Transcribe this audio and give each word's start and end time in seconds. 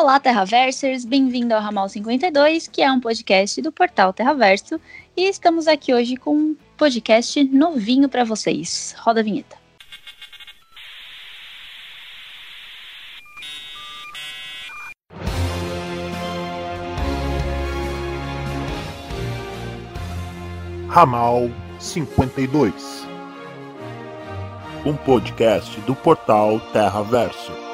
Olá, 0.00 0.20
Terraversers! 0.20 1.04
Bem-vindo 1.04 1.52
ao 1.52 1.60
Ramal 1.60 1.88
52, 1.88 2.68
que 2.68 2.82
é 2.82 2.92
um 2.92 3.00
podcast 3.00 3.60
do 3.60 3.72
portal 3.72 4.12
Terraverso. 4.12 4.80
E 5.16 5.24
estamos 5.24 5.66
aqui 5.66 5.92
hoje 5.92 6.16
com 6.16 6.36
um 6.36 6.56
podcast 6.76 7.42
novinho 7.42 8.08
para 8.08 8.22
vocês. 8.22 8.94
Roda 9.00 9.18
a 9.18 9.22
vinheta. 9.24 9.56
Ramal 20.88 21.50
52 21.80 23.04
Um 24.86 24.94
podcast 24.94 25.80
do 25.80 25.96
portal 25.96 26.60
Terraverso. 26.72 27.67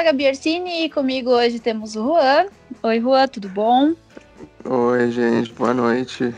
A 0.00 0.02
Gabi 0.02 0.26
Orsini 0.26 0.84
e 0.84 0.88
comigo 0.88 1.28
hoje 1.28 1.58
temos 1.58 1.94
o 1.94 2.02
Juan. 2.02 2.46
Oi, 2.82 3.00
Juan, 3.00 3.28
tudo 3.28 3.50
bom? 3.50 3.92
Oi, 4.64 5.10
gente, 5.10 5.52
boa 5.52 5.74
noite. 5.74 6.34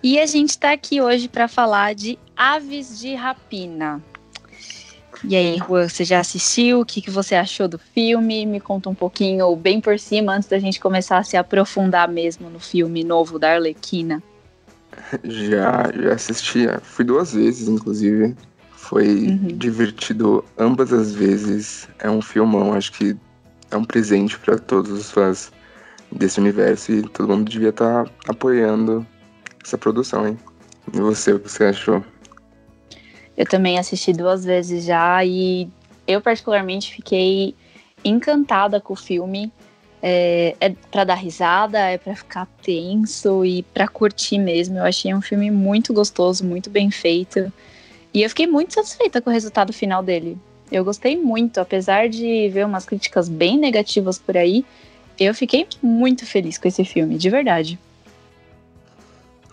E 0.00 0.16
a 0.20 0.26
gente 0.26 0.50
está 0.50 0.70
aqui 0.70 1.00
hoje 1.00 1.28
para 1.28 1.48
falar 1.48 1.92
de 1.92 2.16
Aves 2.36 3.00
de 3.00 3.16
Rapina. 3.16 4.00
E 5.24 5.34
aí, 5.34 5.58
Juan, 5.58 5.88
você 5.88 6.04
já 6.04 6.20
assistiu? 6.20 6.82
O 6.82 6.86
que, 6.86 7.02
que 7.02 7.10
você 7.10 7.34
achou 7.34 7.66
do 7.66 7.80
filme? 7.80 8.46
Me 8.46 8.60
conta 8.60 8.88
um 8.88 8.94
pouquinho, 8.94 9.56
bem 9.56 9.80
por 9.80 9.98
cima, 9.98 10.36
antes 10.36 10.48
da 10.48 10.60
gente 10.60 10.78
começar 10.78 11.18
a 11.18 11.24
se 11.24 11.36
aprofundar 11.36 12.08
mesmo 12.08 12.48
no 12.48 12.60
filme 12.60 13.02
novo 13.02 13.40
da 13.40 13.54
Arlequina. 13.54 14.22
Já, 15.24 15.90
já 16.00 16.12
assisti, 16.12 16.68
fui 16.82 17.04
duas 17.04 17.32
vezes, 17.32 17.66
inclusive. 17.66 18.36
Foi 18.88 19.26
uhum. 19.26 19.48
divertido 19.58 20.42
ambas 20.56 20.94
as 20.94 21.12
vezes. 21.12 21.86
É 21.98 22.08
um 22.08 22.22
filmão, 22.22 22.72
acho 22.72 22.90
que 22.92 23.14
é 23.70 23.76
um 23.76 23.84
presente 23.84 24.38
para 24.38 24.56
todos 24.56 24.90
os 24.90 25.10
fãs 25.10 25.52
desse 26.10 26.40
universo 26.40 26.92
e 26.92 27.02
todo 27.02 27.28
mundo 27.28 27.50
devia 27.50 27.68
estar 27.68 28.04
tá 28.04 28.10
apoiando 28.26 29.06
essa 29.62 29.76
produção, 29.76 30.26
hein? 30.26 30.38
E 30.90 31.00
você, 31.00 31.34
o 31.34 31.38
que 31.38 31.52
você 31.52 31.64
achou? 31.64 32.02
Eu 33.36 33.44
também 33.44 33.78
assisti 33.78 34.10
duas 34.14 34.42
vezes 34.42 34.86
já 34.86 35.22
e 35.22 35.68
eu 36.06 36.22
particularmente 36.22 36.90
fiquei 36.90 37.54
encantada 38.02 38.80
com 38.80 38.94
o 38.94 38.96
filme. 38.96 39.52
É, 40.00 40.56
é 40.62 40.70
para 40.90 41.04
dar 41.04 41.16
risada, 41.16 41.78
é 41.78 41.98
para 41.98 42.16
ficar 42.16 42.46
tenso 42.62 43.44
e 43.44 43.62
para 43.64 43.86
curtir 43.86 44.38
mesmo. 44.38 44.78
Eu 44.78 44.84
achei 44.84 45.12
um 45.12 45.20
filme 45.20 45.50
muito 45.50 45.92
gostoso, 45.92 46.42
muito 46.42 46.70
bem 46.70 46.90
feito. 46.90 47.52
E 48.18 48.22
eu 48.24 48.28
fiquei 48.28 48.48
muito 48.48 48.74
satisfeita 48.74 49.22
com 49.22 49.30
o 49.30 49.32
resultado 49.32 49.72
final 49.72 50.02
dele. 50.02 50.36
Eu 50.72 50.84
gostei 50.84 51.16
muito, 51.16 51.60
apesar 51.60 52.08
de 52.08 52.48
ver 52.48 52.66
umas 52.66 52.84
críticas 52.84 53.28
bem 53.28 53.56
negativas 53.56 54.18
por 54.18 54.36
aí, 54.36 54.66
eu 55.20 55.32
fiquei 55.32 55.68
muito 55.80 56.26
feliz 56.26 56.58
com 56.58 56.66
esse 56.66 56.84
filme, 56.84 57.16
de 57.16 57.30
verdade. 57.30 57.78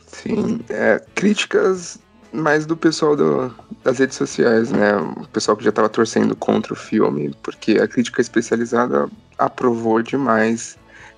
Sim, 0.08 0.61
é, 0.67 0.99
críticas 1.13 1.99
mais 2.33 2.66
do 2.66 2.75
pessoal 2.75 3.16
do, 3.16 3.53
das 3.83 3.99
redes 3.99 4.17
sociais, 4.17 4.71
né? 4.71 4.95
O 4.95 5.27
pessoal 5.27 5.55
que 5.55 5.63
já 5.63 5.69
estava 5.69 5.88
torcendo 5.88 6.36
contra 6.36 6.73
o 6.73 6.75
filme, 6.75 7.36
porque 7.43 7.73
a 7.73 7.88
crítica 7.88 8.19
especializada 8.19 9.08
aprovou 9.38 10.02
demais. 10.02 10.75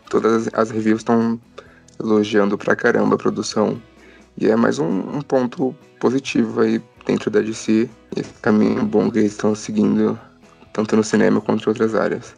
Todas 0.09 0.49
as 0.51 0.69
reviews 0.69 0.99
estão 0.99 1.39
elogiando 1.97 2.57
pra 2.57 2.75
caramba 2.75 3.15
a 3.15 3.17
produção. 3.17 3.81
E 4.37 4.49
é 4.49 4.55
mais 4.57 4.79
um, 4.79 5.17
um 5.17 5.21
ponto 5.21 5.73
positivo 5.97 6.59
aí 6.59 6.81
dentro 7.07 7.31
da 7.31 7.39
DC, 7.39 7.89
esse 8.15 8.33
caminho 8.41 8.83
bom 8.83 9.09
que 9.09 9.19
eles 9.19 9.31
estão 9.31 9.55
seguindo, 9.55 10.19
tanto 10.73 10.95
no 10.95 11.03
cinema 11.03 11.39
quanto 11.39 11.63
em 11.63 11.69
outras 11.69 11.95
áreas. 11.95 12.35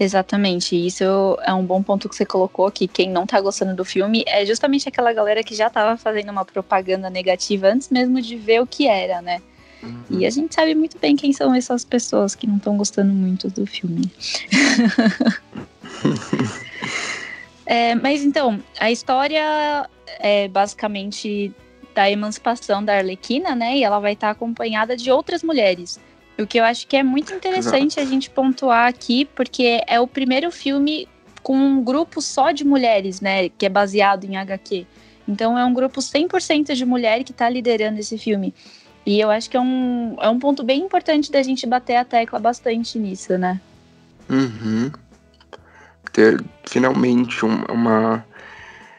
Exatamente, 0.00 0.74
isso 0.74 1.04
é 1.42 1.52
um 1.52 1.64
bom 1.64 1.82
ponto 1.82 2.08
que 2.08 2.16
você 2.16 2.26
colocou, 2.26 2.70
que 2.70 2.88
quem 2.88 3.10
não 3.10 3.26
tá 3.26 3.40
gostando 3.40 3.74
do 3.74 3.84
filme 3.84 4.24
é 4.26 4.44
justamente 4.44 4.88
aquela 4.88 5.12
galera 5.12 5.42
que 5.42 5.54
já 5.54 5.70
tava 5.70 5.96
fazendo 5.96 6.30
uma 6.30 6.44
propaganda 6.44 7.08
negativa 7.08 7.68
antes 7.68 7.88
mesmo 7.90 8.20
de 8.20 8.36
ver 8.36 8.60
o 8.60 8.66
que 8.66 8.86
era, 8.88 9.22
né? 9.22 9.40
Uhum. 9.82 10.02
E 10.10 10.26
a 10.26 10.30
gente 10.30 10.54
sabe 10.54 10.74
muito 10.74 10.98
bem 10.98 11.16
quem 11.16 11.32
são 11.32 11.54
essas 11.54 11.84
pessoas 11.84 12.34
que 12.34 12.46
não 12.46 12.56
estão 12.56 12.76
gostando 12.76 13.12
muito 13.12 13.48
do 13.48 13.66
filme. 13.66 14.10
é, 17.64 17.94
mas 17.94 18.22
então, 18.22 18.62
a 18.78 18.90
história 18.90 19.88
é 20.18 20.48
basicamente 20.48 21.54
da 21.96 22.10
emancipação 22.10 22.84
da 22.84 22.98
Arlequina, 22.98 23.54
né? 23.54 23.78
E 23.78 23.82
ela 23.82 23.98
vai 23.98 24.12
estar 24.12 24.28
acompanhada 24.28 24.94
de 24.94 25.10
outras 25.10 25.42
mulheres. 25.42 25.98
O 26.38 26.46
que 26.46 26.60
eu 26.60 26.64
acho 26.64 26.86
que 26.86 26.94
é 26.94 27.02
muito 27.02 27.32
interessante 27.32 27.98
Exato. 27.98 28.06
a 28.06 28.10
gente 28.10 28.28
pontuar 28.28 28.86
aqui, 28.86 29.24
porque 29.24 29.82
é 29.86 29.98
o 29.98 30.06
primeiro 30.06 30.52
filme 30.52 31.08
com 31.42 31.56
um 31.56 31.82
grupo 31.82 32.20
só 32.20 32.52
de 32.52 32.66
mulheres, 32.66 33.22
né? 33.22 33.48
Que 33.48 33.64
é 33.64 33.68
baseado 33.70 34.24
em 34.24 34.36
HQ. 34.36 34.86
Então 35.26 35.58
é 35.58 35.64
um 35.64 35.72
grupo 35.72 36.00
100% 36.00 36.74
de 36.74 36.84
mulher 36.84 37.24
que 37.24 37.32
está 37.32 37.48
liderando 37.48 37.98
esse 37.98 38.18
filme. 38.18 38.54
E 39.06 39.18
eu 39.18 39.30
acho 39.30 39.48
que 39.48 39.56
é 39.56 39.60
um, 39.60 40.16
é 40.20 40.28
um 40.28 40.38
ponto 40.38 40.62
bem 40.62 40.82
importante 40.82 41.32
da 41.32 41.42
gente 41.42 41.66
bater 41.66 41.96
a 41.96 42.04
tecla 42.04 42.38
bastante 42.38 42.98
nisso, 42.98 43.38
né? 43.38 43.58
Uhum. 44.28 44.92
Ter 46.12 46.44
finalmente 46.64 47.46
um, 47.46 47.64
uma 47.72 48.22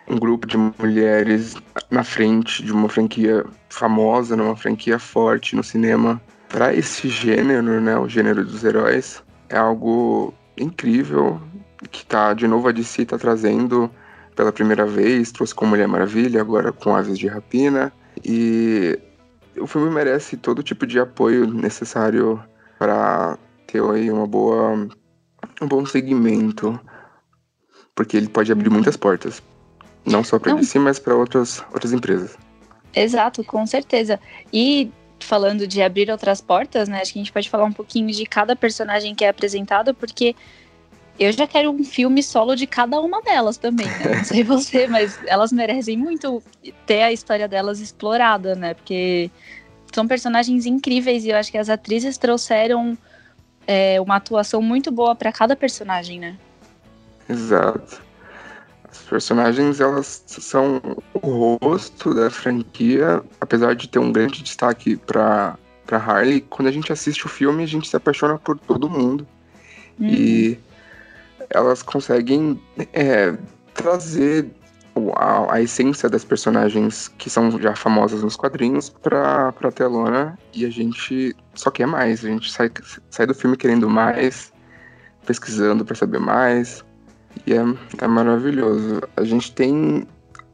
um 0.07 0.17
grupo 0.17 0.47
de 0.47 0.57
mulheres 0.57 1.55
na 1.91 2.03
frente 2.03 2.63
de 2.63 2.71
uma 2.71 2.87
franquia 2.87 3.45
famosa, 3.69 4.35
numa 4.35 4.55
franquia 4.55 4.97
forte 4.97 5.55
no 5.55 5.63
cinema. 5.63 6.21
Para 6.49 6.73
esse 6.73 7.09
gênero, 7.09 7.81
né, 7.81 7.97
o 7.97 8.07
gênero 8.07 8.43
dos 8.43 8.63
heróis, 8.63 9.21
é 9.49 9.57
algo 9.57 10.33
incrível 10.57 11.41
que 11.91 12.05
tá 12.05 12.33
de 12.33 12.47
novo 12.47 12.67
a 12.67 12.71
DC 12.71 13.05
tá 13.05 13.17
trazendo 13.17 13.91
pela 14.35 14.51
primeira 14.51 14.85
vez, 14.85 15.31
trouxe 15.31 15.53
com 15.53 15.65
Mulher 15.65 15.87
Maravilha, 15.87 16.41
agora 16.41 16.71
com 16.71 16.95
Aves 16.95 17.17
de 17.17 17.27
Rapina 17.27 17.91
e 18.23 18.97
o 19.59 19.67
filme 19.67 19.89
merece 19.89 20.37
todo 20.37 20.63
tipo 20.63 20.85
de 20.85 20.99
apoio 20.99 21.45
necessário 21.47 22.41
para 22.79 23.37
ter 23.65 23.83
aí 23.83 24.09
uma 24.11 24.27
boa 24.27 24.87
um 25.61 25.67
bom 25.67 25.85
segmento, 25.85 26.79
porque 27.95 28.15
ele 28.15 28.29
pode 28.29 28.51
abrir 28.51 28.69
muitas 28.69 28.95
portas 28.95 29.41
não 30.07 30.23
só 30.23 30.39
para 30.39 30.53
DC, 30.53 30.79
mas 30.79 30.97
para 30.97 31.15
outras, 31.15 31.63
outras 31.73 31.93
empresas. 31.93 32.37
Exato, 32.95 33.43
com 33.43 33.65
certeza. 33.65 34.19
E 34.51 34.89
falando 35.19 35.67
de 35.67 35.81
abrir 35.81 36.09
outras 36.09 36.41
portas, 36.41 36.87
né? 36.87 37.01
Acho 37.01 37.13
que 37.13 37.19
a 37.19 37.21
gente 37.21 37.31
pode 37.33 37.49
falar 37.49 37.65
um 37.65 37.71
pouquinho 37.71 38.11
de 38.11 38.25
cada 38.25 38.55
personagem 38.55 39.13
que 39.13 39.25
é 39.25 39.29
apresentado, 39.29 39.93
porque 39.93 40.35
eu 41.19 41.31
já 41.31 41.47
quero 41.47 41.71
um 41.71 41.83
filme 41.83 42.21
solo 42.23 42.55
de 42.55 42.65
cada 42.65 42.99
uma 43.01 43.21
delas 43.21 43.57
também, 43.57 43.87
né? 43.87 44.17
Não 44.17 44.23
sei 44.23 44.43
você, 44.45 44.87
mas 44.87 45.19
elas 45.27 45.51
merecem 45.51 45.97
muito 45.97 46.41
ter 46.85 47.03
a 47.03 47.11
história 47.11 47.47
delas 47.47 47.79
explorada, 47.79 48.55
né? 48.55 48.73
Porque 48.73 49.29
são 49.93 50.07
personagens 50.07 50.65
incríveis 50.65 51.25
e 51.25 51.29
eu 51.29 51.37
acho 51.37 51.51
que 51.51 51.57
as 51.57 51.69
atrizes 51.69 52.17
trouxeram 52.17 52.97
é, 53.65 53.99
uma 53.99 54.15
atuação 54.15 54.61
muito 54.61 54.91
boa 54.91 55.15
para 55.15 55.31
cada 55.31 55.55
personagem, 55.55 56.19
né? 56.19 56.37
Exato. 57.27 58.06
Personagens, 59.09 59.79
elas 59.79 60.23
são 60.27 60.81
o 61.13 61.57
rosto 61.61 62.13
da 62.13 62.29
franquia, 62.29 63.23
apesar 63.39 63.73
de 63.75 63.87
ter 63.87 63.99
um 63.99 64.11
grande 64.11 64.43
destaque 64.43 64.97
para 64.97 65.57
para 65.87 65.97
Harley. 65.97 66.41
Quando 66.41 66.67
a 66.67 66.71
gente 66.71 66.91
assiste 66.91 67.25
o 67.25 67.29
filme, 67.29 67.63
a 67.63 67.65
gente 67.65 67.87
se 67.87 67.95
apaixona 67.95 68.37
por 68.37 68.59
todo 68.59 68.89
mundo. 68.89 69.25
Uhum. 69.97 70.07
E 70.07 70.59
elas 71.49 71.81
conseguem 71.81 72.59
é, 72.93 73.35
trazer 73.73 74.51
a, 75.15 75.55
a, 75.55 75.61
essência 75.61 76.09
das 76.09 76.23
personagens 76.23 77.07
que 77.17 77.29
são 77.29 77.59
já 77.61 77.75
famosas 77.75 78.21
nos 78.21 78.35
quadrinhos 78.35 78.89
pra, 78.89 79.51
pra 79.53 79.71
telona 79.71 80.37
e 80.53 80.65
a 80.65 80.69
gente 80.69 81.35
só 81.53 81.71
quer 81.71 81.87
mais. 81.87 82.23
A 82.25 82.27
gente 82.27 82.51
sai, 82.51 82.69
sai 83.09 83.25
do 83.25 83.33
filme 83.33 83.55
querendo 83.55 83.89
mais, 83.89 84.51
pesquisando 85.25 85.85
para 85.85 85.95
saber 85.95 86.19
mais. 86.19 86.83
E 87.45 87.53
é, 87.53 87.63
é 88.03 88.07
maravilhoso. 88.07 89.01
A 89.15 89.23
gente 89.23 89.51
tem. 89.51 90.07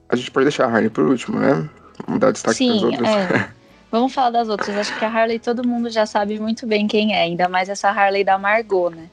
A 0.09 0.15
gente 0.15 0.31
pode 0.31 0.45
deixar 0.45 0.65
a 0.65 0.67
Harley 0.67 0.89
por 0.89 1.05
último, 1.05 1.39
né? 1.39 1.69
Vamos 2.05 2.19
dar 2.19 2.31
destaque 2.31 2.57
Sim, 2.57 2.67
para 2.67 2.75
as 2.77 2.83
outras. 2.83 3.09
É. 3.09 3.49
Vamos 3.91 4.13
falar 4.13 4.31
das 4.31 4.49
outras. 4.49 4.75
Acho 4.75 4.97
que 4.97 5.05
a 5.05 5.07
Harley 5.07 5.39
todo 5.39 5.67
mundo 5.67 5.89
já 5.89 6.05
sabe 6.05 6.39
muito 6.39 6.65
bem 6.65 6.87
quem 6.87 7.13
é, 7.13 7.21
ainda 7.21 7.47
mais 7.47 7.69
essa 7.69 7.89
Harley 7.89 8.23
da 8.23 8.37
Margot, 8.37 8.89
né? 8.89 9.07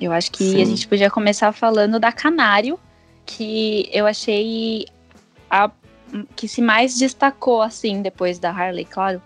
Eu 0.00 0.12
acho 0.12 0.30
que 0.30 0.44
Sim. 0.44 0.62
a 0.62 0.64
gente 0.64 0.86
podia 0.88 1.10
começar 1.10 1.52
falando 1.52 1.98
da 1.98 2.12
Canário, 2.12 2.78
que 3.26 3.88
eu 3.92 4.06
achei 4.06 4.86
a 5.50 5.70
que 6.34 6.48
se 6.48 6.62
mais 6.62 6.98
destacou 6.98 7.60
assim 7.60 8.00
depois 8.00 8.38
da 8.38 8.50
Harley, 8.50 8.86
claro, 8.86 9.20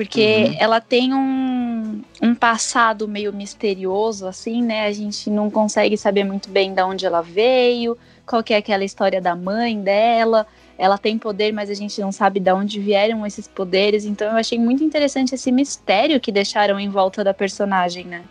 porque 0.00 0.46
uhum. 0.48 0.56
ela 0.58 0.80
tem 0.80 1.12
um, 1.12 2.00
um 2.22 2.34
passado 2.34 3.06
meio 3.06 3.34
misterioso, 3.34 4.26
assim, 4.26 4.62
né? 4.62 4.86
A 4.86 4.92
gente 4.92 5.28
não 5.28 5.50
consegue 5.50 5.94
saber 5.98 6.24
muito 6.24 6.48
bem 6.48 6.72
de 6.72 6.82
onde 6.82 7.04
ela 7.04 7.20
veio, 7.20 7.98
qual 8.24 8.42
que 8.42 8.54
é 8.54 8.56
aquela 8.56 8.82
história 8.82 9.20
da 9.20 9.36
mãe 9.36 9.78
dela. 9.78 10.46
Ela 10.78 10.96
tem 10.96 11.18
poder, 11.18 11.52
mas 11.52 11.68
a 11.68 11.74
gente 11.74 12.00
não 12.00 12.10
sabe 12.10 12.40
de 12.40 12.50
onde 12.50 12.80
vieram 12.80 13.26
esses 13.26 13.46
poderes. 13.46 14.06
Então 14.06 14.28
eu 14.28 14.38
achei 14.38 14.58
muito 14.58 14.82
interessante 14.82 15.34
esse 15.34 15.52
mistério 15.52 16.18
que 16.18 16.32
deixaram 16.32 16.80
em 16.80 16.88
volta 16.88 17.22
da 17.22 17.34
personagem, 17.34 18.06
né? 18.06 18.22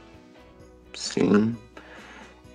Sim. 0.96 1.56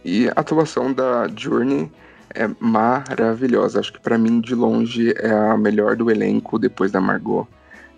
E 0.04 0.26
a 0.26 0.32
atuação 0.34 0.92
da 0.92 1.28
Journey 1.36 1.88
é 2.34 2.50
maravilhosa. 2.58 3.78
Acho 3.78 3.92
que 3.92 4.00
para 4.00 4.18
mim, 4.18 4.40
de 4.40 4.56
longe, 4.56 5.14
é 5.16 5.30
a 5.30 5.56
melhor 5.56 5.94
do 5.94 6.10
elenco 6.10 6.58
depois 6.58 6.90
da 6.90 7.00
Margot. 7.00 7.46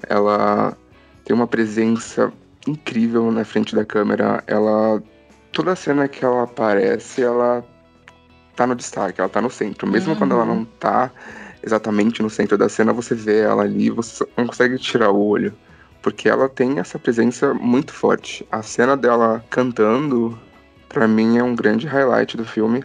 Ela 0.06 0.76
tem 1.26 1.34
uma 1.34 1.48
presença 1.48 2.32
incrível 2.66 3.30
na 3.32 3.44
frente 3.44 3.74
da 3.74 3.84
câmera. 3.84 4.42
Ela. 4.46 5.02
Toda 5.52 5.74
cena 5.74 6.06
que 6.06 6.24
ela 6.24 6.44
aparece, 6.44 7.22
ela 7.22 7.64
tá 8.54 8.66
no 8.66 8.74
destaque, 8.74 9.20
ela 9.20 9.28
tá 9.28 9.40
no 9.40 9.50
centro. 9.50 9.86
Mesmo 9.86 10.12
uhum. 10.12 10.18
quando 10.18 10.32
ela 10.32 10.44
não 10.44 10.64
tá 10.64 11.10
exatamente 11.62 12.22
no 12.22 12.30
centro 12.30 12.56
da 12.56 12.68
cena, 12.68 12.92
você 12.92 13.14
vê 13.14 13.40
ela 13.40 13.62
ali, 13.62 13.90
você 13.90 14.26
não 14.36 14.46
consegue 14.46 14.78
tirar 14.78 15.10
o 15.10 15.20
olho. 15.20 15.52
Porque 16.00 16.28
ela 16.28 16.48
tem 16.48 16.78
essa 16.78 16.98
presença 16.98 17.52
muito 17.54 17.92
forte. 17.92 18.46
A 18.52 18.62
cena 18.62 18.96
dela 18.96 19.44
cantando, 19.50 20.38
para 20.88 21.08
mim, 21.08 21.38
é 21.38 21.42
um 21.42 21.56
grande 21.56 21.86
highlight 21.86 22.36
do 22.36 22.44
filme 22.44 22.84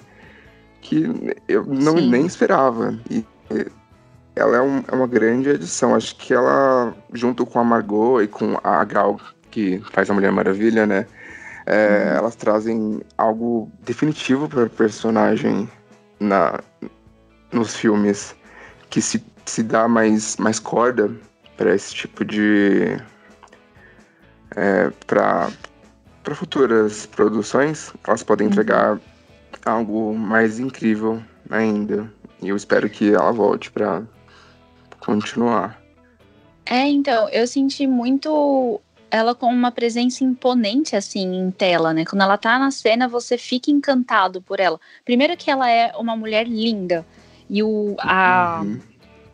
que 0.82 1.06
eu 1.48 1.64
não 1.66 1.98
Sim. 1.98 2.10
nem 2.10 2.26
esperava. 2.26 2.98
E 3.10 3.24
ela 4.36 4.58
é, 4.58 4.62
um, 4.62 4.84
é, 4.88 4.96
uma 4.96 5.08
grande 5.08 5.50
edição. 5.50 5.96
Acho 5.96 6.16
que 6.16 6.34
ela, 6.34 6.94
junto 7.14 7.46
com 7.46 7.60
a 7.60 7.64
Margot 7.64 8.22
e 8.22 8.28
com 8.28 8.58
a 8.64 8.84
Gal, 8.86 9.20
que 9.50 9.82
faz 9.92 10.10
a 10.10 10.14
Mulher 10.14 10.32
Maravilha, 10.32 10.86
né? 10.86 11.06
É, 11.66 12.12
uhum. 12.12 12.18
Elas 12.18 12.36
trazem 12.36 13.02
algo 13.18 13.72
definitivo 13.84 14.48
para 14.48 14.68
personagem 14.68 15.70
na, 16.20 16.60
nos 17.52 17.76
filmes 17.76 18.36
que 18.90 19.02
se, 19.02 19.24
se 19.46 19.62
dá 19.64 19.88
mais, 19.88 20.38
mais 20.38 20.60
corda 20.60 21.12
para 21.58 21.76
esse 21.76 21.94
tipo 21.94 22.26
de. 22.26 22.98
É, 24.56 24.92
para 25.08 25.50
futuras 26.34 27.06
produções, 27.06 27.94
elas 28.08 28.24
podem 28.24 28.48
uhum. 28.48 28.54
entregar 28.54 29.00
algo 29.66 30.18
mais 30.18 30.60
incrível 30.60 31.22
ainda. 31.50 32.12
E 32.42 32.50
eu 32.50 32.56
espero 32.56 32.90
que 32.90 33.14
ela 33.14 33.32
volte 33.32 33.70
para 33.72 34.02
continuar. 35.02 35.82
É, 36.66 36.88
então, 36.88 37.28
eu 37.30 37.46
senti 37.48 37.86
muito 37.86 38.80
ela 39.12 39.36
com 39.36 39.48
uma 39.48 39.72
presença 39.72 40.24
imponente, 40.24 40.96
assim, 40.96 41.36
em 41.36 41.52
tela, 41.52 41.94
né? 41.94 42.06
Quando 42.06 42.22
ela 42.22 42.38
tá 42.38 42.58
na 42.58 42.72
cena, 42.72 43.10
você 43.10 43.38
fica 43.38 43.70
encantado 43.70 44.42
por 44.42 44.60
ela. 44.60 44.80
Primeiro 45.04 45.36
que 45.36 45.52
ela 45.52 45.70
é 45.70 45.92
uma 45.98 46.16
mulher 46.16 46.48
linda. 46.48 47.06
E 47.50 47.62
o, 47.62 47.96
a, 48.00 48.62
uhum. 48.64 48.80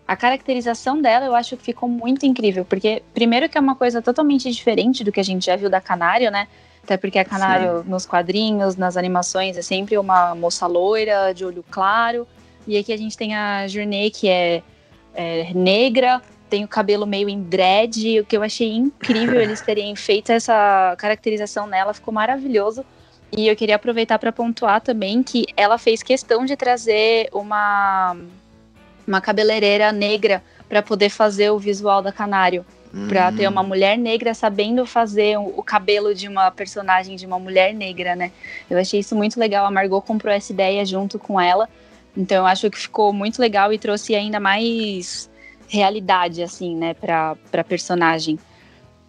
a 0.08 0.16
caracterização 0.16 1.00
dela, 1.00 1.28
eu 1.28 1.36
acho 1.36 1.56
que 1.56 1.64
ficou 1.64 1.88
muito 1.88 2.26
incrível. 2.26 2.66
Porque, 2.66 3.04
primeiro 3.14 3.48
que 3.48 3.56
é 3.56 3.62
uma 3.62 3.76
coisa 3.76 4.02
totalmente 4.02 4.52
diferente 4.52 5.04
do 5.04 5.12
que 5.12 5.20
a 5.20 5.24
gente 5.24 5.46
já 5.46 5.56
viu 5.56 5.70
da 5.70 5.80
Canário, 5.80 6.32
né? 6.32 6.48
Até 6.84 6.98
porque 6.98 7.20
a 7.20 7.26
Canário, 7.26 7.84
Sim. 7.84 7.90
nos 7.90 8.06
quadrinhos, 8.06 8.76
nas 8.76 8.98
animações, 8.98 9.58
é 9.58 9.62
sempre 9.62 9.96
uma 9.98 10.34
moça 10.34 10.66
loira, 10.66 11.34
de 11.34 11.46
olho 11.46 11.64
claro. 11.70 12.28
E 12.66 12.78
aqui 12.78 12.92
a 12.92 12.98
gente 12.98 13.16
tem 13.16 13.36
a 13.36 13.68
Journey, 13.68 14.10
que 14.10 14.28
é, 14.28 14.64
é 15.18 15.52
negra, 15.54 16.22
tem 16.50 16.64
o 16.64 16.68
cabelo 16.68 17.06
meio 17.06 17.28
em 17.28 17.42
dread, 17.42 18.20
o 18.20 18.26
que 18.26 18.38
eu 18.38 18.44
achei 18.44 18.72
incrível 18.72 19.42
eles 19.42 19.60
terem 19.60 19.96
feito 19.96 20.32
essa 20.32 20.96
caracterização 20.98 21.68
nela, 21.68 21.94
ficou 21.94 22.14
maravilhoso. 22.14 22.86
E 23.32 23.48
eu 23.48 23.56
queria 23.56 23.76
aproveitar 23.76 24.18
para 24.20 24.32
pontuar 24.32 24.80
também 24.80 25.22
que 25.22 25.46
ela 25.58 25.78
fez 25.78 26.02
questão 26.02 26.46
de 26.46 26.56
trazer 26.56 27.28
uma, 27.34 28.16
uma 29.06 29.20
cabeleireira 29.20 29.92
negra 29.92 30.42
para 30.70 30.82
poder 30.82 31.10
fazer 31.10 31.50
o 31.50 31.60
visual 31.60 32.02
da 32.02 32.12
Canário. 32.12 32.66
Hum. 32.94 33.10
Pra 33.10 33.30
ter 33.34 33.50
uma 33.50 33.64
mulher 33.64 33.98
negra 33.98 34.34
sabendo 34.34 34.86
fazer 34.86 35.38
o, 35.38 35.54
o 35.58 35.64
cabelo 35.64 36.16
de 36.16 36.30
uma 36.30 36.50
personagem 36.52 37.18
de 37.18 37.26
uma 37.26 37.38
mulher 37.38 37.74
negra, 37.74 38.16
né? 38.16 38.32
Eu 38.70 38.78
achei 38.78 39.02
isso 39.02 39.14
muito 39.14 39.38
legal. 39.38 39.66
A 39.66 39.72
Margot 39.72 40.02
comprou 40.02 40.34
essa 40.34 40.54
ideia 40.54 40.86
junto 40.86 41.20
com 41.20 41.40
ela. 41.40 41.68
Então 42.18 42.38
eu 42.38 42.46
acho 42.48 42.70
que 42.72 42.78
ficou 42.80 43.14
muito 43.14 43.40
legal 43.40 43.72
e 43.72 43.78
trouxe 43.78 44.16
ainda 44.16 44.40
mais 44.40 45.30
realidade, 45.68 46.42
assim, 46.42 46.76
né, 46.76 46.96
pra, 46.96 47.36
pra 47.52 47.64
personagem. 47.64 48.40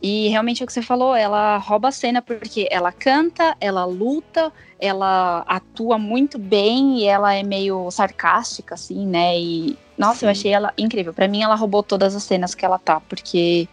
E 0.00 0.28
realmente 0.28 0.62
é 0.62 0.64
o 0.64 0.66
que 0.66 0.72
você 0.72 0.82
falou, 0.82 1.14
ela 1.16 1.56
rouba 1.56 1.88
a 1.88 1.92
cena 1.92 2.22
porque 2.22 2.68
ela 2.70 2.92
canta, 2.92 3.56
ela 3.60 3.84
luta, 3.84 4.52
ela 4.78 5.42
atua 5.48 5.98
muito 5.98 6.38
bem 6.38 6.98
e 6.98 7.04
ela 7.04 7.34
é 7.34 7.42
meio 7.42 7.90
sarcástica, 7.90 8.74
assim, 8.74 9.06
né? 9.06 9.36
E 9.40 9.76
nossa, 9.96 10.20
Sim. 10.20 10.26
eu 10.26 10.30
achei 10.30 10.52
ela 10.52 10.72
incrível. 10.78 11.12
Para 11.12 11.26
mim, 11.26 11.42
ela 11.42 11.56
roubou 11.56 11.82
todas 11.82 12.14
as 12.14 12.22
cenas 12.22 12.54
que 12.54 12.64
ela 12.64 12.78
tá, 12.78 13.00
porque 13.00 13.66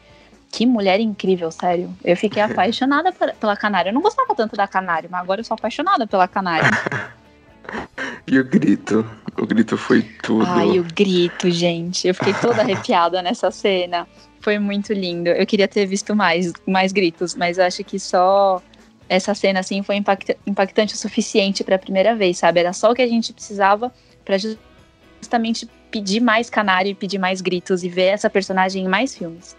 que 0.52 0.66
mulher 0.66 1.00
incrível, 1.00 1.52
sério. 1.52 1.94
Eu 2.04 2.16
fiquei 2.16 2.42
apaixonada 2.42 3.12
pela 3.12 3.56
Canária. 3.58 3.90
Eu 3.90 3.94
não 3.94 4.02
gostava 4.02 4.34
tanto 4.34 4.56
da 4.56 4.68
Canária, 4.68 5.10
mas 5.12 5.22
agora 5.22 5.42
eu 5.42 5.46
sou 5.46 5.54
apaixonada 5.54 6.08
pela 6.08 6.28
Canária. 6.28 6.70
e 8.28 8.40
o 8.40 8.44
grito? 8.44 9.06
O 9.38 9.46
grito 9.46 9.78
foi 9.78 10.02
tudo. 10.24 10.46
Ai, 10.46 10.80
o 10.80 10.84
grito, 10.84 11.50
gente. 11.50 12.08
Eu 12.08 12.14
fiquei 12.14 12.34
toda 12.34 12.62
arrepiada 12.64 13.22
nessa 13.22 13.52
cena. 13.52 14.08
Foi 14.40 14.60
muito 14.60 14.94
lindo. 14.94 15.30
Eu 15.30 15.46
queria 15.46 15.68
ter 15.68 15.86
visto 15.86 16.16
mais, 16.16 16.54
mais 16.66 16.92
gritos, 16.92 17.36
mas 17.36 17.60
acho 17.60 17.84
que 17.84 18.00
só 18.00 18.62
essa 19.08 19.34
cena 19.36 19.60
assim 19.60 19.84
foi 19.84 20.02
impactante 20.48 20.96
o 20.96 20.98
suficiente 20.98 21.64
para 21.64 21.76
a 21.76 21.80
primeira 21.80 22.16
vez, 22.16 22.38
sabe? 22.38 22.60
Era 22.60 22.74
só 22.74 22.92
o 22.92 22.96
que 22.96 23.02
a 23.02 23.08
gente 23.08 23.34
precisava 23.34 23.92
para 24.24 24.38
justamente 24.38 25.70
pedir 25.92 26.20
mais 26.20 26.50
canário 26.50 26.90
e 26.90 26.96
pedir 26.96 27.18
mais 27.18 27.42
gritos 27.42 27.84
e 27.84 27.90
ver 27.90 28.08
essa 28.08 28.30
personagem 28.30 28.86
em 28.86 28.88
mais 28.88 29.16
filmes. 29.16 29.56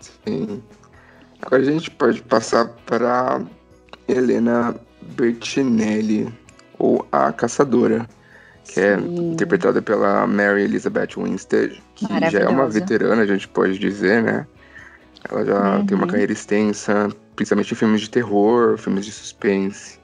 Sim. 0.00 0.62
Agora 1.40 1.62
a 1.62 1.64
gente 1.64 1.90
pode 1.90 2.22
passar 2.22 2.68
para 2.86 3.42
Helena 4.08 4.74
Bertinelli, 5.02 6.32
ou 6.84 7.06
A 7.10 7.32
Caçadora 7.32 8.06
que 8.64 8.80
é 8.80 8.96
Sim. 8.98 9.04
é 9.04 9.32
interpretada 9.32 9.82
pela 9.82 10.26
Mary 10.26 10.62
Elizabeth 10.62 11.10
Winstead, 11.16 11.82
que 11.94 12.06
já 12.30 12.40
é 12.40 12.48
uma 12.48 12.68
veterana, 12.68 13.22
a 13.22 13.26
gente 13.26 13.46
pode 13.48 13.78
dizer, 13.78 14.22
né? 14.22 14.46
Ela 15.30 15.44
já 15.44 15.76
uhum. 15.76 15.86
tem 15.86 15.96
uma 15.96 16.06
carreira 16.06 16.32
extensa, 16.32 17.08
principalmente 17.36 17.72
em 17.72 17.76
filmes 17.76 18.00
de 18.02 18.10
terror, 18.10 18.76
filmes 18.78 19.04
de 19.04 19.12
suspense. 19.12 19.98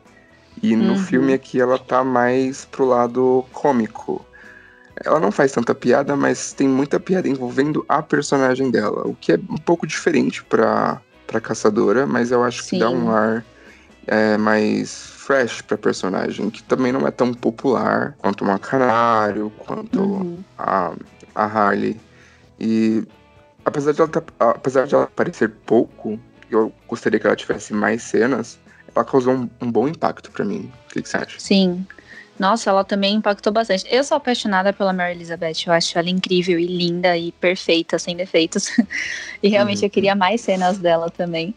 E 0.62 0.76
no 0.76 0.92
uhum. 0.92 0.98
filme 0.98 1.32
aqui 1.32 1.60
ela 1.60 1.78
tá 1.78 2.04
mais 2.04 2.64
pro 2.66 2.84
lado 2.84 3.44
cômico. 3.52 4.24
Ela 5.02 5.18
não 5.18 5.32
faz 5.32 5.52
tanta 5.52 5.74
piada, 5.74 6.14
mas 6.14 6.52
tem 6.52 6.68
muita 6.68 7.00
piada 7.00 7.28
envolvendo 7.28 7.84
a 7.88 8.02
personagem 8.02 8.70
dela, 8.70 9.06
o 9.06 9.14
que 9.14 9.32
é 9.32 9.36
um 9.48 9.56
pouco 9.56 9.86
diferente 9.86 10.44
pra, 10.44 11.00
pra 11.26 11.40
caçadora, 11.40 12.06
mas 12.06 12.30
eu 12.30 12.44
acho 12.44 12.62
Sim. 12.62 12.70
que 12.70 12.78
dá 12.78 12.90
um 12.90 13.10
ar 13.10 13.44
é, 14.06 14.36
mais 14.36 15.19
fresh 15.30 15.62
pra 15.62 15.78
personagem, 15.78 16.50
que 16.50 16.60
também 16.64 16.90
não 16.90 17.06
é 17.06 17.10
tão 17.12 17.32
popular 17.32 18.16
quanto 18.18 18.42
uma 18.42 18.58
Canário, 18.58 19.52
quanto 19.58 20.00
uhum. 20.00 20.38
a, 20.58 20.92
a 21.36 21.44
Harley. 21.44 21.96
E 22.58 23.04
apesar 23.64 23.92
de, 23.92 24.00
ela, 24.02 24.10
apesar 24.40 24.88
de 24.88 24.94
ela 24.96 25.04
aparecer 25.04 25.48
pouco, 25.64 26.18
eu 26.50 26.72
gostaria 26.88 27.20
que 27.20 27.28
ela 27.28 27.36
tivesse 27.36 27.72
mais 27.72 28.02
cenas, 28.02 28.58
ela 28.92 29.04
causou 29.04 29.34
um, 29.34 29.48
um 29.60 29.70
bom 29.70 29.86
impacto 29.86 30.32
para 30.32 30.44
mim. 30.44 30.68
O 30.86 30.94
que, 30.94 31.02
que, 31.02 31.08
você 31.08 31.18
acha? 31.18 31.38
Sim. 31.38 31.86
Nossa, 32.36 32.70
ela 32.70 32.82
também 32.82 33.14
impactou 33.14 33.52
bastante. 33.52 33.86
Eu 33.88 34.02
sou 34.02 34.16
apaixonada 34.16 34.72
pela 34.72 34.92
Mary 34.92 35.12
Elizabeth, 35.12 35.62
eu 35.64 35.72
acho 35.72 35.96
ela 35.96 36.10
incrível 36.10 36.58
e 36.58 36.66
linda 36.66 37.16
e 37.16 37.30
perfeita, 37.30 38.00
sem 38.00 38.16
defeitos. 38.16 38.68
e 39.40 39.48
realmente 39.48 39.78
uhum. 39.78 39.86
eu 39.86 39.90
queria 39.90 40.16
mais 40.16 40.40
cenas 40.40 40.78
dela 40.78 41.08
também. 41.08 41.54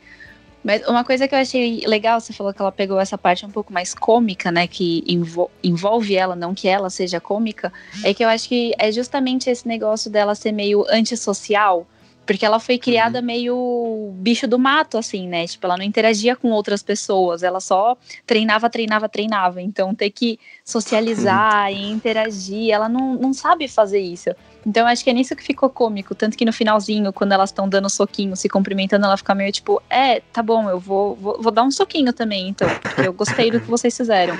Mas 0.63 0.87
uma 0.87 1.03
coisa 1.03 1.27
que 1.27 1.35
eu 1.35 1.39
achei 1.39 1.83
legal, 1.85 2.19
você 2.19 2.31
falou 2.31 2.53
que 2.53 2.61
ela 2.61 2.71
pegou 2.71 2.99
essa 2.99 3.17
parte 3.17 3.45
um 3.45 3.51
pouco 3.51 3.73
mais 3.73 3.93
cômica, 3.93 4.51
né? 4.51 4.65
Que 4.65 5.03
envol 5.07 5.51
envolve 5.63 6.15
ela, 6.15 6.35
não 6.35 6.53
que 6.53 6.67
ela 6.67 6.89
seja 6.89 7.19
cômica, 7.19 7.71
é 8.03 8.13
que 8.13 8.23
eu 8.23 8.29
acho 8.29 8.47
que 8.47 8.73
é 8.77 8.91
justamente 8.91 9.49
esse 9.49 9.67
negócio 9.67 10.09
dela 10.09 10.33
ser 10.35 10.51
meio 10.51 10.85
antissocial. 10.89 11.85
Porque 12.25 12.45
ela 12.45 12.57
foi 12.57 12.77
criada 12.77 13.19
uhum. 13.19 13.25
meio 13.25 14.11
bicho 14.15 14.47
do 14.47 14.57
mato, 14.57 14.97
assim, 14.97 15.27
né? 15.27 15.45
Tipo, 15.45 15.65
ela 15.65 15.75
não 15.75 15.83
interagia 15.83 16.37
com 16.37 16.51
outras 16.51 16.81
pessoas, 16.81 17.43
ela 17.43 17.59
só 17.59 17.97
treinava, 18.25 18.69
treinava, 18.69 19.09
treinava. 19.09 19.61
Então, 19.61 19.93
ter 19.93 20.09
que 20.09 20.39
socializar 20.63 21.69
e 21.69 21.91
interagir, 21.91 22.71
ela 22.71 22.87
não, 22.87 23.15
não 23.15 23.33
sabe 23.33 23.67
fazer 23.67 23.99
isso. 23.99 24.29
Então, 24.65 24.87
acho 24.87 25.03
que 25.03 25.09
é 25.09 25.13
nisso 25.13 25.35
que 25.35 25.43
ficou 25.43 25.69
cômico. 25.69 26.15
Tanto 26.15 26.37
que 26.37 26.45
no 26.45 26.53
finalzinho, 26.53 27.11
quando 27.11 27.33
elas 27.33 27.49
estão 27.49 27.67
dando 27.67 27.89
soquinho, 27.89 28.35
se 28.35 28.47
cumprimentando, 28.47 29.05
ela 29.05 29.17
fica 29.17 29.35
meio 29.35 29.51
tipo: 29.51 29.81
É, 29.89 30.21
tá 30.21 30.41
bom, 30.41 30.69
eu 30.69 30.79
vou, 30.79 31.15
vou, 31.15 31.41
vou 31.41 31.51
dar 31.51 31.63
um 31.63 31.71
soquinho 31.71 32.13
também, 32.13 32.49
então, 32.49 32.69
porque 32.81 33.01
eu 33.01 33.13
gostei 33.13 33.51
do 33.51 33.59
que 33.59 33.69
vocês 33.69 33.95
fizeram. 33.95 34.37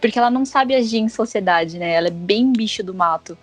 Porque 0.00 0.18
ela 0.18 0.30
não 0.30 0.44
sabe 0.44 0.74
agir 0.74 0.98
em 0.98 1.08
sociedade, 1.08 1.78
né? 1.78 1.92
Ela 1.92 2.08
é 2.08 2.10
bem 2.10 2.52
bicho 2.52 2.82
do 2.82 2.92
mato. 2.92 3.38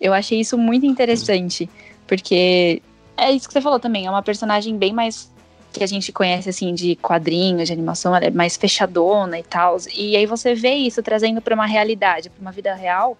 Eu 0.00 0.12
achei 0.12 0.40
isso 0.40 0.58
muito 0.58 0.84
interessante, 0.84 1.70
porque 2.06 2.82
é 3.16 3.30
isso 3.30 3.46
que 3.46 3.52
você 3.52 3.60
falou 3.60 3.78
também, 3.78 4.06
é 4.06 4.10
uma 4.10 4.22
personagem 4.22 4.76
bem 4.76 4.92
mais 4.92 5.32
que 5.72 5.82
a 5.82 5.86
gente 5.86 6.12
conhece 6.12 6.48
assim 6.48 6.72
de 6.72 6.94
quadrinhos, 6.96 7.66
de 7.66 7.72
animação, 7.72 8.14
ela 8.14 8.24
é 8.24 8.30
mais 8.30 8.56
fechadona 8.56 9.38
e 9.38 9.42
tal. 9.42 9.76
E 9.94 10.16
aí 10.16 10.24
você 10.24 10.54
vê 10.54 10.74
isso 10.74 11.02
trazendo 11.02 11.40
para 11.40 11.54
uma 11.54 11.66
realidade, 11.66 12.30
para 12.30 12.40
uma 12.40 12.52
vida 12.52 12.72
real. 12.74 13.18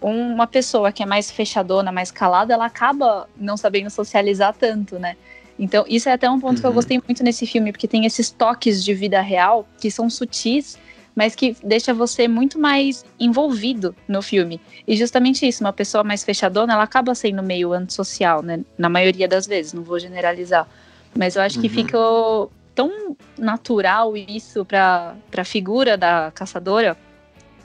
Uma 0.00 0.46
pessoa 0.46 0.92
que 0.92 1.02
é 1.02 1.06
mais 1.06 1.30
fechadona, 1.30 1.90
mais 1.90 2.10
calada, 2.10 2.52
ela 2.52 2.66
acaba 2.66 3.28
não 3.36 3.56
sabendo 3.56 3.90
socializar 3.90 4.54
tanto, 4.54 4.98
né? 4.98 5.16
Então, 5.58 5.84
isso 5.88 6.08
é 6.08 6.12
até 6.12 6.28
um 6.28 6.38
ponto 6.38 6.56
uhum. 6.56 6.60
que 6.60 6.66
eu 6.66 6.70
uhum. 6.70 6.74
gostei 6.74 7.02
muito 7.06 7.22
nesse 7.22 7.46
filme, 7.46 7.72
porque 7.72 7.88
tem 7.88 8.04
esses 8.04 8.30
toques 8.30 8.84
de 8.84 8.92
vida 8.92 9.20
real 9.20 9.66
que 9.80 9.90
são 9.90 10.10
sutis, 10.10 10.78
mas 11.14 11.34
que 11.34 11.56
deixa 11.64 11.94
você 11.94 12.28
muito 12.28 12.58
mais 12.58 13.04
envolvido 13.18 13.96
no 14.06 14.20
filme. 14.20 14.60
E 14.86 14.94
justamente 14.96 15.48
isso, 15.48 15.64
uma 15.64 15.72
pessoa 15.72 16.04
mais 16.04 16.22
fechadona, 16.22 16.74
ela 16.74 16.82
acaba 16.82 17.14
sendo 17.14 17.42
meio 17.42 17.72
antissocial, 17.72 18.42
né? 18.42 18.60
Na 18.76 18.90
maioria 18.90 19.26
das 19.26 19.46
vezes, 19.46 19.72
não 19.72 19.82
vou 19.82 19.98
generalizar. 19.98 20.68
Mas 21.16 21.34
eu 21.34 21.42
acho 21.42 21.58
que 21.58 21.68
uhum. 21.68 21.72
ficou 21.72 22.52
tão 22.74 23.16
natural 23.38 24.14
isso 24.14 24.62
pra, 24.62 25.16
pra 25.30 25.42
figura 25.42 25.96
da 25.96 26.30
caçadora 26.34 26.94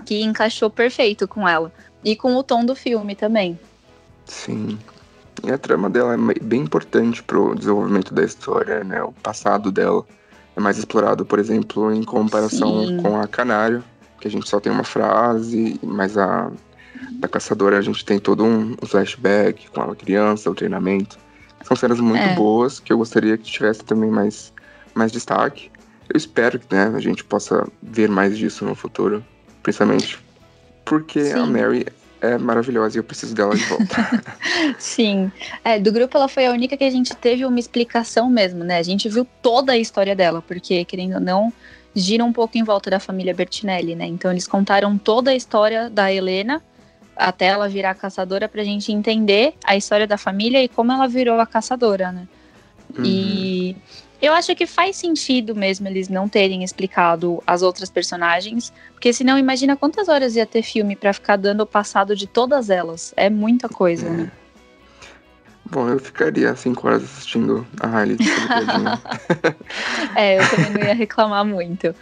que 0.05 0.23
encaixou 0.23 0.69
perfeito 0.69 1.27
com 1.27 1.47
ela. 1.47 1.71
E 2.03 2.15
com 2.15 2.35
o 2.35 2.43
tom 2.43 2.65
do 2.65 2.75
filme 2.75 3.15
também. 3.15 3.59
Sim. 4.25 4.77
E 5.43 5.51
a 5.51 5.57
trama 5.57 5.89
dela 5.89 6.13
é 6.13 6.43
bem 6.43 6.61
importante 6.61 7.23
pro 7.23 7.55
desenvolvimento 7.55 8.13
da 8.13 8.23
história, 8.23 8.83
né? 8.83 9.01
O 9.01 9.11
passado 9.11 9.71
dela 9.71 10.05
é 10.55 10.59
mais 10.59 10.77
explorado, 10.77 11.25
por 11.25 11.39
exemplo, 11.39 11.91
em 11.93 12.03
comparação 12.03 12.85
Sim. 12.85 12.97
com 12.97 13.19
a 13.19 13.27
Canário, 13.27 13.83
que 14.19 14.27
a 14.27 14.31
gente 14.31 14.47
só 14.47 14.59
tem 14.59 14.71
uma 14.71 14.83
frase, 14.83 15.79
mas 15.81 16.17
a 16.17 16.51
da 17.13 17.27
caçadora 17.27 17.77
a 17.77 17.81
gente 17.81 18.05
tem 18.05 18.19
todo 18.19 18.43
um, 18.43 18.75
flashback 18.85 19.69
com 19.71 19.81
a 19.81 19.95
criança, 19.95 20.49
o 20.49 20.55
treinamento. 20.55 21.17
São 21.63 21.75
cenas 21.75 21.99
muito 21.99 22.21
é. 22.21 22.35
boas 22.35 22.79
que 22.79 22.91
eu 22.91 22.97
gostaria 22.97 23.37
que 23.37 23.43
tivesse 23.43 23.83
também 23.83 24.09
mais, 24.09 24.53
mais 24.93 25.11
destaque. 25.11 25.71
Eu 26.09 26.17
espero 26.17 26.59
que 26.59 26.73
né, 26.73 26.91
a 26.95 26.99
gente 26.99 27.23
possa 27.23 27.67
ver 27.81 28.09
mais 28.09 28.37
disso 28.37 28.65
no 28.65 28.75
futuro, 28.75 29.23
principalmente 29.63 30.19
porque 30.85 31.25
Sim. 31.25 31.33
a 31.33 31.45
Mary 31.45 31.85
é 32.21 32.37
maravilhosa 32.37 32.97
e 32.97 32.99
eu 32.99 33.03
preciso 33.03 33.33
dela 33.33 33.55
de 33.55 33.63
volta. 33.63 34.23
Sim. 34.77 35.31
É, 35.63 35.79
do 35.79 35.91
grupo 35.91 36.17
ela 36.17 36.27
foi 36.27 36.45
a 36.45 36.51
única 36.51 36.77
que 36.77 36.83
a 36.83 36.89
gente 36.89 37.15
teve 37.15 37.45
uma 37.45 37.59
explicação 37.59 38.29
mesmo, 38.29 38.63
né? 38.63 38.77
A 38.77 38.83
gente 38.83 39.09
viu 39.09 39.27
toda 39.41 39.73
a 39.73 39.77
história 39.77 40.15
dela, 40.15 40.41
porque, 40.41 40.85
querendo 40.85 41.15
ou 41.15 41.19
não, 41.19 41.51
gira 41.95 42.23
um 42.23 42.31
pouco 42.31 42.57
em 42.57 42.63
volta 42.63 42.89
da 42.89 42.99
família 42.99 43.33
Bertinelli, 43.33 43.95
né? 43.95 44.05
Então 44.05 44.31
eles 44.31 44.47
contaram 44.47 44.97
toda 44.97 45.31
a 45.31 45.35
história 45.35 45.89
da 45.89 46.11
Helena 46.11 46.61
até 47.15 47.47
ela 47.47 47.67
virar 47.67 47.93
caçadora 47.95 48.47
pra 48.47 48.63
gente 48.63 48.91
entender 48.91 49.53
a 49.63 49.75
história 49.75 50.07
da 50.07 50.17
família 50.17 50.63
e 50.63 50.67
como 50.67 50.91
ela 50.91 51.07
virou 51.07 51.39
a 51.39 51.45
caçadora, 51.45 52.11
né? 52.11 52.27
Uhum. 52.97 53.05
E 53.05 53.75
eu 54.21 54.33
acho 54.33 54.55
que 54.55 54.67
faz 54.67 54.95
sentido 54.95 55.55
mesmo 55.55 55.87
eles 55.87 56.07
não 56.07 56.29
terem 56.29 56.63
explicado 56.63 57.41
as 57.45 57.61
outras 57.61 57.89
personagens, 57.89 58.71
porque 58.93 59.11
senão 59.11 59.37
imagina 59.37 59.75
quantas 59.75 60.07
horas 60.07 60.35
ia 60.35 60.45
ter 60.45 60.61
filme 60.61 60.95
para 60.95 61.11
ficar 61.11 61.37
dando 61.37 61.61
o 61.61 61.65
passado 61.65 62.15
de 62.15 62.27
todas 62.27 62.69
elas. 62.69 63.13
É 63.17 63.29
muita 63.29 63.67
coisa, 63.67 64.07
é. 64.07 64.09
né? 64.09 64.31
Bom, 65.71 65.87
eu 65.87 65.99
ficaria 65.99 66.53
cinco 66.55 66.87
horas 66.87 67.03
assistindo 67.03 67.65
a 67.79 67.87
Riley. 67.87 68.17
é, 70.15 70.37
eu 70.37 70.49
também 70.49 70.71
não 70.71 70.81
ia 70.81 70.93
reclamar 70.93 71.45
muito. 71.45 71.95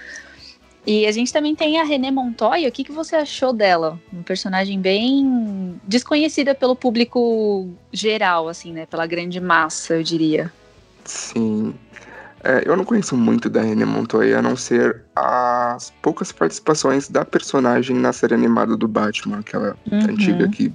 E 0.88 1.06
a 1.06 1.12
gente 1.12 1.32
também 1.32 1.56
tem 1.56 1.80
a 1.80 1.84
René 1.84 2.10
Montoya. 2.10 2.68
O 2.68 2.72
que, 2.72 2.84
que 2.84 2.92
você 2.92 3.16
achou 3.16 3.54
dela? 3.54 4.00
Uma 4.12 4.24
personagem 4.24 4.82
bem 4.82 5.80
desconhecida 5.84 6.56
pelo 6.56 6.76
público 6.76 7.70
geral, 7.94 8.48
assim, 8.48 8.74
né? 8.74 8.88
Pela 8.88 9.06
grande 9.06 9.40
massa, 9.40 9.94
eu 9.94 10.04
diria. 10.04 10.52
Sim. 11.06 11.76
É, 12.44 12.64
eu 12.66 12.76
não 12.76 12.86
conheço 12.86 13.18
muito 13.18 13.50
da 13.50 13.62
René 13.62 13.86
Montoya, 13.86 14.40
a 14.40 14.42
não 14.42 14.56
ser 14.56 15.02
as 15.16 15.92
poucas 16.02 16.32
participações 16.32 17.10
da 17.10 17.26
personagem 17.26 17.96
na 17.96 18.14
série 18.14 18.34
animada 18.34 18.78
do 18.78 18.88
Batman, 18.88 19.40
aquela 19.40 19.76
uhum. 19.92 20.00
antiga 20.10 20.48
que 20.48 20.72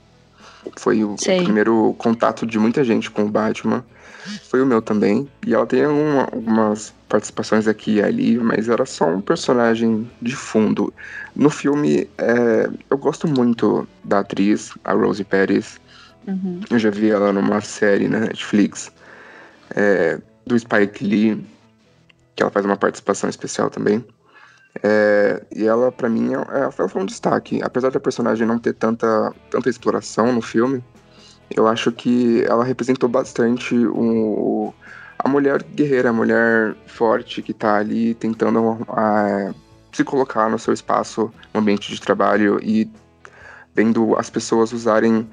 foi 0.76 1.04
o, 1.04 1.16
primeiro 1.16 1.94
contato 1.98 2.46
de 2.46 2.58
muita 2.58 2.84
gente 2.84 3.10
com 3.10 3.24
o 3.24 3.28
Batman. 3.28 3.84
Foi 4.48 4.62
o 4.62 4.66
meu 4.66 4.80
também. 4.80 5.28
E 5.46 5.52
ela 5.52 5.66
tem 5.66 5.86
uma, 5.86 6.22
algumas 6.22 6.94
participações 7.08 7.68
aqui 7.68 7.96
e 7.96 8.02
ali, 8.02 8.38
mas 8.38 8.68
era 8.68 8.86
só 8.86 9.06
um 9.06 9.20
personagem 9.20 10.10
de 10.22 10.34
fundo. 10.34 10.92
No 11.36 11.50
filme, 11.50 12.08
é, 12.16 12.70
eu 12.90 12.96
gosto 12.96 13.28
muito 13.28 13.86
da 14.02 14.20
atriz, 14.20 14.72
a 14.82 14.94
Rosie 14.94 15.24
Pérez. 15.24 15.78
Uhum. 16.26 16.60
Eu 16.70 16.78
já 16.78 16.90
vi 16.90 17.10
ela 17.10 17.32
numa 17.32 17.60
série 17.60 18.08
na 18.08 18.20
Netflix 18.20 18.90
é, 19.74 20.18
do 20.46 20.58
Spike 20.58 21.04
Lee, 21.04 21.44
que 22.34 22.42
ela 22.42 22.50
faz 22.50 22.64
uma 22.64 22.76
participação 22.76 23.28
especial 23.28 23.70
também. 23.70 24.04
É, 24.82 25.42
e 25.54 25.66
ela, 25.66 25.92
para 25.92 26.08
mim, 26.08 26.34
é, 26.34 26.58
ela 26.58 26.70
foi 26.70 27.02
um 27.02 27.06
destaque. 27.06 27.60
Apesar 27.62 27.90
da 27.90 28.00
personagem 28.00 28.46
não 28.46 28.58
ter 28.58 28.74
tanta, 28.74 29.32
tanta 29.50 29.70
exploração 29.70 30.32
no 30.32 30.42
filme, 30.42 30.82
eu 31.54 31.66
acho 31.66 31.92
que 31.92 32.44
ela 32.44 32.64
representou 32.64 33.08
bastante 33.08 33.74
o, 33.76 34.74
a 35.18 35.28
mulher 35.28 35.62
guerreira, 35.62 36.10
a 36.10 36.12
mulher 36.12 36.74
forte 36.86 37.42
que 37.42 37.52
tá 37.52 37.76
ali 37.76 38.14
tentando 38.14 38.84
a, 38.88 39.54
se 39.92 40.02
colocar 40.02 40.48
no 40.48 40.58
seu 40.58 40.74
espaço, 40.74 41.30
no 41.52 41.60
ambiente 41.60 41.92
de 41.92 42.00
trabalho 42.00 42.58
e 42.62 42.90
vendo 43.74 44.16
as 44.16 44.30
pessoas 44.30 44.72
usarem 44.72 45.28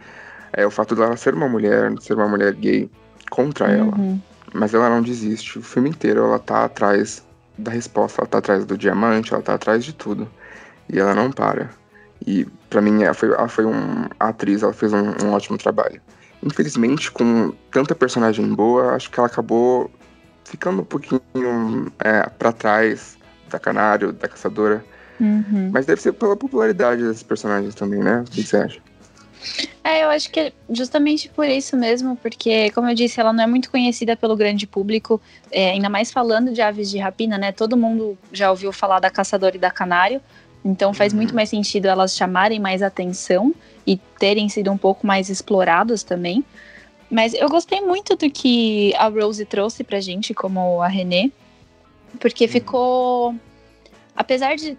é, 0.53 0.65
o 0.65 0.72
fato 0.72 0.96
dela 0.96 1.15
ser 1.17 1.34
uma 1.34 1.48
mulher, 1.48 1.91
ser 2.00 2.13
uma 2.13 2.27
mulher 2.27 2.53
gay 2.53 2.89
contra 3.29 3.67
uhum. 3.67 3.74
ela. 3.74 4.20
Mas 4.53 4.74
ela 4.74 4.89
não 4.89 5.01
desiste. 5.01 5.60
O 5.60 5.62
filme 5.62 5.89
inteiro 5.89 6.22
ela 6.22 6.39
tá 6.39 6.65
atrás 6.65 7.24
da 7.58 7.72
resposta, 7.72 8.22
ela 8.22 8.27
tá 8.27 8.38
atrás 8.39 8.65
do 8.65 8.77
diamante, 8.77 9.34
ela 9.34 9.41
tá 9.41 9.53
atrás 9.53 9.84
de 9.84 9.93
tudo. 9.93 10.29
E 10.89 11.00
ela 11.00 11.13
não 11.13 11.31
para. 11.31 11.70
E 12.25 12.46
para 12.70 12.81
mim 12.81 13.03
ela 13.03 13.13
foi, 13.13 13.29
ela 13.29 13.48
foi 13.48 13.65
um, 13.65 14.05
a 14.20 14.29
atriz, 14.29 14.63
ela 14.63 14.74
fez 14.74 14.93
um, 14.93 15.13
um 15.24 15.31
ótimo 15.31 15.58
trabalho. 15.58 16.01
Infelizmente, 16.43 17.12
com 17.12 17.53
tanta 17.72 17.93
personagem 17.96 18.53
boa, 18.53 18.93
acho 18.96 19.10
que 19.10 19.20
ela 19.20 19.27
acabou 19.27 19.89
ficando 20.43 20.81
um 20.81 20.86
pouquinho 20.86 21.22
é, 22.00 22.24
para 22.27 22.51
trás 22.51 23.17
da 23.50 23.60
Canário, 23.60 24.12
da 24.12 24.27
Caçadora. 24.27 24.84
Uhum. 25.20 25.70
Mas 25.72 25.86
deve 25.86 26.01
ser 26.01 26.13
pela 26.13 26.36
popularidade 26.36 27.03
desses 27.03 27.24
personagens 27.24 27.75
também, 27.75 28.00
né? 28.00 28.24
O 28.27 28.31
que 28.31 28.43
você 28.43 28.58
acha? 28.58 28.81
É, 29.83 30.03
eu 30.03 30.10
acho 30.10 30.29
que 30.29 30.39
é 30.39 30.53
justamente 30.69 31.27
por 31.29 31.48
isso 31.48 31.75
mesmo, 31.75 32.15
porque, 32.15 32.69
como 32.71 32.89
eu 32.89 32.95
disse, 32.95 33.19
ela 33.19 33.33
não 33.33 33.43
é 33.43 33.48
muito 33.48 33.69
conhecida 33.71 34.15
pelo 34.15 34.36
grande 34.36 34.67
público, 34.67 35.19
é, 35.51 35.71
ainda 35.71 35.89
mais 35.89 36.12
falando 36.12 36.53
de 36.53 36.62
aves 36.62 36.89
de 36.89 36.98
rapina, 37.00 37.38
né? 37.38 37.51
Todo 37.51 37.75
mundo 37.75 38.17
já 38.31 38.50
ouviu 38.51 38.71
falar 38.71 39.00
da 39.00 39.10
caçadora 39.10 39.55
e 39.55 39.60
da 39.60 39.71
canário, 39.71 40.21
então 40.63 40.93
faz 40.93 41.12
uhum. 41.12 41.17
muito 41.17 41.33
mais 41.33 41.50
sentido 41.50 41.88
elas 41.88 42.15
chamarem 42.15 42.60
mais 42.60 42.81
atenção 42.81 43.53
e 43.86 43.98
terem 44.19 44.48
sido 44.48 44.71
um 44.71 44.77
pouco 44.77 45.05
mais 45.05 45.29
exploradas 45.29 46.03
também. 46.03 46.45
Mas 47.10 47.33
eu 47.33 47.50
gostei 47.50 47.81
muito 47.81 48.15
do 48.15 48.29
que 48.29 48.93
a 48.95 49.07
Rose 49.07 49.43
trouxe 49.45 49.83
pra 49.83 50.00
gente, 50.00 50.33
como 50.33 50.81
a 50.81 50.88
René, 50.88 51.31
porque 52.19 52.45
uhum. 52.45 52.51
ficou. 52.51 53.36
Apesar 54.15 54.55
de 54.55 54.77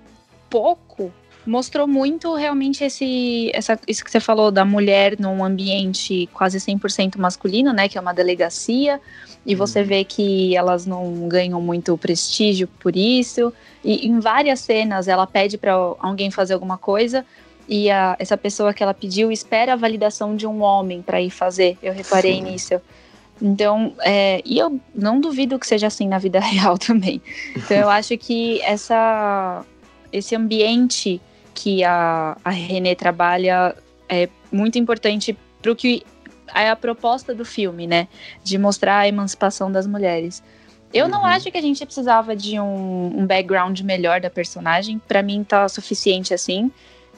pouco, 0.48 1.12
mostrou 1.46 1.86
muito 1.86 2.34
realmente 2.34 2.84
esse, 2.84 3.50
essa, 3.54 3.78
isso 3.86 4.04
que 4.04 4.10
você 4.10 4.20
falou 4.20 4.50
da 4.50 4.64
mulher 4.64 5.18
num 5.18 5.44
ambiente 5.44 6.28
quase 6.32 6.58
100% 6.58 7.18
masculino, 7.18 7.72
né, 7.72 7.88
que 7.88 7.98
é 7.98 8.00
uma 8.00 8.12
delegacia, 8.12 9.00
e 9.44 9.54
você 9.54 9.80
uhum. 9.80 9.86
vê 9.86 10.04
que 10.04 10.56
elas 10.56 10.86
não 10.86 11.28
ganham 11.28 11.60
muito 11.60 11.96
prestígio 11.98 12.68
por 12.78 12.96
isso, 12.96 13.52
e 13.84 14.06
em 14.06 14.20
várias 14.20 14.60
cenas 14.60 15.08
ela 15.08 15.26
pede 15.26 15.58
para 15.58 15.72
alguém 15.72 16.30
fazer 16.30 16.54
alguma 16.54 16.78
coisa, 16.78 17.24
e 17.68 17.90
a, 17.90 18.16
essa 18.18 18.36
pessoa 18.36 18.72
que 18.72 18.82
ela 18.82 18.94
pediu 18.94 19.32
espera 19.32 19.72
a 19.72 19.76
validação 19.76 20.36
de 20.36 20.46
um 20.46 20.62
homem 20.62 21.02
para 21.02 21.20
ir 21.20 21.30
fazer, 21.30 21.76
eu 21.82 21.92
reparei 21.92 22.34
Sim. 22.34 22.42
nisso. 22.42 22.80
Então, 23.40 23.94
é, 24.04 24.40
e 24.44 24.58
eu 24.58 24.78
não 24.94 25.20
duvido 25.20 25.58
que 25.58 25.66
seja 25.66 25.88
assim 25.88 26.06
na 26.06 26.18
vida 26.18 26.38
real 26.40 26.78
também. 26.78 27.20
Então, 27.56 27.76
eu 27.76 27.90
acho 27.90 28.16
que 28.16 28.60
essa, 28.62 29.64
esse 30.12 30.36
ambiente 30.36 31.20
que 31.54 31.84
a, 31.84 32.36
a 32.44 32.50
Renée 32.50 32.94
trabalha 32.94 33.74
é 34.08 34.28
muito 34.50 34.78
importante 34.78 35.36
para 35.60 35.72
o 35.72 35.76
que 35.76 36.02
é 36.54 36.68
a 36.68 36.76
proposta 36.76 37.34
do 37.34 37.44
filme, 37.44 37.86
né? 37.86 38.08
De 38.42 38.58
mostrar 38.58 38.98
a 38.98 39.08
emancipação 39.08 39.70
das 39.70 39.86
mulheres. 39.86 40.42
Eu 40.92 41.06
uhum. 41.06 41.10
não 41.10 41.24
acho 41.24 41.50
que 41.50 41.56
a 41.56 41.62
gente 41.62 41.84
precisava 41.84 42.36
de 42.36 42.60
um, 42.60 43.20
um 43.20 43.26
background 43.26 43.80
melhor 43.80 44.20
da 44.20 44.28
personagem. 44.28 45.00
Para 45.08 45.22
mim 45.22 45.42
tá 45.42 45.68
suficiente 45.68 46.34
assim, 46.34 46.70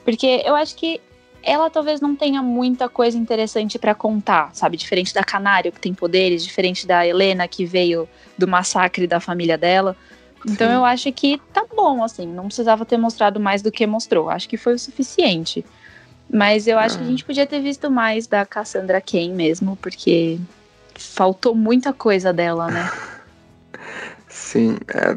porque 0.05 0.43
eu 0.45 0.55
acho 0.55 0.77
que 0.77 1.01
ela 1.43 1.69
talvez 1.69 2.01
não 2.01 2.17
tenha 2.17 2.43
muita 2.43 2.89
coisa 2.89 3.19
interessante 3.19 3.79
para 3.79 3.95
contar, 3.95 4.51
sabe? 4.55 4.77
Diferente 4.77 5.13
da 5.13 5.23
Canário 5.23 5.73
que 5.73 5.81
tem 5.81 5.93
poderes, 5.93 6.43
diferente 6.45 6.87
da 6.87 7.07
Helena 7.07 7.47
que 7.47 7.67
veio 7.67 8.09
do 8.39 8.49
massacre 8.49 9.07
da 9.07 9.21
família 9.21 9.59
dela. 9.59 9.97
Então 10.47 10.69
Sim. 10.69 10.75
eu 10.75 10.85
acho 10.85 11.13
que 11.13 11.41
tá 11.53 11.65
bom, 11.75 12.03
assim, 12.03 12.27
não 12.27 12.47
precisava 12.47 12.85
ter 12.85 12.97
mostrado 12.97 13.41
mais 13.41 13.63
do 13.63 13.73
que 13.73 13.87
mostrou. 13.87 14.29
Acho 14.29 14.49
que 14.49 14.57
foi 14.57 14.75
o 14.75 14.79
suficiente. 14.79 15.65
Mas 16.31 16.67
eu 16.67 16.79
acho 16.79 16.97
ah. 16.97 16.99
que 16.99 17.05
a 17.05 17.07
ah. 17.07 17.11
gente 17.11 17.25
podia 17.25 17.47
ter 17.47 17.61
visto 17.61 17.91
mais 17.91 18.27
da 18.27 18.45
Cassandra 18.45 19.01
Cain 19.01 19.35
mesmo, 19.35 19.77
porque 19.77 20.39
faltou 20.95 21.55
muita 21.55 21.93
coisa 21.93 22.33
dela, 22.33 22.69
né? 22.71 22.91
Sim, 24.29 24.77
é, 24.89 25.17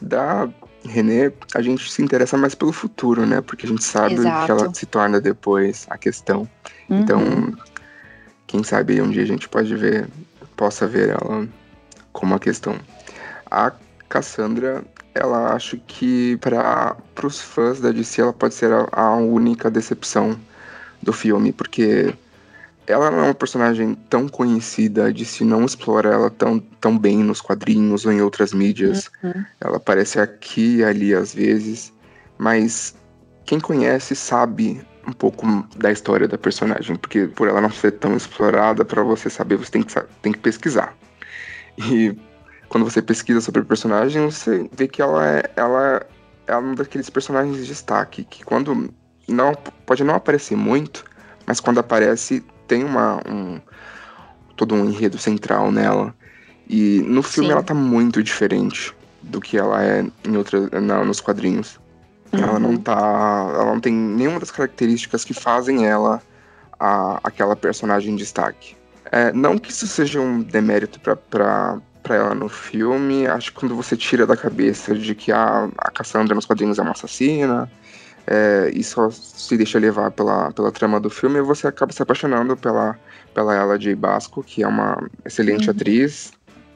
da 0.00 0.48
René, 0.84 1.32
a 1.54 1.62
gente 1.62 1.90
se 1.90 2.02
interessa 2.02 2.36
mais 2.36 2.54
pelo 2.54 2.72
futuro, 2.72 3.26
né? 3.26 3.40
Porque 3.40 3.66
a 3.66 3.68
gente 3.68 3.84
sabe 3.84 4.18
o 4.18 4.22
que 4.22 4.50
ela 4.50 4.74
se 4.74 4.86
torna 4.86 5.20
depois, 5.20 5.86
a 5.88 5.96
questão. 5.98 6.48
Uhum. 6.88 7.00
Então, 7.00 7.20
quem 8.46 8.64
sabe 8.64 9.00
um 9.00 9.10
dia 9.10 9.22
a 9.22 9.26
gente 9.26 9.48
pode 9.48 9.74
ver, 9.76 10.08
possa 10.56 10.86
ver 10.86 11.10
ela 11.10 11.46
como 12.12 12.34
a 12.34 12.40
questão. 12.40 12.76
A 13.50 13.72
Cassandra, 14.10 14.84
ela 15.14 15.54
acho 15.54 15.78
que 15.86 16.36
para 16.38 16.96
os 17.22 17.40
fãs 17.40 17.80
da 17.80 17.92
DC 17.92 18.20
ela 18.20 18.32
pode 18.32 18.54
ser 18.54 18.72
a, 18.72 18.88
a 18.92 19.14
única 19.16 19.70
decepção 19.70 20.38
do 21.00 21.12
filme, 21.12 21.52
porque 21.52 22.12
ela 22.86 23.10
não 23.10 23.20
é 23.20 23.22
uma 23.28 23.34
personagem 23.34 23.94
tão 24.10 24.28
conhecida, 24.28 25.12
de 25.12 25.24
se 25.24 25.44
não 25.44 25.64
explora 25.64 26.10
ela 26.10 26.28
tão, 26.28 26.58
tão 26.80 26.98
bem 26.98 27.18
nos 27.18 27.40
quadrinhos 27.40 28.04
ou 28.04 28.12
em 28.12 28.20
outras 28.20 28.52
mídias. 28.52 29.08
Uhum. 29.22 29.44
Ela 29.60 29.76
aparece 29.76 30.18
aqui 30.18 30.78
e 30.78 30.84
ali 30.84 31.14
às 31.14 31.32
vezes, 31.32 31.92
mas 32.36 32.94
quem 33.44 33.60
conhece 33.60 34.16
sabe 34.16 34.80
um 35.06 35.12
pouco 35.12 35.46
da 35.76 35.90
história 35.92 36.26
da 36.26 36.36
personagem, 36.36 36.96
porque 36.96 37.28
por 37.28 37.48
ela 37.48 37.60
não 37.60 37.70
ser 37.70 37.92
tão 37.92 38.16
explorada, 38.16 38.84
para 38.84 39.02
você 39.02 39.30
saber, 39.30 39.56
você 39.56 39.70
tem 39.70 39.82
que, 39.82 39.94
tem 40.20 40.32
que 40.32 40.38
pesquisar. 40.38 40.94
E 41.78 42.14
quando 42.70 42.84
você 42.84 43.02
pesquisa 43.02 43.40
sobre 43.40 43.60
o 43.60 43.64
personagem, 43.64 44.24
você 44.24 44.70
vê 44.72 44.86
que 44.86 45.02
ela 45.02 45.28
é, 45.28 45.50
ela 45.56 46.06
é 46.46 46.56
um 46.56 46.74
daqueles 46.74 47.10
personagens 47.10 47.56
de 47.56 47.66
destaque, 47.66 48.24
que 48.24 48.44
quando 48.44 48.88
não 49.28 49.52
pode 49.84 50.04
não 50.04 50.14
aparecer 50.14 50.56
muito, 50.56 51.04
mas 51.44 51.58
quando 51.58 51.80
aparece 51.80 52.42
tem 52.68 52.84
uma 52.84 53.20
um, 53.28 53.60
todo 54.56 54.76
um 54.76 54.84
enredo 54.84 55.18
central 55.18 55.72
nela. 55.72 56.14
E 56.68 57.02
no 57.08 57.24
filme 57.24 57.48
Sim. 57.48 57.52
ela 57.54 57.62
tá 57.64 57.74
muito 57.74 58.22
diferente 58.22 58.94
do 59.20 59.40
que 59.40 59.58
ela 59.58 59.84
é 59.84 60.06
em 60.24 60.36
outra, 60.36 60.80
na, 60.80 61.04
nos 61.04 61.20
quadrinhos. 61.20 61.80
Uhum. 62.32 62.38
Ela 62.40 62.58
não 62.60 62.76
tá. 62.76 63.50
Ela 63.52 63.64
não 63.64 63.80
tem 63.80 63.92
nenhuma 63.92 64.38
das 64.38 64.52
características 64.52 65.24
que 65.24 65.34
fazem 65.34 65.86
ela 65.86 66.22
a, 66.78 67.18
aquela 67.24 67.56
personagem 67.56 68.14
de 68.14 68.22
destaque. 68.22 68.76
É, 69.10 69.32
não 69.32 69.58
que 69.58 69.72
isso 69.72 69.88
seja 69.88 70.20
um 70.20 70.40
demérito 70.40 71.00
para 71.00 71.80
ela 72.08 72.34
no 72.34 72.48
filme, 72.48 73.26
acho 73.26 73.52
que 73.52 73.60
quando 73.60 73.76
você 73.76 73.96
tira 73.96 74.26
da 74.26 74.36
cabeça 74.36 74.94
de 74.94 75.14
que 75.14 75.30
a, 75.30 75.68
a 75.78 75.90
Cassandra 75.90 76.34
nos 76.34 76.46
quadrinhos 76.46 76.78
é 76.78 76.82
uma 76.82 76.92
assassina, 76.92 77.70
é, 78.26 78.70
e 78.72 78.82
só 78.82 79.10
se 79.10 79.56
deixa 79.56 79.78
levar 79.78 80.10
pela, 80.10 80.52
pela 80.52 80.70
trama 80.70 81.00
do 81.00 81.10
filme, 81.10 81.40
você 81.40 81.66
acaba 81.66 81.92
se 81.92 82.02
apaixonando 82.02 82.56
pela, 82.56 82.98
pela 83.34 83.54
ela 83.54 83.78
de 83.78 83.94
Basco, 83.94 84.42
que 84.42 84.62
é 84.62 84.68
uma 84.68 84.96
excelente 85.24 85.64
uhum. 85.68 85.74
atriz. 85.74 86.32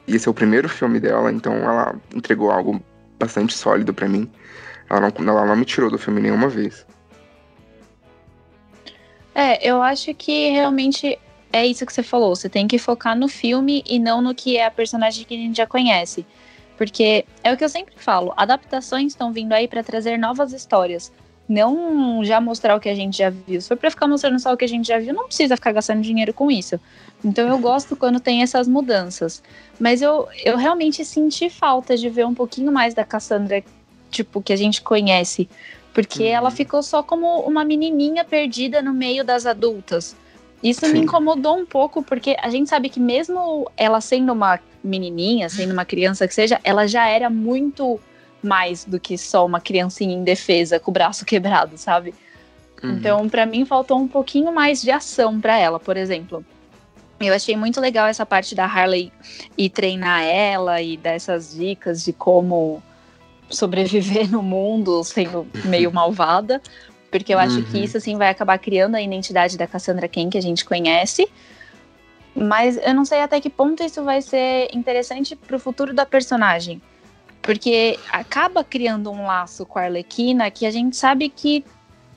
E 0.07 0.15
esse 0.15 0.27
é 0.27 0.31
o 0.31 0.33
primeiro 0.33 0.69
filme 0.69 0.99
dela, 0.99 1.31
então 1.31 1.53
ela 1.55 1.95
entregou 2.13 2.51
algo 2.51 2.81
bastante 3.17 3.53
sólido 3.53 3.93
para 3.93 4.07
mim. 4.07 4.29
Ela 4.89 5.01
não, 5.01 5.29
ela 5.29 5.45
não 5.45 5.55
me 5.55 5.65
tirou 5.65 5.89
do 5.89 5.97
filme 5.97 6.21
nenhuma 6.21 6.47
vez. 6.47 6.85
É, 9.33 9.67
eu 9.67 9.81
acho 9.81 10.13
que 10.13 10.49
realmente 10.51 11.19
é 11.55 11.65
isso 11.65 11.85
que 11.85 11.93
você 11.93 12.03
falou. 12.03 12.35
Você 12.35 12.49
tem 12.49 12.67
que 12.67 12.77
focar 12.77 13.17
no 13.17 13.27
filme 13.27 13.83
e 13.87 13.97
não 13.99 14.21
no 14.21 14.35
que 14.35 14.57
é 14.57 14.65
a 14.65 14.71
personagem 14.71 15.25
que 15.25 15.33
a 15.33 15.37
gente 15.37 15.57
já 15.57 15.65
conhece. 15.67 16.25
Porque 16.77 17.25
é 17.43 17.53
o 17.53 17.57
que 17.57 17.63
eu 17.63 17.69
sempre 17.69 17.95
falo: 17.97 18.33
adaptações 18.35 19.13
estão 19.13 19.31
vindo 19.31 19.53
aí 19.53 19.67
para 19.67 19.83
trazer 19.83 20.17
novas 20.17 20.53
histórias 20.53 21.11
não 21.47 22.23
já 22.23 22.41
mostrar 22.41 22.75
o 22.75 22.79
que 22.79 22.89
a 22.89 22.95
gente 22.95 23.17
já 23.17 23.29
viu. 23.29 23.61
Se 23.61 23.67
for 23.67 23.77
pra 23.77 23.91
ficar 23.91 24.07
mostrando 24.07 24.39
só 24.39 24.53
o 24.53 24.57
que 24.57 24.65
a 24.65 24.67
gente 24.67 24.87
já 24.87 24.99
viu, 24.99 25.13
não 25.13 25.27
precisa 25.27 25.55
ficar 25.55 25.71
gastando 25.71 26.01
dinheiro 26.01 26.33
com 26.33 26.49
isso. 26.49 26.79
Então 27.23 27.47
eu 27.47 27.57
gosto 27.57 27.95
quando 27.95 28.19
tem 28.19 28.41
essas 28.41 28.67
mudanças. 28.67 29.41
Mas 29.79 30.01
eu, 30.01 30.27
eu 30.43 30.57
realmente 30.57 31.05
senti 31.05 31.49
falta 31.49 31.95
de 31.95 32.09
ver 32.09 32.25
um 32.25 32.33
pouquinho 32.33 32.71
mais 32.71 32.93
da 32.93 33.03
Cassandra, 33.03 33.63
tipo, 34.09 34.41
que 34.41 34.53
a 34.53 34.55
gente 34.55 34.81
conhece. 34.81 35.47
Porque 35.93 36.23
uhum. 36.23 36.29
ela 36.29 36.51
ficou 36.51 36.81
só 36.81 37.01
como 37.03 37.41
uma 37.41 37.63
menininha 37.63 38.23
perdida 38.23 38.81
no 38.81 38.93
meio 38.93 39.23
das 39.23 39.45
adultas. 39.45 40.15
Isso 40.65 40.83
Sim. 40.83 40.93
me 40.93 40.99
incomodou 41.01 41.59
um 41.59 41.65
pouco, 41.65 42.01
porque 42.01 42.35
a 42.41 42.49
gente 42.49 42.67
sabe 42.71 42.89
que 42.89 42.99
mesmo 42.99 43.69
ela 43.77 44.01
sendo 44.01 44.33
uma 44.33 44.59
menininha, 44.83 45.47
sendo 45.47 45.73
uma 45.73 45.85
criança 45.85 46.27
que 46.27 46.33
seja, 46.33 46.59
ela 46.63 46.87
já 46.87 47.07
era 47.07 47.29
muito 47.29 47.99
mais 48.41 48.83
do 48.83 48.99
que 48.99 49.15
só 49.15 49.45
uma 49.45 49.61
criancinha 49.61 50.15
indefesa 50.15 50.79
com 50.79 50.89
o 50.89 50.93
braço 50.93 51.23
quebrado, 51.23 51.77
sabe? 51.77 52.15
Uhum. 52.81 52.93
Então, 52.93 53.29
para 53.29 53.45
mim, 53.45 53.63
faltou 53.63 53.99
um 53.99 54.07
pouquinho 54.07 54.51
mais 54.51 54.81
de 54.81 54.89
ação 54.89 55.39
para 55.39 55.55
ela, 55.55 55.79
por 55.79 55.97
exemplo. 55.97 56.43
Eu 57.19 57.35
achei 57.35 57.55
muito 57.55 57.79
legal 57.79 58.07
essa 58.07 58.25
parte 58.25 58.55
da 58.55 58.65
Harley 58.65 59.13
e 59.55 59.69
treinar 59.69 60.23
ela 60.23 60.81
e 60.81 60.97
dar 60.97 61.11
essas 61.11 61.53
dicas 61.53 62.03
de 62.03 62.11
como 62.11 62.81
sobreviver 63.51 64.29
no 64.33 64.41
mundo 64.41 65.03
sendo 65.03 65.45
meio 65.63 65.93
malvada, 65.93 66.59
porque 67.19 67.33
eu 67.33 67.39
acho 67.39 67.57
uhum. 67.57 67.63
que 67.63 67.81
isso 67.81 67.95
assim 67.95 68.17
vai 68.17 68.29
acabar 68.29 68.57
criando 68.57 68.95
a 68.95 69.01
identidade 69.01 69.57
da 69.57 69.65
Cassandra 69.65 70.05
Cain 70.07 70.29
que 70.29 70.37
a 70.37 70.41
gente 70.41 70.65
conhece. 70.65 71.27
Mas 72.35 72.77
eu 72.77 72.93
não 72.93 73.05
sei 73.05 73.21
até 73.21 73.39
que 73.39 73.49
ponto 73.49 73.81
isso 73.81 74.03
vai 74.03 74.21
ser 74.21 74.67
interessante 74.73 75.33
pro 75.33 75.57
futuro 75.57 75.93
da 75.93 76.05
personagem. 76.05 76.81
Porque 77.41 77.97
acaba 78.11 78.65
criando 78.65 79.09
um 79.09 79.25
laço 79.25 79.65
com 79.65 79.79
a 79.79 79.83
Arlequina 79.83 80.51
que 80.51 80.65
a 80.65 80.71
gente 80.71 80.97
sabe 80.97 81.29
que 81.29 81.63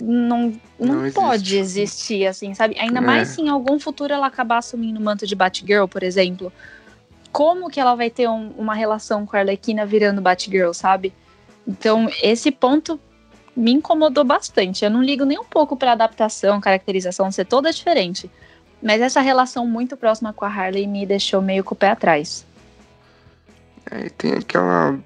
não, 0.03 0.59
não, 0.79 1.03
não 1.03 1.13
pode 1.13 1.57
existir, 1.57 2.27
assim, 2.27 2.53
sabe? 2.55 2.77
Ainda 2.79 2.99
é. 2.99 3.03
mais 3.03 3.29
se 3.29 3.41
em 3.41 3.49
algum 3.49 3.79
futuro 3.79 4.13
ela 4.13 4.27
acabar 4.27 4.59
assumindo 4.59 4.99
o 4.99 5.03
manto 5.03 5.29
de 5.29 5.37
Batgirl, 5.37 5.87
por 5.87 6.03
exemplo. 6.03 6.53
Como 7.31 7.71
que 7.71 7.79
ela 7.79 7.95
vai 7.95 8.11
ter 8.11 8.29
um, 8.29 8.51
uma 8.59 8.75
relação 8.75 9.25
com 9.25 9.37
a 9.37 9.41
Arlequina 9.41 9.87
virando 9.87 10.21
Batgirl, 10.21 10.73
sabe? 10.73 11.13
Então, 11.65 12.11
esse 12.21 12.51
ponto 12.51 12.99
me 13.59 13.73
incomodou 13.73 14.23
bastante. 14.23 14.85
Eu 14.85 14.91
não 14.91 15.03
ligo 15.03 15.25
nem 15.25 15.37
um 15.37 15.45
pouco 15.45 15.77
pra 15.77 15.93
adaptação, 15.93 16.61
caracterização 16.61 17.31
ser 17.33 17.45
toda 17.45 17.73
diferente. 17.73 18.31
Mas 18.81 19.01
essa 19.01 19.21
relação 19.21 19.67
muito 19.67 19.97
próxima 19.97 20.33
com 20.33 20.45
a 20.45 20.49
Harley 20.49 20.87
me 20.87 21.05
deixou 21.05 21.43
meio 21.43 21.65
com 21.65 21.75
o 21.75 21.77
pé 21.77 21.91
atrás. 21.91 22.47
É, 23.91 24.09
tem 24.11 24.35
aquela 24.35 24.97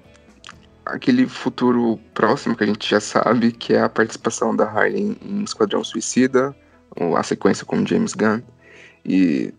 aquele 0.85 1.25
futuro 1.27 1.97
próximo 2.13 2.55
que 2.55 2.63
a 2.63 2.67
gente 2.67 2.87
já 2.87 2.99
sabe, 2.99 3.53
que 3.53 3.73
é 3.73 3.81
a 3.81 3.89
participação 3.89 4.55
da 4.55 4.65
Harley 4.65 5.17
em 5.21 5.43
Esquadrão 5.43 5.83
Suicida, 5.83 6.55
ou 6.95 7.17
a 7.17 7.23
sequência 7.23 7.65
com 7.65 7.83
James 7.83 8.13
Gunn. 8.13 8.41
E 9.03 9.51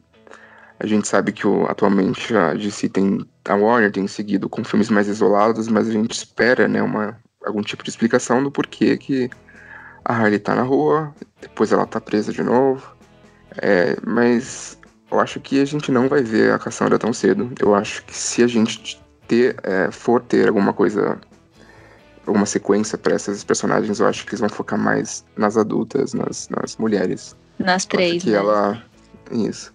a 0.78 0.86
gente 0.86 1.08
sabe 1.08 1.32
que 1.32 1.48
o, 1.48 1.66
atualmente 1.66 2.36
a 2.36 2.54
DC 2.54 2.90
tem. 2.90 3.26
A 3.46 3.56
Warner 3.56 3.90
tem 3.90 4.06
seguido 4.06 4.48
com 4.48 4.62
filmes 4.62 4.88
mais 4.88 5.08
isolados, 5.08 5.66
mas 5.66 5.88
a 5.88 5.92
gente 5.92 6.12
espera, 6.12 6.68
né, 6.68 6.80
uma, 6.80 7.18
algum 7.44 7.62
tipo 7.62 7.82
de 7.82 7.90
explicação 7.90 8.42
do 8.42 8.50
porquê 8.50 8.96
que 8.96 9.30
a 10.04 10.14
Harley 10.14 10.38
tá 10.38 10.54
na 10.54 10.62
rua, 10.62 11.14
depois 11.40 11.72
ela 11.72 11.86
tá 11.86 12.00
presa 12.00 12.32
de 12.32 12.42
novo. 12.42 12.94
É, 13.58 13.96
mas 14.04 14.78
eu 15.10 15.20
acho 15.20 15.40
que 15.40 15.60
a 15.60 15.64
gente 15.64 15.90
não 15.92 16.08
vai 16.08 16.22
ver 16.22 16.52
a 16.52 16.58
Cassandra 16.58 16.98
tão 16.98 17.12
cedo. 17.12 17.52
Eu 17.60 17.74
acho 17.74 18.04
que 18.04 18.16
se 18.16 18.42
a 18.42 18.46
gente 18.46 19.00
ter, 19.28 19.56
é, 19.62 19.90
for 19.90 20.20
ter 20.20 20.48
alguma 20.48 20.72
coisa, 20.72 21.18
alguma 22.26 22.46
sequência 22.46 22.98
para 22.98 23.14
essas 23.14 23.44
personagens, 23.44 24.00
eu 24.00 24.06
acho 24.06 24.24
que 24.24 24.30
eles 24.30 24.40
vão 24.40 24.48
focar 24.48 24.78
mais 24.78 25.24
nas 25.36 25.56
adultas, 25.56 26.14
nas, 26.14 26.48
nas 26.48 26.76
mulheres. 26.76 27.36
Nas 27.58 27.86
três, 27.86 28.22
que 28.22 28.30
né? 28.30 28.36
ela 28.36 28.82
Isso. 29.30 29.72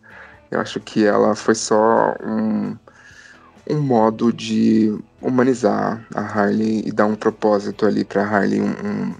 Eu 0.51 0.59
acho 0.59 0.79
que 0.79 1.05
ela 1.05 1.35
foi 1.35 1.55
só 1.55 2.15
um, 2.23 2.75
um 3.69 3.81
modo 3.81 4.33
de 4.33 4.97
humanizar 5.21 6.05
a 6.13 6.21
Harley 6.21 6.83
e 6.85 6.91
dar 6.91 7.05
um 7.05 7.15
propósito 7.15 7.85
ali 7.85 8.03
pra 8.03 8.23
Harley, 8.23 8.61
um, 8.61 8.65
um, 8.65 9.15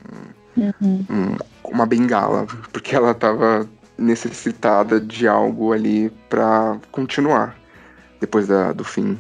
uhum. 0.58 1.06
um, 1.10 1.38
uma 1.72 1.86
bengala, 1.86 2.48
porque 2.74 2.96
ela 2.96 3.14
tava 3.14 3.68
necessitada 3.98 5.00
de 5.00 5.28
algo 5.28 5.74
ali 5.74 6.10
para 6.30 6.80
continuar 6.92 7.56
depois 8.20 8.48
da, 8.48 8.72
do 8.74 8.84
fim 8.84 9.20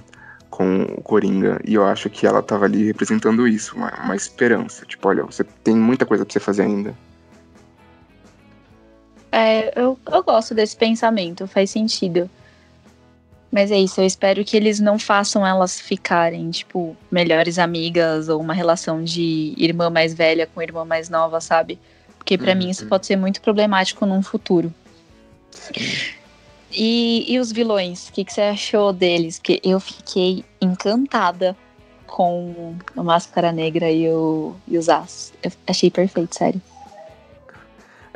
com 0.50 0.84
o 0.84 1.02
Coringa. 1.02 1.60
E 1.66 1.76
eu 1.76 1.86
acho 1.86 2.10
que 2.10 2.26
ela 2.26 2.42
tava 2.42 2.66
ali 2.66 2.86
representando 2.86 3.48
isso, 3.48 3.76
uma, 3.76 3.92
uma 4.04 4.16
esperança. 4.16 4.86
Tipo, 4.86 5.10
olha, 5.10 5.24
você 5.24 5.44
tem 5.64 5.76
muita 5.76 6.06
coisa 6.06 6.26
pra 6.26 6.34
você 6.34 6.40
fazer 6.40 6.64
ainda. 6.64 6.94
É, 9.32 9.80
eu, 9.80 9.98
eu 10.12 10.24
gosto 10.24 10.56
desse 10.56 10.76
pensamento, 10.76 11.48
faz 11.48 11.70
sentido. 11.70 12.30
Mas 13.52 13.72
é 13.72 13.80
isso, 13.80 14.00
eu 14.00 14.06
espero 14.06 14.46
que 14.46 14.56
eles 14.56 14.80
não 14.80 15.00
façam 15.00 15.46
elas 15.46 15.80
ficarem, 15.80 16.52
tipo, 16.52 16.96
melhores 17.10 17.58
amigas 17.58 18.30
ou 18.30 18.40
uma 18.40 18.54
relação 18.54 19.04
de 19.04 19.56
irmã 19.58 19.90
mais 19.90 20.14
velha 20.14 20.48
com 20.48 20.62
irmã 20.62 20.86
mais 20.86 21.10
nova, 21.10 21.42
sabe? 21.42 21.80
Porque 22.18 22.38
para 22.38 22.52
uhum. 22.52 22.60
mim 22.60 22.70
isso 22.70 22.86
pode 22.86 23.08
ser 23.08 23.16
muito 23.16 23.42
problemático 23.42 24.06
num 24.06 24.22
futuro. 24.22 24.72
Sim. 25.50 25.74
E, 26.72 27.26
e 27.28 27.40
os 27.40 27.52
vilões, 27.52 28.10
o 28.10 28.14
que, 28.14 28.24
que 28.24 28.32
você 28.32 28.42
achou 28.42 28.94
deles? 28.94 29.40
Porque 29.40 29.60
eu 29.64 29.80
fiquei 29.80 30.46
encantada 30.62 31.58
com 32.06 32.76
a 32.96 33.02
Máscara 33.02 33.52
Negra 33.52 33.90
e, 33.90 34.08
o, 34.10 34.56
e 34.68 34.78
os 34.78 34.90
As. 34.90 35.34
Eu 35.42 35.52
achei 35.66 35.90
perfeito, 35.90 36.36
sério. 36.36 36.62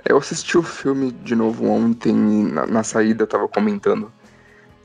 Eu 0.06 0.18
assisti 0.18 0.58
o 0.58 0.64
filme 0.64 1.12
de 1.12 1.36
novo 1.36 1.66
ontem 1.66 2.12
e 2.12 2.44
na, 2.44 2.68
na 2.68 2.84
saída 2.84 3.24
eu 3.24 3.28
tava 3.28 3.48
comentando 3.48 4.12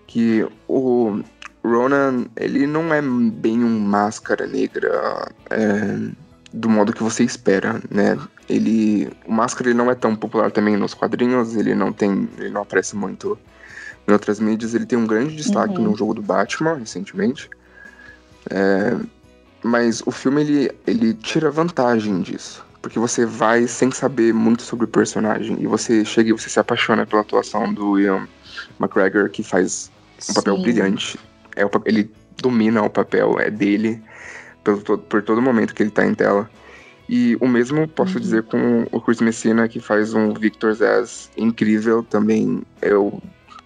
que 0.09 0.44
o 0.66 1.21
Ronan, 1.62 2.27
ele 2.35 2.66
não 2.66 2.92
é 2.92 3.01
bem 3.01 3.62
um 3.62 3.79
máscara 3.79 4.47
negra 4.47 5.31
é, 5.51 6.11
do 6.53 6.68
modo 6.68 6.94
que 6.94 7.03
você 7.03 7.23
espera, 7.23 7.81
né? 7.90 8.18
Ele, 8.49 9.12
o 9.27 9.33
máscara 9.33 9.68
ele 9.68 9.77
não 9.77 9.90
é 9.90 9.94
tão 9.94 10.16
popular 10.16 10.51
também 10.51 10.77
nos 10.77 10.94
quadrinhos, 10.94 11.55
ele 11.55 11.75
não 11.75 11.92
tem, 11.92 12.29
ele 12.38 12.49
não 12.49 12.62
aparece 12.62 12.97
muito 12.97 13.38
em 14.09 14.12
outras 14.12 14.40
mídias, 14.40 14.75
ele 14.75 14.87
tem 14.87 14.99
um 14.99 15.07
grande 15.07 15.37
destaque 15.37 15.77
uhum. 15.77 15.90
no 15.90 15.97
jogo 15.97 16.14
do 16.14 16.23
Batman 16.23 16.75
recentemente. 16.75 17.51
É, 18.51 18.97
mas 19.62 20.03
o 20.07 20.11
filme 20.11 20.40
ele, 20.40 20.73
ele 20.87 21.12
tira 21.12 21.51
vantagem 21.51 22.23
disso. 22.23 22.64
Porque 22.81 22.99
você 22.99 23.27
vai 23.27 23.66
sem 23.66 23.90
saber 23.90 24.33
muito 24.33 24.62
sobre 24.62 24.87
o 24.87 24.88
personagem. 24.88 25.59
E 25.61 25.66
você 25.66 26.03
chega 26.05 26.31
e 26.31 26.33
você 26.33 26.49
se 26.49 26.59
apaixona 26.59 27.05
pela 27.05 27.21
atuação 27.21 27.75
do 27.75 27.99
Ian 27.99 28.27
McGregor, 28.81 29.29
que 29.29 29.42
faz 29.42 29.90
um 30.31 30.35
papel 30.35 30.57
Sim. 30.57 30.62
brilhante. 30.62 31.18
É 31.57 31.64
o, 31.64 31.70
ele 31.85 32.11
domina 32.40 32.83
o 32.83 32.90
papel, 32.90 33.38
é 33.38 33.50
dele 33.50 34.02
por, 34.62 34.83
todo, 34.83 35.02
por 35.02 35.22
todo 35.22 35.42
momento 35.42 35.74
que 35.74 35.83
ele 35.83 35.90
tá 35.90 36.07
em 36.07 36.14
tela. 36.14 36.48
E 37.09 37.37
o 37.40 37.48
mesmo 37.48 37.88
posso 37.88 38.14
uhum. 38.14 38.20
dizer 38.20 38.42
com 38.44 38.87
o 38.92 39.00
Chris 39.00 39.20
Messina, 39.20 39.66
que 39.66 39.81
faz 39.81 40.12
um 40.12 40.35
Victor 40.35 40.74
Zaz 40.74 41.31
incrível 41.37 42.02
também. 42.02 42.62
Eu 42.83 43.22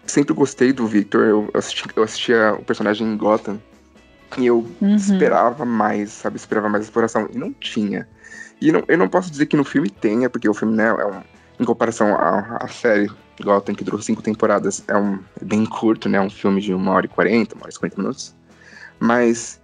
sempre 0.06 0.32
gostei 0.32 0.72
do 0.72 0.86
Victor, 0.86 1.26
eu 1.26 1.50
assisti, 1.54 1.84
eu 1.96 2.02
assistia 2.02 2.54
o 2.54 2.64
personagem 2.64 3.06
em 3.06 3.16
Gotham 3.16 3.60
e 4.38 4.46
eu 4.46 4.66
uhum. 4.80 4.94
esperava 4.94 5.64
mais, 5.64 6.12
sabe? 6.12 6.36
Esperava 6.36 6.68
mais 6.68 6.84
exploração. 6.84 7.28
E 7.32 7.36
não 7.36 7.52
tinha. 7.52 8.08
E 8.60 8.70
não, 8.70 8.84
eu 8.86 8.96
não 8.96 9.08
posso 9.08 9.28
dizer 9.28 9.46
que 9.46 9.56
no 9.56 9.64
filme 9.64 9.90
tenha, 9.90 10.30
porque 10.30 10.48
o 10.48 10.54
filme, 10.54 10.76
né, 10.76 10.86
é 10.86 11.04
um, 11.04 11.20
em 11.58 11.64
comparação 11.64 12.14
à, 12.14 12.58
à 12.60 12.68
série 12.68 13.10
Gotham, 13.44 13.74
que 13.74 13.84
durou 13.84 14.00
cinco 14.00 14.22
temporadas, 14.22 14.82
é, 14.88 14.96
um, 14.96 15.18
é 15.40 15.44
bem 15.44 15.64
curto, 15.64 16.08
né? 16.08 16.20
Um 16.20 16.30
filme 16.30 16.60
de 16.60 16.72
uma 16.72 16.92
hora 16.92 17.06
e 17.06 17.08
quarenta, 17.08 17.54
uma 17.54 17.62
hora 17.62 17.70
e 17.70 17.74
cinquenta 17.74 17.96
minutos. 18.00 18.34
Mas 18.98 19.60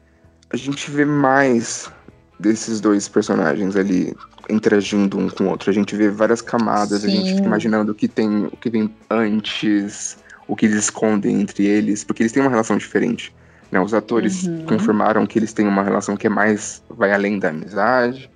a 0.50 0.56
gente 0.56 0.90
vê 0.90 1.04
mais 1.04 1.90
desses 2.38 2.80
dois 2.80 3.08
personagens 3.08 3.76
ali 3.76 4.14
interagindo 4.48 5.18
um 5.18 5.28
com 5.28 5.44
o 5.44 5.48
outro. 5.50 5.70
A 5.70 5.72
gente 5.72 5.94
vê 5.96 6.08
várias 6.08 6.40
camadas, 6.40 7.02
Sim. 7.02 7.06
a 7.06 7.10
gente 7.10 7.34
fica 7.34 7.46
imaginando 7.46 7.92
o 7.92 7.94
que 7.94 8.08
tem, 8.08 8.46
o 8.46 8.56
que 8.56 8.70
vem 8.70 8.94
antes, 9.10 10.18
o 10.46 10.56
que 10.56 10.66
eles 10.66 10.84
escondem 10.84 11.40
entre 11.40 11.66
eles, 11.66 12.04
porque 12.04 12.22
eles 12.22 12.32
têm 12.32 12.42
uma 12.42 12.50
relação 12.50 12.76
diferente. 12.76 13.34
Né? 13.70 13.78
Os 13.80 13.92
atores 13.92 14.44
uhum. 14.44 14.64
confirmaram 14.64 15.26
que 15.26 15.38
eles 15.38 15.52
têm 15.52 15.66
uma 15.66 15.82
relação 15.82 16.16
que 16.16 16.26
é 16.26 16.30
mais. 16.30 16.82
vai 16.88 17.12
além 17.12 17.38
da 17.38 17.50
amizade. 17.50 18.30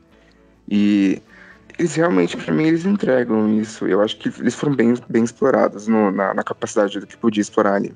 E 0.69 1.21
eles 1.83 1.97
realmente, 1.97 2.37
para 2.37 2.55
mim, 2.55 2.67
eles 2.67 2.85
entregam 2.87 3.61
isso. 3.61 3.87
Eu 3.87 4.01
acho 4.01 4.17
que 4.17 4.29
eles 4.41 4.55
foram 4.55 4.75
bem, 4.75 4.95
bem 5.09 5.25
explorados 5.25 5.89
no, 5.89 6.13
na, 6.13 6.33
na 6.33 6.45
capacidade 6.45 6.99
do 7.01 7.07
que 7.07 7.17
podia 7.17 7.41
explorar 7.41 7.75
ali. 7.75 7.93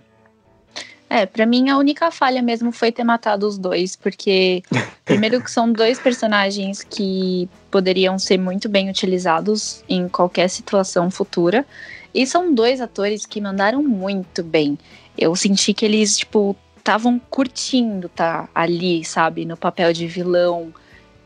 É, 1.08 1.24
para 1.24 1.46
mim 1.46 1.70
a 1.70 1.78
única 1.78 2.10
falha 2.10 2.42
mesmo 2.42 2.72
foi 2.72 2.90
ter 2.90 3.04
matado 3.04 3.46
os 3.46 3.56
dois, 3.56 3.94
porque 3.94 4.60
primeiro 5.04 5.40
que 5.40 5.48
são 5.48 5.72
dois 5.72 6.00
personagens 6.00 6.82
que 6.82 7.48
poderiam 7.70 8.18
ser 8.18 8.38
muito 8.38 8.68
bem 8.68 8.90
utilizados 8.90 9.84
em 9.88 10.08
qualquer 10.08 10.50
situação 10.50 11.08
futura, 11.08 11.64
e 12.12 12.26
são 12.26 12.52
dois 12.52 12.80
atores 12.80 13.24
que 13.24 13.40
mandaram 13.40 13.84
muito 13.84 14.42
bem. 14.42 14.76
Eu 15.16 15.36
senti 15.36 15.72
que 15.72 15.84
eles, 15.84 16.18
tipo, 16.18 16.56
estavam 16.76 17.20
curtindo 17.30 18.08
tá 18.08 18.48
ali, 18.52 19.04
sabe, 19.04 19.44
no 19.44 19.56
papel 19.56 19.92
de 19.92 20.08
vilão 20.08 20.72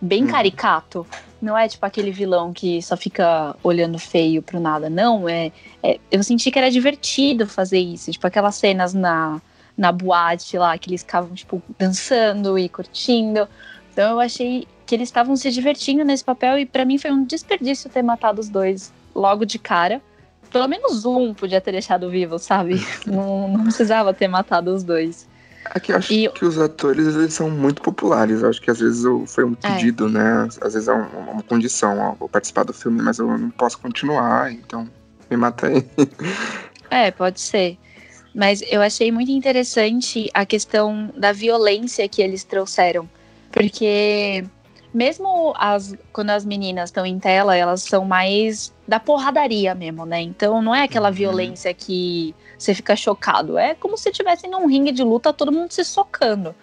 bem 0.01 0.25
hum. 0.25 0.29
caricato. 0.29 1.07
Não 1.41 1.57
é 1.57 1.67
tipo 1.67 1.85
aquele 1.87 2.11
vilão 2.11 2.53
que 2.53 2.83
só 2.83 2.97
fica 2.97 3.57
olhando 3.63 3.99
feio 3.99 4.43
pro 4.43 4.61
nada, 4.61 4.91
não. 4.91 5.29
É, 5.29 5.51
é, 5.83 5.99
eu 6.11 6.23
senti 6.23 6.51
que 6.51 6.59
era 6.59 6.71
divertido 6.71 7.47
fazer 7.47 7.79
isso. 7.79 8.11
Tipo, 8.11 8.27
aquelas 8.27 8.57
cenas 8.57 8.93
na, 8.93 9.41
na 9.77 9.91
boate 9.91 10.59
lá, 10.59 10.77
que 10.77 10.91
eles 10.91 11.03
ficavam, 11.03 11.35
tipo, 11.35 11.63
dançando 11.79 12.59
e 12.59 12.69
curtindo. 12.69 13.49
Então 13.93 14.13
eu 14.13 14.21
achei 14.21 14.67
que 14.85 14.95
eles 14.95 15.09
estavam 15.09 15.37
se 15.37 15.51
divertindo 15.51 16.05
nesse 16.05 16.25
papel 16.25 16.59
e 16.59 16.67
para 16.67 16.85
mim 16.85 16.99
foi 16.99 17.11
um 17.11 17.25
desperdício 17.25 17.89
ter 17.89 18.03
matado 18.03 18.41
os 18.41 18.49
dois 18.49 18.93
logo 19.15 19.45
de 19.45 19.59
cara. 19.59 20.03
Pelo 20.51 20.67
menos 20.67 21.05
um 21.05 21.33
podia 21.33 21.61
ter 21.61 21.73
deixado 21.73 22.11
vivo, 22.11 22.39
sabe? 22.39 22.85
não, 23.07 23.49
não 23.49 23.63
precisava 23.63 24.13
ter 24.13 24.29
matado 24.29 24.75
os 24.75 24.83
dois. 24.83 25.29
Aqui 25.71 25.93
é 25.93 25.95
eu 25.95 25.99
acho 25.99 26.13
e... 26.13 26.29
que 26.29 26.45
os 26.45 26.59
atores 26.59 27.15
eles 27.15 27.33
são 27.33 27.49
muito 27.49 27.81
populares. 27.81 28.43
Eu 28.43 28.51
acho 28.51 28.61
que 28.61 28.71
às 28.71 28.81
vezes 28.81 29.05
foi 29.27 29.45
um 29.45 29.57
é. 29.63 29.71
pedido, 29.71 30.07
é. 30.09 30.11
né? 30.11 30.49
Às 30.61 30.75
vezes 30.75 30.89
é 30.89 30.93
uma, 30.93 31.33
uma 31.33 31.43
condição. 31.43 31.99
Ó, 31.99 32.15
vou 32.15 32.29
participar 32.29 32.65
do 32.65 32.73
filme, 32.73 33.01
mas 33.01 33.19
eu 33.19 33.27
não 33.27 33.51
posso 33.51 33.79
continuar, 33.79 34.53
então 34.53 34.89
me 35.31 35.37
mata 35.37 35.69
aí. 35.69 35.85
É, 36.93 37.13
pode 37.13 37.41
ser. 37.41 37.79
Mas 38.35 38.63
eu 38.69 38.83
achei 38.83 39.13
muito 39.13 39.31
interessante 39.31 40.29
a 40.35 40.45
questão 40.45 41.09
da 41.17 41.31
violência 41.31 42.09
que 42.09 42.21
eles 42.21 42.43
trouxeram. 42.43 43.09
Porque 43.53 44.45
mesmo 44.93 45.55
as, 45.57 45.95
quando 46.13 46.31
as 46.31 46.45
meninas 46.45 46.91
estão 46.91 47.07
em 47.07 47.19
tela, 47.19 47.57
elas 47.57 47.83
são 47.83 48.05
mais 48.05 48.73
da 48.87 48.99
porradaria 48.99 49.75
mesmo, 49.75 50.05
né? 50.05 50.21
Então 50.21 50.61
não 50.61 50.75
é 50.75 50.83
aquela 50.83 51.09
uhum. 51.09 51.15
violência 51.15 51.73
que 51.73 52.35
você 52.61 52.75
fica 52.75 52.95
chocado. 52.95 53.57
É 53.57 53.75
como 53.75 53.97
se 53.97 54.11
estivesse 54.11 54.47
num 54.47 54.67
ringue 54.67 54.93
de 54.93 55.03
luta, 55.03 55.33
todo 55.33 55.51
mundo 55.51 55.73
se 55.73 55.83
socando. 55.85 56.55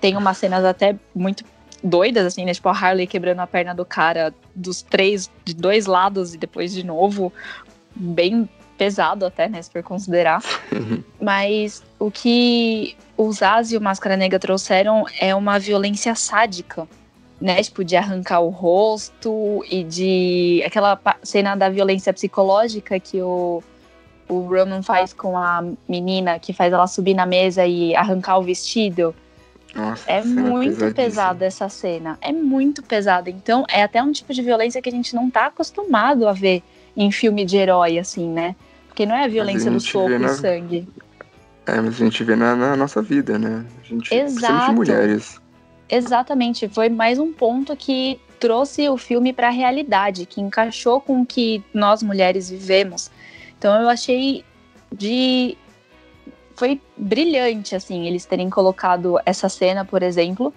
Tem 0.00 0.16
umas 0.16 0.36
cenas 0.36 0.64
até 0.64 0.96
muito 1.14 1.44
doidas, 1.82 2.26
assim, 2.26 2.44
né? 2.44 2.52
Tipo 2.52 2.68
a 2.68 2.72
Harley 2.72 3.06
quebrando 3.06 3.40
a 3.40 3.46
perna 3.46 3.74
do 3.74 3.84
cara 3.84 4.34
dos 4.54 4.82
três, 4.82 5.30
de 5.44 5.54
dois 5.54 5.86
lados 5.86 6.34
e 6.34 6.38
depois 6.38 6.72
de 6.72 6.84
novo. 6.84 7.32
Bem 7.94 8.48
pesado 8.76 9.24
até, 9.24 9.48
né? 9.48 9.62
Se 9.62 9.70
for 9.70 9.82
considerar. 9.82 10.42
Uhum. 10.72 11.02
Mas 11.20 11.84
o 11.98 12.10
que 12.10 12.96
os 13.16 13.36
Zaz 13.36 13.70
e 13.70 13.76
o 13.76 13.80
Máscara 13.80 14.16
Negra 14.16 14.38
trouxeram 14.38 15.04
é 15.20 15.34
uma 15.34 15.58
violência 15.58 16.14
sádica. 16.14 16.88
Né, 17.40 17.62
tipo, 17.62 17.84
de 17.84 17.94
arrancar 17.94 18.40
o 18.40 18.48
rosto 18.48 19.62
e 19.68 19.82
de. 19.82 20.62
aquela 20.64 20.98
cena 21.22 21.54
da 21.56 21.68
violência 21.68 22.12
psicológica 22.12 22.98
que 22.98 23.20
o 23.20 23.62
o 24.28 24.40
Roman 24.40 24.82
faz 24.82 25.12
com 25.12 25.36
a 25.36 25.64
menina, 25.88 26.38
que 26.38 26.52
faz 26.52 26.72
ela 26.72 26.86
subir 26.86 27.14
na 27.14 27.26
mesa 27.26 27.66
e 27.66 27.94
arrancar 27.94 28.38
o 28.38 28.42
vestido. 28.42 29.14
Nossa, 29.74 30.10
é 30.10 30.22
muito 30.22 30.94
pesada 30.94 31.44
essa 31.44 31.68
cena. 31.68 32.16
É 32.20 32.32
muito 32.32 32.82
pesada. 32.82 33.28
Então, 33.28 33.64
é 33.68 33.82
até 33.82 34.02
um 34.02 34.12
tipo 34.12 34.32
de 34.32 34.40
violência 34.40 34.80
que 34.80 34.88
a 34.88 34.92
gente 34.92 35.14
não 35.14 35.28
tá 35.28 35.46
acostumado 35.46 36.28
a 36.28 36.32
ver 36.32 36.62
em 36.96 37.10
filme 37.10 37.44
de 37.44 37.56
herói, 37.56 37.98
assim, 37.98 38.28
né? 38.28 38.54
Porque 38.86 39.04
não 39.04 39.16
é 39.16 39.24
a 39.24 39.28
violência 39.28 39.70
a 39.70 39.74
do 39.74 39.80
soco 39.80 40.10
e 40.10 40.18
na... 40.18 40.28
sangue. 40.28 40.88
É, 41.66 41.80
mas 41.80 41.94
a 41.94 42.04
gente 42.04 42.22
vê 42.22 42.36
na, 42.36 42.54
na 42.54 42.76
nossa 42.76 43.02
vida, 43.02 43.38
né? 43.38 43.64
A 43.82 43.86
gente 43.86 44.14
Exato. 44.14 44.70
de 44.70 44.74
mulheres. 44.76 45.40
Exatamente. 45.88 46.68
Foi 46.68 46.88
mais 46.88 47.18
um 47.18 47.32
ponto 47.32 47.74
que 47.76 48.20
trouxe 48.38 48.88
o 48.88 48.96
filme 48.96 49.32
para 49.32 49.48
a 49.48 49.50
realidade, 49.50 50.26
que 50.26 50.40
encaixou 50.40 51.00
com 51.00 51.22
o 51.22 51.26
que 51.26 51.62
nós 51.72 52.02
mulheres 52.02 52.50
vivemos. 52.50 53.10
Então 53.64 53.80
eu 53.80 53.88
achei 53.88 54.44
de 54.92 55.56
foi 56.54 56.78
brilhante 56.98 57.74
assim 57.74 58.06
eles 58.06 58.26
terem 58.26 58.50
colocado 58.50 59.18
essa 59.24 59.48
cena, 59.48 59.86
por 59.86 60.02
exemplo, 60.02 60.52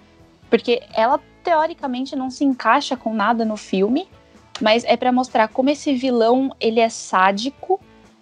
porque 0.50 0.82
ela 0.92 1.18
teoricamente 1.42 2.14
não 2.14 2.30
se 2.30 2.44
encaixa 2.44 2.98
com 2.98 3.14
nada 3.14 3.46
no 3.46 3.56
filme, 3.56 4.06
mas 4.60 4.84
é 4.84 4.94
para 4.94 5.10
mostrar 5.10 5.48
como 5.48 5.70
esse 5.70 5.94
vilão 5.94 6.54
ele 6.60 6.80
é 6.80 6.90
sádico 6.90 7.80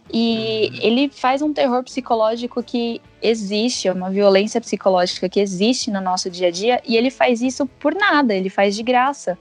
e 0.08 0.70
uhum. 0.70 0.78
ele 0.80 1.08
faz 1.08 1.42
um 1.42 1.52
terror 1.52 1.82
psicológico 1.82 2.62
que 2.62 3.02
existe, 3.20 3.90
uma 3.90 4.08
violência 4.08 4.60
psicológica 4.60 5.28
que 5.28 5.40
existe 5.40 5.90
no 5.90 6.00
nosso 6.00 6.30
dia 6.30 6.46
a 6.46 6.50
dia 6.52 6.80
e 6.86 6.96
ele 6.96 7.10
faz 7.10 7.42
isso 7.42 7.66
por 7.66 7.92
nada, 7.92 8.32
ele 8.32 8.48
faz 8.48 8.76
de 8.76 8.84
graça. 8.84 9.36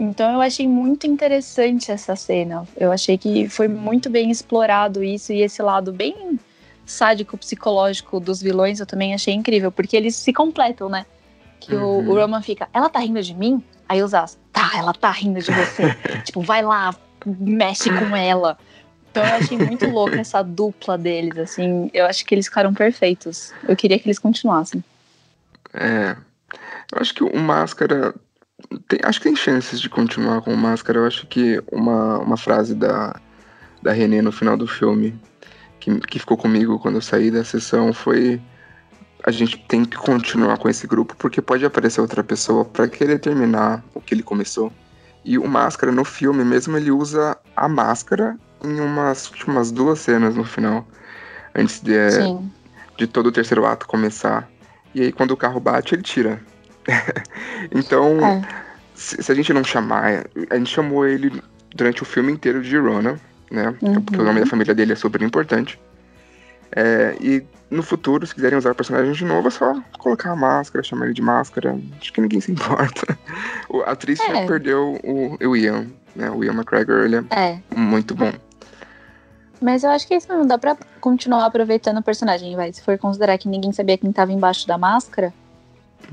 Então 0.00 0.32
eu 0.32 0.40
achei 0.40 0.66
muito 0.66 1.06
interessante 1.06 1.92
essa 1.92 2.16
cena. 2.16 2.66
Eu 2.74 2.90
achei 2.90 3.18
que 3.18 3.50
foi 3.50 3.68
muito 3.68 4.08
bem 4.08 4.30
explorado 4.30 5.04
isso 5.04 5.30
e 5.30 5.42
esse 5.42 5.60
lado 5.60 5.92
bem 5.92 6.40
sádico 6.86 7.36
psicológico 7.36 8.18
dos 8.18 8.40
vilões 8.40 8.80
eu 8.80 8.86
também 8.86 9.12
achei 9.12 9.34
incrível, 9.34 9.70
porque 9.70 9.94
eles 9.94 10.16
se 10.16 10.32
completam, 10.32 10.88
né? 10.88 11.04
Que 11.60 11.74
uhum. 11.74 12.08
o, 12.08 12.10
o, 12.12 12.14
Roman 12.14 12.40
fica, 12.40 12.66
ela 12.72 12.88
tá 12.88 12.98
rindo 12.98 13.22
de 13.22 13.34
mim? 13.34 13.62
Aí 13.86 14.02
os 14.02 14.14
As, 14.14 14.38
tá, 14.50 14.70
ela 14.74 14.94
tá 14.94 15.10
rindo 15.10 15.38
de 15.38 15.52
você. 15.52 15.94
tipo, 16.24 16.40
vai 16.40 16.62
lá, 16.62 16.96
mexe 17.26 17.90
com 17.90 18.16
ela. 18.16 18.56
Então 19.10 19.22
eu 19.22 19.34
achei 19.34 19.58
muito 19.58 19.86
louca 19.90 20.18
essa 20.18 20.40
dupla 20.40 20.96
deles, 20.96 21.36
assim. 21.36 21.90
Eu 21.92 22.06
acho 22.06 22.24
que 22.24 22.34
eles 22.34 22.46
ficaram 22.46 22.72
perfeitos. 22.72 23.52
Eu 23.68 23.76
queria 23.76 23.98
que 23.98 24.08
eles 24.08 24.18
continuassem. 24.18 24.82
É. 25.74 26.16
Eu 26.90 27.00
acho 27.00 27.12
que 27.12 27.22
o 27.22 27.38
Máscara 27.38 28.14
tem, 28.88 29.00
acho 29.02 29.18
que 29.20 29.24
tem 29.24 29.36
chances 29.36 29.80
de 29.80 29.88
continuar 29.88 30.42
com 30.42 30.54
Máscara. 30.54 30.98
Eu 30.98 31.06
acho 31.06 31.26
que 31.26 31.62
uma, 31.70 32.18
uma 32.18 32.36
frase 32.36 32.74
da, 32.74 33.18
da 33.82 33.92
René 33.92 34.22
no 34.22 34.32
final 34.32 34.56
do 34.56 34.66
filme, 34.66 35.18
que, 35.78 35.98
que 36.00 36.18
ficou 36.18 36.36
comigo 36.36 36.78
quando 36.78 36.96
eu 36.96 37.02
saí 37.02 37.30
da 37.30 37.44
sessão, 37.44 37.92
foi: 37.92 38.40
a 39.24 39.30
gente 39.30 39.58
tem 39.68 39.84
que 39.84 39.96
continuar 39.96 40.58
com 40.58 40.68
esse 40.68 40.86
grupo, 40.86 41.16
porque 41.16 41.42
pode 41.42 41.64
aparecer 41.64 42.00
outra 42.00 42.22
pessoa 42.22 42.64
para 42.64 42.88
querer 42.88 43.18
terminar 43.18 43.84
o 43.94 44.00
que 44.00 44.14
ele 44.14 44.22
começou. 44.22 44.72
E 45.24 45.36
o 45.36 45.46
Máscara 45.46 45.92
no 45.92 46.04
filme 46.04 46.44
mesmo, 46.44 46.76
ele 46.76 46.90
usa 46.90 47.36
a 47.54 47.68
máscara 47.68 48.38
em 48.64 48.80
umas, 48.80 49.30
umas 49.46 49.70
duas 49.70 49.98
cenas 49.98 50.34
no 50.34 50.44
final. 50.44 50.86
Antes 51.54 51.80
de, 51.80 51.92
de 52.96 53.06
todo 53.06 53.26
o 53.26 53.32
terceiro 53.32 53.66
ato 53.66 53.86
começar. 53.86 54.48
E 54.94 55.02
aí 55.02 55.12
quando 55.12 55.32
o 55.32 55.36
carro 55.36 55.60
bate, 55.60 55.94
ele 55.94 56.02
tira. 56.02 56.40
então, 57.74 58.24
é. 58.24 58.42
se, 58.94 59.22
se, 59.22 59.32
a 59.32 59.34
gente 59.34 59.52
não 59.52 59.64
chamar, 59.64 60.24
a 60.50 60.56
gente 60.56 60.70
chamou 60.70 61.06
ele 61.06 61.42
durante 61.74 62.02
o 62.02 62.06
filme 62.06 62.32
inteiro 62.32 62.62
de 62.62 62.76
Rona, 62.76 63.18
né? 63.50 63.74
Uhum. 63.80 64.00
Porque 64.02 64.20
o 64.20 64.24
nome 64.24 64.40
da 64.40 64.46
família 64.46 64.74
dele 64.74 64.92
é 64.92 64.96
super 64.96 65.22
importante. 65.22 65.78
É, 66.74 67.16
e 67.20 67.44
no 67.70 67.82
futuro, 67.82 68.26
se 68.26 68.34
quiserem 68.34 68.58
usar 68.58 68.72
o 68.72 68.74
personagem 68.74 69.12
de 69.12 69.24
novo, 69.24 69.48
é 69.48 69.50
só 69.50 69.80
colocar 69.98 70.32
a 70.32 70.36
máscara, 70.36 70.82
chamar 70.82 71.06
ele 71.06 71.14
de 71.14 71.22
máscara. 71.22 71.78
Acho 72.00 72.12
que 72.12 72.20
ninguém 72.20 72.40
se 72.40 72.50
importa. 72.52 73.18
A 73.86 73.92
atriz 73.92 74.20
é. 74.20 74.26
já 74.26 74.46
perdeu 74.46 74.98
o, 75.04 75.36
o 75.48 75.56
Ian, 75.56 75.86
né? 76.14 76.30
O 76.30 76.44
Ian 76.44 76.54
McGregor, 76.54 77.04
ele 77.04 77.16
é, 77.16 77.24
é, 77.30 77.60
muito 77.76 78.14
bom. 78.14 78.32
Mas 79.60 79.84
eu 79.84 79.90
acho 79.90 80.08
que 80.08 80.14
isso 80.14 80.26
não 80.28 80.46
dá 80.46 80.56
pra 80.56 80.76
continuar 81.00 81.44
aproveitando 81.44 81.98
o 81.98 82.02
personagem, 82.02 82.56
vai. 82.56 82.72
Se 82.72 82.82
for 82.82 82.96
considerar 82.98 83.36
que 83.36 83.48
ninguém 83.48 83.72
sabia 83.72 83.98
quem 83.98 84.10
tava 84.10 84.32
embaixo 84.32 84.66
da 84.66 84.78
máscara, 84.78 85.34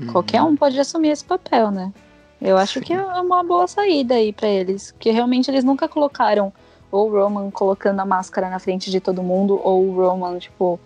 uhum. 0.00 0.06
qualquer 0.08 0.42
um 0.42 0.56
pode 0.56 0.78
assumir 0.78 1.10
esse 1.10 1.24
papel, 1.24 1.70
né? 1.70 1.92
Eu 2.40 2.56
acho 2.56 2.78
Sim. 2.78 2.84
que 2.84 2.92
é 2.92 3.02
uma 3.02 3.42
boa 3.42 3.66
saída 3.66 4.14
aí 4.14 4.32
para 4.32 4.48
eles. 4.48 4.92
Porque 4.92 5.10
realmente 5.10 5.50
eles 5.50 5.64
nunca 5.64 5.88
colocaram 5.88 6.52
ou 6.90 7.08
o 7.08 7.12
Roman 7.12 7.50
colocando 7.50 8.00
a 8.00 8.06
máscara 8.06 8.48
na 8.48 8.58
frente 8.58 8.90
de 8.90 9.00
todo 9.00 9.22
mundo, 9.22 9.60
ou 9.62 9.88
o 9.88 9.94
Roman, 9.94 10.38
tipo, 10.38 10.80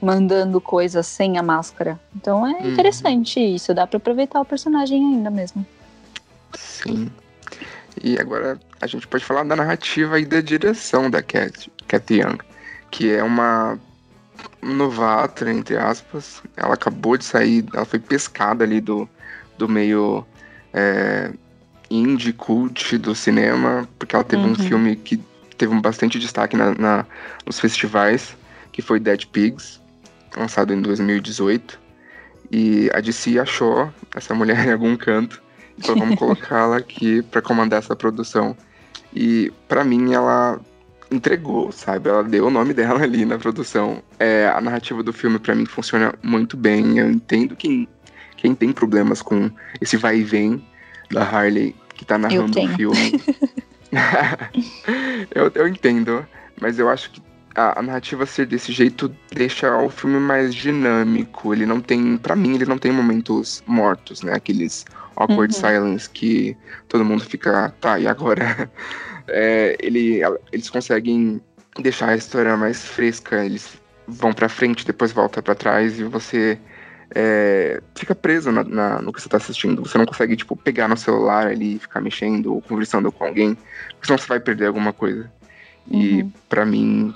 mandando 0.00 0.60
coisas 0.60 1.06
sem 1.06 1.38
a 1.38 1.42
máscara. 1.42 1.98
Então 2.14 2.46
é 2.46 2.52
uhum. 2.52 2.72
interessante 2.72 3.40
isso, 3.40 3.74
dá 3.74 3.86
para 3.86 3.96
aproveitar 3.96 4.40
o 4.40 4.44
personagem 4.44 5.14
ainda 5.14 5.30
mesmo. 5.30 5.66
Sim. 6.54 7.10
E 8.02 8.18
agora 8.18 8.58
a 8.80 8.86
gente 8.86 9.06
pode 9.06 9.24
falar 9.24 9.44
da 9.44 9.56
narrativa 9.56 10.18
e 10.18 10.24
da 10.24 10.40
direção 10.40 11.10
da 11.10 11.22
Cat, 11.22 11.70
Cat 11.86 12.14
Young, 12.14 12.38
que 12.90 13.10
é 13.10 13.22
uma 13.22 13.78
novata, 14.62 15.50
entre 15.50 15.76
aspas. 15.76 16.42
Ela 16.56 16.74
acabou 16.74 17.16
de 17.16 17.24
sair, 17.24 17.64
ela 17.72 17.84
foi 17.84 17.98
pescada 17.98 18.64
ali 18.64 18.80
do, 18.80 19.08
do 19.58 19.68
meio 19.68 20.24
é, 20.72 21.32
indie 21.90 22.32
cult 22.32 22.96
do 22.98 23.14
cinema, 23.14 23.88
porque 23.98 24.14
ela 24.14 24.24
teve 24.24 24.42
uhum. 24.42 24.52
um 24.52 24.54
filme 24.54 24.96
que 24.96 25.20
teve 25.56 25.74
um 25.74 25.80
bastante 25.80 26.18
destaque 26.18 26.56
na, 26.56 26.74
na, 26.74 27.06
nos 27.44 27.58
festivais, 27.60 28.36
que 28.72 28.80
foi 28.80 29.00
Dead 29.00 29.26
Pigs, 29.26 29.80
lançado 30.36 30.72
em 30.72 30.80
2018. 30.80 31.78
E 32.52 32.90
a 32.94 33.00
DC 33.00 33.38
achou 33.38 33.92
essa 34.14 34.34
mulher 34.34 34.64
em 34.66 34.72
algum 34.72 34.96
canto 34.96 35.42
e 35.76 35.82
falou, 35.82 36.00
vamos 36.00 36.16
colocá-la 36.18 36.78
aqui 36.78 37.22
para 37.22 37.42
comandar 37.42 37.80
essa 37.80 37.96
produção. 37.96 38.56
E 39.12 39.52
para 39.68 39.84
mim 39.84 40.12
ela 40.14 40.60
entregou, 41.10 41.72
sabe? 41.72 42.08
Ela 42.08 42.22
deu 42.22 42.46
o 42.46 42.50
nome 42.50 42.72
dela 42.72 43.02
ali 43.02 43.24
na 43.24 43.38
produção. 43.38 44.02
É, 44.18 44.48
a 44.48 44.60
narrativa 44.60 45.02
do 45.02 45.12
filme 45.12 45.38
para 45.38 45.54
mim 45.54 45.66
funciona 45.66 46.14
muito 46.22 46.56
bem. 46.56 46.98
Eu 46.98 47.10
entendo 47.10 47.56
quem, 47.56 47.88
quem 48.36 48.54
tem 48.54 48.72
problemas 48.72 49.20
com 49.20 49.50
esse 49.80 49.96
vai 49.96 50.18
e 50.18 50.22
vem 50.22 50.64
da 51.10 51.22
Harley 51.22 51.74
que 51.94 52.04
tá 52.04 52.16
narrando 52.16 52.58
o 52.58 52.68
filme. 52.76 53.22
eu, 55.34 55.50
eu 55.54 55.68
entendo, 55.68 56.26
mas 56.60 56.78
eu 56.78 56.88
acho 56.88 57.10
que 57.10 57.22
a, 57.54 57.80
a, 57.80 57.82
narrativa 57.82 58.24
ser 58.24 58.46
desse 58.46 58.72
jeito 58.72 59.14
deixa 59.32 59.76
o 59.76 59.90
filme 59.90 60.18
mais 60.18 60.54
dinâmico. 60.54 61.52
Ele 61.52 61.66
não 61.66 61.80
tem, 61.80 62.16
para 62.16 62.36
mim, 62.36 62.54
ele 62.54 62.64
não 62.64 62.78
tem 62.78 62.92
momentos 62.92 63.62
mortos, 63.66 64.22
né? 64.22 64.32
Aqueles 64.34 64.84
awkward 65.16 65.52
uhum. 65.54 65.60
silence 65.60 66.08
que 66.08 66.56
todo 66.88 67.04
mundo 67.04 67.24
fica, 67.24 67.74
tá, 67.80 67.98
e 67.98 68.06
agora? 68.06 68.70
É, 69.30 69.76
ele, 69.80 70.20
eles 70.52 70.68
conseguem 70.68 71.40
deixar 71.78 72.10
a 72.10 72.16
história 72.16 72.56
mais 72.56 72.84
fresca. 72.84 73.44
Eles 73.44 73.80
vão 74.06 74.32
para 74.32 74.48
frente, 74.48 74.86
depois 74.86 75.12
volta 75.12 75.42
para 75.42 75.54
trás 75.54 75.98
e 75.98 76.04
você 76.04 76.58
é, 77.14 77.82
fica 77.94 78.14
preso 78.14 78.52
na, 78.52 78.64
na, 78.64 79.02
no 79.02 79.12
que 79.12 79.20
você 79.20 79.28
tá 79.28 79.36
assistindo. 79.36 79.82
Você 79.82 79.98
não 79.98 80.06
consegue, 80.06 80.36
tipo, 80.36 80.56
pegar 80.56 80.88
no 80.88 80.96
celular 80.96 81.46
ali 81.48 81.76
e 81.76 81.78
ficar 81.78 82.00
mexendo 82.00 82.54
ou 82.54 82.62
conversando 82.62 83.10
com 83.10 83.24
alguém, 83.24 83.54
porque 83.54 84.06
senão 84.06 84.18
você 84.18 84.26
vai 84.26 84.40
perder 84.40 84.66
alguma 84.66 84.92
coisa. 84.92 85.30
E 85.90 86.22
uhum. 86.22 86.32
para 86.48 86.64
mim, 86.64 87.14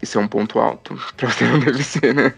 isso 0.00 0.18
é 0.18 0.20
um 0.20 0.28
ponto 0.28 0.58
alto. 0.58 0.96
Pra 1.16 1.30
você 1.30 1.44
não 1.44 1.58
deve 1.58 1.82
ser, 1.82 2.14
né? 2.14 2.32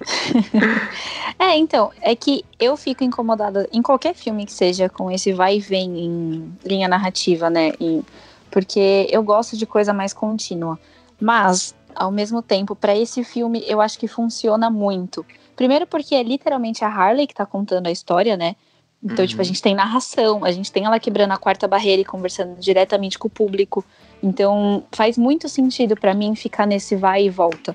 é, 1.38 1.56
então, 1.56 1.90
é 2.00 2.14
que 2.16 2.44
eu 2.58 2.76
fico 2.76 3.04
incomodada 3.04 3.68
em 3.72 3.82
qualquer 3.82 4.14
filme 4.14 4.46
que 4.46 4.52
seja 4.52 4.88
com 4.88 5.10
esse 5.10 5.32
vai 5.32 5.56
e 5.56 5.60
vem 5.60 5.98
em 5.98 6.52
linha 6.64 6.88
narrativa, 6.88 7.50
né? 7.50 7.72
Em, 7.78 8.02
porque 8.50 9.06
eu 9.10 9.22
gosto 9.22 9.56
de 9.56 9.66
coisa 9.66 9.92
mais 9.92 10.12
contínua. 10.12 10.78
Mas, 11.20 11.74
ao 11.94 12.10
mesmo 12.10 12.42
tempo, 12.42 12.74
para 12.74 12.96
esse 12.96 13.24
filme, 13.24 13.64
eu 13.66 13.80
acho 13.80 13.98
que 13.98 14.06
funciona 14.08 14.70
muito. 14.70 15.24
Primeiro 15.54 15.86
porque 15.86 16.14
é 16.14 16.22
literalmente 16.22 16.84
a 16.84 16.88
Harley 16.88 17.26
que 17.26 17.34
tá 17.34 17.46
contando 17.46 17.86
a 17.86 17.90
história, 17.90 18.36
né? 18.36 18.54
Então, 19.02 19.22
uhum. 19.22 19.26
tipo, 19.26 19.40
a 19.40 19.42
uhum. 19.42 19.46
gente 19.46 19.62
tem 19.62 19.74
narração, 19.74 20.44
a 20.44 20.50
gente 20.50 20.72
tem 20.72 20.84
ela 20.84 20.98
quebrando 20.98 21.32
a 21.32 21.36
quarta 21.36 21.68
barreira 21.68 22.02
e 22.02 22.04
conversando 22.04 22.58
diretamente 22.58 23.18
com 23.18 23.28
o 23.28 23.30
público. 23.30 23.84
Então, 24.22 24.84
faz 24.92 25.16
muito 25.16 25.48
sentido 25.48 25.96
para 25.96 26.14
mim 26.14 26.34
ficar 26.34 26.66
nesse 26.66 26.96
vai 26.96 27.24
e 27.24 27.30
volta. 27.30 27.74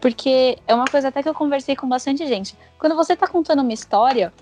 Porque 0.00 0.58
é 0.66 0.74
uma 0.74 0.84
coisa 0.84 1.08
até 1.08 1.22
que 1.22 1.28
eu 1.28 1.34
conversei 1.34 1.74
com 1.74 1.88
bastante 1.88 2.26
gente. 2.26 2.56
Quando 2.78 2.94
você 2.94 3.16
tá 3.16 3.26
contando 3.26 3.62
uma 3.62 3.72
história, 3.72 4.32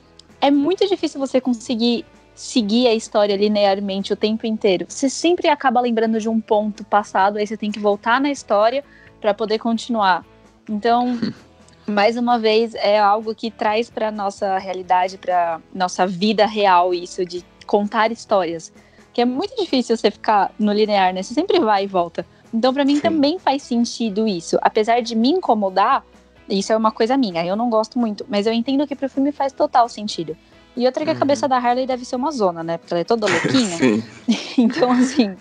é 0.41 0.51
muito 0.51 0.87
difícil 0.89 1.21
você 1.21 1.41
conseguir 1.41 2.05
seguir 2.35 2.89
a 2.89 2.95
história 2.95 3.37
linearmente 3.37 4.13
o 4.13 4.17
tempo 4.17 4.47
inteiro. 4.47 4.87
Você 4.89 5.09
sempre 5.09 5.49
acaba 5.49 5.81
lembrando 5.81 6.19
de 6.19 6.29
um 6.29 6.41
ponto 6.41 6.85
passado, 6.85 7.39
aí 7.39 7.47
você 7.47 7.57
tem 7.57 7.71
que 7.71 7.79
voltar 7.79 8.21
na 8.21 8.31
história 8.31 8.83
para 9.21 9.33
poder 9.33 9.59
continuar. 9.59 10.25
Então, 10.69 11.19
mais 11.87 12.17
uma 12.17 12.39
vez, 12.39 12.75
é 12.75 12.99
algo 12.99 13.35
que 13.35 13.51
traz 13.51 13.89
para 13.89 14.11
nossa 14.11 14.59
realidade, 14.59 15.17
para 15.17 15.61
nossa 15.73 16.07
vida 16.07 16.47
real, 16.47 16.93
isso 16.93 17.25
de 17.25 17.45
contar 17.67 18.11
histórias. 18.11 18.73
Que 19.13 19.21
é 19.21 19.25
muito 19.25 19.55
difícil 19.57 19.97
você 19.97 20.11
ficar 20.11 20.53
no 20.59 20.73
linear, 20.73 21.15
né? 21.15 21.23
Você 21.23 21.35
sempre 21.35 21.61
vai 21.61 21.85
e 21.85 21.87
volta. 21.87 22.27
Então, 22.53 22.75
para 22.75 22.85
mim, 22.85 22.97
Sim. 22.97 23.03
também 23.03 23.39
faz 23.39 23.63
sentido 23.63 24.27
isso. 24.27 24.59
Apesar 24.61 25.01
de 25.01 25.15
me 25.15 25.31
incomodar, 25.31 26.05
isso 26.49 26.73
é 26.73 26.77
uma 26.77 26.91
coisa 26.91 27.17
minha, 27.17 27.45
eu 27.45 27.57
não 27.57 27.71
gosto 27.71 27.99
muito, 27.99 28.27
mas 28.29 28.47
eu 28.47 28.53
entendo 28.53 28.87
que 28.87 28.95
pro 28.95 29.09
filme 29.09 29.33
faz 29.33 29.53
total 29.53 29.89
sentido. 29.89 30.37
E 30.77 30.87
outra 30.87 31.05
que 31.05 31.11
a 31.11 31.13
uhum. 31.13 31.19
cabeça 31.19 31.47
da 31.47 31.57
Harley 31.57 31.87
deve 31.87 32.05
ser 32.05 32.17
uma 32.17 32.33
zona, 32.33 32.63
né? 32.63 32.79
Porque 32.79 32.93
ela 32.93 33.01
é 33.01 33.05
toda 33.05 33.27
louquinha. 33.27 33.77
Sim. 33.79 34.03
então, 34.59 34.91
assim, 34.91 35.37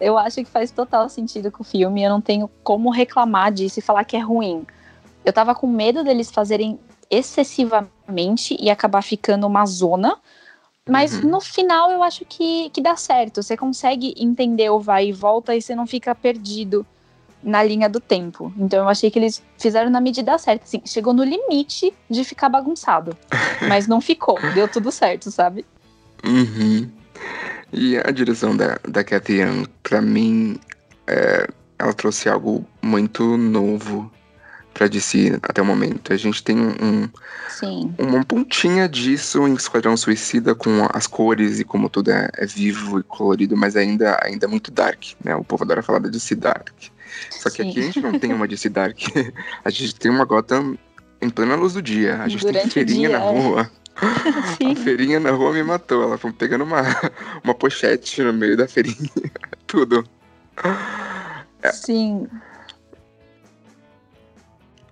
eu 0.00 0.16
acho 0.16 0.36
que 0.36 0.50
faz 0.50 0.70
total 0.70 1.08
sentido 1.08 1.50
com 1.50 1.62
o 1.62 1.66
filme. 1.66 2.02
Eu 2.02 2.10
não 2.10 2.20
tenho 2.20 2.48
como 2.62 2.90
reclamar 2.90 3.52
disso 3.52 3.78
e 3.78 3.82
falar 3.82 4.04
que 4.04 4.16
é 4.16 4.20
ruim. 4.20 4.66
Eu 5.24 5.32
tava 5.32 5.54
com 5.54 5.66
medo 5.66 6.02
deles 6.02 6.30
fazerem 6.30 6.78
excessivamente 7.10 8.56
e 8.58 8.70
acabar 8.70 9.02
ficando 9.02 9.46
uma 9.46 9.66
zona. 9.66 10.16
Mas 10.88 11.22
uhum. 11.22 11.30
no 11.30 11.40
final 11.40 11.90
eu 11.90 12.02
acho 12.02 12.24
que, 12.24 12.70
que 12.70 12.80
dá 12.80 12.96
certo. 12.96 13.42
Você 13.42 13.56
consegue 13.56 14.14
entender 14.16 14.70
o 14.70 14.80
vai 14.80 15.08
e 15.08 15.12
volta 15.12 15.54
e 15.54 15.60
você 15.60 15.74
não 15.74 15.86
fica 15.86 16.14
perdido 16.14 16.86
na 17.42 17.62
linha 17.62 17.88
do 17.88 18.00
tempo. 18.00 18.52
Então 18.56 18.80
eu 18.80 18.88
achei 18.88 19.10
que 19.10 19.18
eles 19.18 19.42
fizeram 19.58 19.90
na 19.90 20.00
medida 20.00 20.36
certa. 20.38 20.64
Assim, 20.64 20.82
chegou 20.84 21.12
no 21.12 21.24
limite 21.24 21.92
de 22.08 22.24
ficar 22.24 22.48
bagunçado. 22.48 23.16
mas 23.68 23.86
não 23.86 24.00
ficou. 24.00 24.38
Deu 24.54 24.68
tudo 24.68 24.90
certo, 24.90 25.30
sabe? 25.30 25.64
Uhum. 26.24 26.88
E 27.72 27.96
a 27.98 28.10
direção 28.10 28.56
da, 28.56 28.78
da 28.88 29.04
Cathy 29.04 29.40
Young, 29.40 29.66
pra 29.82 30.00
mim, 30.00 30.58
é, 31.06 31.48
ela 31.78 31.92
trouxe 31.92 32.28
algo 32.28 32.66
muito 32.82 33.36
novo 33.36 34.10
pra 34.78 34.86
DC 34.86 35.38
até 35.42 35.60
o 35.60 35.64
momento. 35.64 36.12
A 36.12 36.16
gente 36.16 36.42
tem 36.42 36.56
um, 36.56 37.08
Sim. 37.48 37.92
uma 37.98 38.24
pontinha 38.24 38.88
disso 38.88 39.46
em 39.46 39.54
Esquadrão 39.54 39.96
Suicida 39.96 40.54
com 40.54 40.88
as 40.92 41.06
cores 41.06 41.58
e 41.58 41.64
como 41.64 41.88
tudo 41.88 42.12
é, 42.12 42.28
é, 42.36 42.46
vivo 42.46 43.00
e 43.00 43.02
colorido, 43.02 43.56
mas 43.56 43.74
ainda, 43.74 44.16
ainda 44.22 44.46
é 44.46 44.48
muito 44.48 44.70
dark, 44.70 45.02
né? 45.22 45.34
O 45.34 45.42
povo 45.42 45.64
adora 45.64 45.82
falar 45.82 45.98
da 45.98 46.08
DC 46.08 46.36
Dark. 46.36 46.72
Só 47.30 47.50
que 47.50 47.62
Sim. 47.62 47.70
aqui 47.70 47.80
a 47.80 47.82
gente 47.82 48.00
não 48.00 48.18
tem 48.18 48.32
uma 48.32 48.48
DC 48.48 48.68
Dark. 48.68 48.98
a 49.64 49.70
gente 49.70 49.94
tem 49.94 50.10
uma 50.10 50.24
Gotham 50.24 50.76
em 51.20 51.30
plena 51.30 51.54
luz 51.54 51.74
do 51.74 51.82
dia. 51.82 52.22
A 52.22 52.28
gente 52.28 52.42
Durante 52.42 52.62
tem 52.62 52.70
feirinha 52.70 53.08
dia, 53.08 53.18
na 53.18 53.24
é. 53.24 53.30
rua. 53.30 53.70
Sim. 54.56 54.72
A 54.72 54.76
feirinha 54.76 55.20
na 55.20 55.30
rua 55.30 55.52
me 55.52 55.62
matou. 55.62 56.02
Ela 56.02 56.18
foi 56.18 56.32
pegando 56.32 56.64
uma, 56.64 56.82
uma 57.42 57.54
pochete 57.54 58.22
no 58.22 58.32
meio 58.32 58.56
da 58.56 58.68
feirinha. 58.68 59.10
Tudo. 59.66 60.04
É. 61.62 61.72
Sim. 61.72 62.26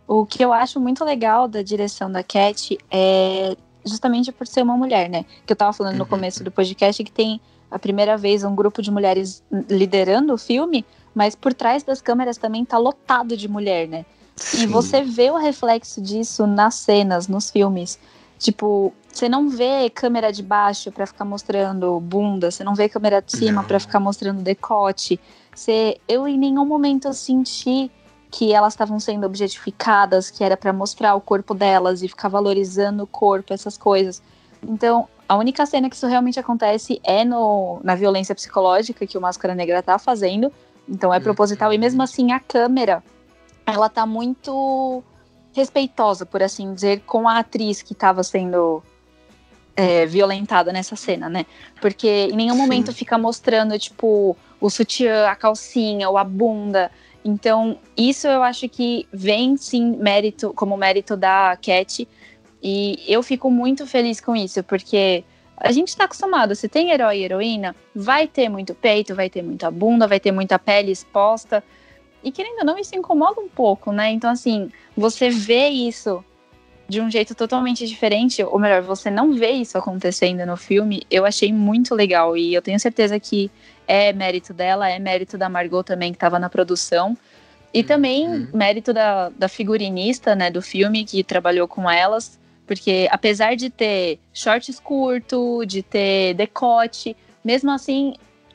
O 0.07 0.25
que 0.25 0.45
eu 0.45 0.53
acho 0.53 0.79
muito 0.79 1.05
legal 1.05 1.49
da 1.49 1.63
direção 1.63 2.11
da 2.11 2.23
Cat 2.23 2.79
é 2.91 3.57
justamente 3.85 4.31
por 4.33 4.47
ser 4.47 4.63
uma 4.63 4.77
mulher, 4.77 5.09
né? 5.09 5.25
Que 5.45 5.53
eu 5.53 5.57
tava 5.57 5.73
falando 5.73 5.97
no 5.97 6.05
uhum. 6.05 6.11
começo 6.11 6.45
do 6.45 6.51
podcast 6.51 7.03
que 7.03 7.11
tem 7.11 7.41
a 7.71 7.79
primeira 7.79 8.17
vez 8.17 8.45
um 8.45 8.55
grupo 8.55 8.83
de 8.83 8.91
mulheres 8.91 9.43
liderando 9.69 10.33
o 10.33 10.39
filme, 10.39 10.85
mas 11.17 11.35
por 11.35 11.55
trás 11.55 11.83
das 11.83 12.03
câmeras 12.03 12.37
também 12.37 12.63
tá 12.63 12.77
lotado 12.77 13.39
de 13.39 13.49
mulher, 13.49 13.89
né? 13.89 14.05
Sim. 14.37 14.65
E 14.65 14.67
você 14.67 15.03
vê 15.03 15.31
o 15.31 15.37
reflexo 15.37 15.99
disso 16.03 16.47
nas 16.47 16.75
cenas, 16.75 17.27
nos 17.27 17.51
filmes. 17.51 17.99
Tipo, 18.39 18.93
você 19.11 19.27
não 19.27 19.49
vê 19.49 19.89
câmera 19.89 20.31
de 20.31 20.43
baixo 20.43 20.93
para 20.93 21.07
ficar 21.07 21.25
mostrando 21.25 21.99
bunda, 22.01 22.51
você 22.51 22.63
não 22.63 22.75
vê 22.75 22.87
câmera 22.87 23.23
de 23.23 23.35
cima 23.35 23.65
para 23.65 23.81
ficar 23.81 23.99
mostrando 23.99 24.43
decote. 24.43 25.19
Você, 25.55 25.99
eu 26.07 26.29
em 26.29 26.37
nenhum 26.37 26.67
momento 26.67 27.11
senti 27.15 27.91
que 28.31 28.53
elas 28.53 28.75
estavam 28.75 29.01
sendo 29.01 29.25
objetificadas, 29.25 30.31
que 30.31 30.45
era 30.45 30.55
para 30.55 30.71
mostrar 30.71 31.15
o 31.15 31.21
corpo 31.23 31.55
delas 31.55 32.03
e 32.03 32.09
ficar 32.09 32.29
valorizando 32.29 33.05
o 33.05 33.07
corpo, 33.07 33.55
essas 33.55 33.79
coisas. 33.79 34.21
Então, 34.63 35.09
a 35.27 35.35
única 35.35 35.65
cena 35.65 35.89
que 35.89 35.97
isso 35.97 36.07
realmente 36.07 36.39
acontece 36.39 37.01
é 37.03 37.25
no, 37.25 37.81
na 37.83 37.95
violência 37.95 38.35
psicológica 38.35 39.07
que 39.07 39.17
o 39.17 39.21
Máscara 39.21 39.55
Negra 39.55 39.83
tá 39.83 39.99
fazendo. 39.99 40.53
Então 40.89 41.13
é 41.13 41.21
proposital. 41.21 41.73
E 41.73 41.79
mesmo 41.79 42.03
assim, 42.03 42.33
a 42.33 42.41
câmera, 42.41 43.03
ela 43.67 43.89
tá 43.89 44.07
muito 44.07 45.03
respeitosa, 45.55 46.27
por 46.27 46.43
assim 46.43 46.75
dizer, 46.75 47.01
com 47.01 47.29
a 47.29 47.39
atriz 47.39 47.83
que 47.83 47.93
estava 47.93 48.23
sendo 48.23 48.83
é, 49.75 50.07
violentada 50.07 50.73
nessa 50.73 50.97
cena, 50.97 51.29
né? 51.29 51.47
Porque 51.81 52.29
em 52.31 52.37
nenhum 52.37 52.55
Sim. 52.55 52.61
momento 52.61 52.93
fica 52.93 53.19
mostrando, 53.19 53.79
tipo, 53.79 54.37
o 54.61 54.71
sutiã, 54.71 55.27
a 55.27 55.35
calcinha 55.35 56.09
ou 56.09 56.17
a 56.17 56.25
bunda. 56.25 56.91
Então, 57.25 57.79
isso 57.97 58.27
eu 58.29 58.43
acho 58.43 58.69
que 58.69 59.09
vem 59.13 59.57
sim 59.57 59.97
mérito, 59.97 60.53
como 60.55 60.77
mérito 60.77 61.17
da 61.17 61.57
Cat. 61.61 62.07
E 62.63 63.03
eu 63.07 63.23
fico 63.23 63.51
muito 63.51 63.87
feliz 63.87 64.21
com 64.21 64.35
isso, 64.35 64.63
porque 64.63 65.25
a 65.57 65.73
gente 65.73 65.89
está 65.89 66.05
acostumado, 66.05 66.55
se 66.55 66.69
tem 66.69 66.91
herói 66.91 67.19
e 67.19 67.25
heroína, 67.25 67.75
vai 67.95 68.29
ter 68.29 68.49
muito 68.49 68.75
peito, 68.75 69.15
vai 69.15 69.31
ter 69.31 69.43
muita 69.43 69.71
bunda, 69.71 70.07
vai 70.07 70.21
ter 70.21 70.31
muita 70.31 70.59
pele 70.59 70.93
exposta. 70.93 71.65
E 72.23 72.31
querendo 72.31 72.59
ou 72.59 72.65
não, 72.65 72.79
isso 72.79 72.95
incomoda 72.95 73.41
um 73.41 73.49
pouco, 73.49 73.93
né? 73.93 74.11
Então, 74.11 74.31
assim, 74.31 74.71
você 74.97 75.31
vê 75.31 75.69
isso 75.69 76.23
de 76.89 77.01
um 77.01 77.11
jeito 77.11 77.35
totalmente 77.35 77.87
diferente, 77.87 78.43
ou 78.45 78.59
melhor, 78.59 78.83
você 78.83 79.11
não 79.11 79.33
vê 79.33 79.51
isso 79.51 79.77
acontecendo 79.77 80.47
no 80.47 80.57
filme, 80.57 81.03
eu 81.11 81.25
achei 81.25 81.53
muito 81.53 81.95
legal. 81.95 82.37
E 82.37 82.55
eu 82.55 82.63
tenho 82.63 82.79
certeza 82.79 83.19
que 83.19 83.51
é 83.89 84.13
mérito 84.13 84.53
dela, 84.53 84.89
é 84.89 84.99
mérito 84.99 85.37
da 85.37 85.49
Margot 85.49 85.83
também, 85.83 86.13
que 86.13 86.17
estava 86.17 86.39
na 86.39 86.49
produção. 86.49 87.17
E 87.73 87.83
também 87.83 88.29
uhum. 88.29 88.49
mérito 88.55 88.93
da, 88.93 89.31
da 89.31 89.49
figurinista, 89.49 90.35
né, 90.35 90.51
do 90.51 90.63
filme, 90.63 91.05
que 91.05 91.25
trabalhou 91.25 91.67
com 91.67 91.91
elas. 91.91 92.39
Porque 92.67 93.09
apesar 93.11 93.55
de 93.55 93.71
ter 93.71 94.19
shorts 94.33 94.81
curto, 94.81 95.65
de 95.65 95.83
ter 95.83 96.35
decote, 96.35 97.17
mesmo 97.45 97.71
assim 97.71 98.15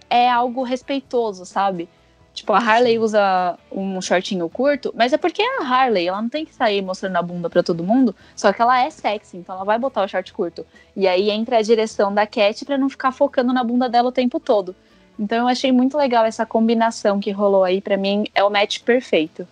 é 0.10 0.30
algo 0.30 0.64
respeitoso, 0.64 1.46
sabe? 1.46 1.88
Tipo, 2.34 2.54
a 2.54 2.60
Harley 2.60 2.98
usa 2.98 3.58
um 3.72 4.02
shortinho 4.02 4.48
curto, 4.50 4.94
mas 4.96 5.12
é 5.12 5.18
porque 5.18 5.42
é 5.42 5.62
a 5.62 5.66
Harley, 5.66 6.08
ela 6.08 6.22
não 6.22 6.30
tem 6.30 6.46
que 6.46 6.54
sair 6.54 6.82
mostrando 6.82 7.18
a 7.18 7.22
bunda 7.22 7.50
para 7.50 7.62
todo 7.62 7.84
mundo, 7.84 8.16
só 8.36 8.54
que 8.54 8.62
ela 8.62 8.82
é 8.82 8.90
sexy, 8.90 9.38
então 9.38 9.54
ela 9.54 9.66
vai 9.66 9.78
botar 9.78 10.04
o 10.04 10.08
short 10.08 10.32
curto. 10.32 10.66
E 10.96 11.08
aí 11.08 11.30
entra 11.30 11.58
a 11.58 11.62
direção 11.62 12.14
da 12.14 12.26
Cat 12.26 12.64
para 12.64 12.78
não 12.78 12.90
ficar 12.90 13.12
focando 13.12 13.52
na 13.52 13.64
bunda 13.64 13.90
dela 13.90 14.10
o 14.10 14.14
tempo 14.14 14.40
todo. 14.40 14.74
Então 15.20 15.40
eu 15.40 15.48
achei 15.48 15.74
muito 15.74 15.98
legal 15.98 16.26
essa 16.26 16.46
combinação 16.46 17.20
que 17.20 17.32
rolou 17.32 17.66
aí, 17.66 17.82
para 17.82 17.98
mim 17.98 18.26
é 18.34 18.44
o 18.44 18.50
match 18.50 18.80
perfeito. 18.80 19.46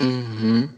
Uhum. 0.00 0.70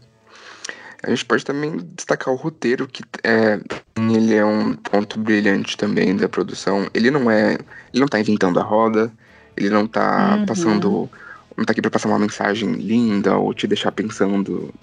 A 1.05 1.09
gente 1.11 1.23
pode 1.23 1.45
também 1.45 1.77
destacar 1.95 2.33
o 2.33 2.37
roteiro, 2.37 2.87
que 2.87 3.03
é, 3.23 3.59
ele 3.95 4.33
é 4.33 4.43
um 4.43 4.73
ponto 4.73 5.19
brilhante 5.19 5.77
também 5.77 6.15
da 6.15 6.27
produção. 6.27 6.89
Ele 6.95 7.11
não 7.11 7.29
é. 7.29 7.59
Ele 7.93 8.01
não 8.01 8.07
tá 8.07 8.19
inventando 8.19 8.59
a 8.59 8.63
roda, 8.63 9.11
ele 9.55 9.69
não 9.69 9.85
tá 9.85 10.35
uhum. 10.35 10.45
passando. 10.47 11.09
Não 11.55 11.63
tá 11.63 11.73
aqui 11.73 11.81
pra 11.81 11.91
passar 11.91 12.09
uma 12.09 12.17
mensagem 12.17 12.71
linda 12.71 13.37
ou 13.37 13.53
te 13.53 13.67
deixar 13.67 13.91
pensando 13.91 14.73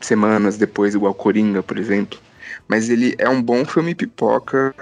semanas 0.00 0.56
depois, 0.56 0.94
igual 0.94 1.12
Coringa, 1.14 1.64
por 1.64 1.76
exemplo. 1.76 2.16
Mas 2.68 2.88
ele 2.88 3.16
é 3.18 3.28
um 3.28 3.42
bom 3.42 3.64
filme 3.64 3.92
pipoca, 3.92 4.72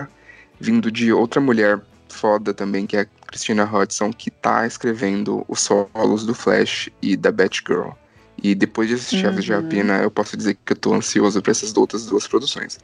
vindo 0.61 0.93
de 0.93 1.15
outra 1.15 1.41
mulher 1.41 1.81
foda 2.11 2.53
também, 2.53 2.87
que 2.87 2.97
é 2.99 3.01
a 3.01 3.07
Christina 3.27 3.65
Hodson, 3.65 4.13
que 4.13 4.31
tá 4.31 4.67
escrevendo 4.67 5.47
os 5.49 5.61
solos 5.61 6.27
do 6.27 6.35
Flash 6.35 6.91
e 7.01 7.17
da 7.17 7.33
Batgirl. 7.33 7.93
E 8.43 8.55
depois 8.55 8.89
de 8.89 8.95
assistir 8.95 9.25
uhum. 9.25 9.33
Aves 9.33 9.45
de 9.45 9.53
Rapina, 9.53 9.99
eu 9.99 10.11
posso 10.11 10.37
dizer 10.37 10.57
que 10.65 10.73
eu 10.73 10.77
tô 10.77 10.95
ansioso 10.95 11.43
para 11.43 11.51
essas 11.51 11.77
outras 11.77 12.07
duas 12.07 12.27
produções. 12.27 12.79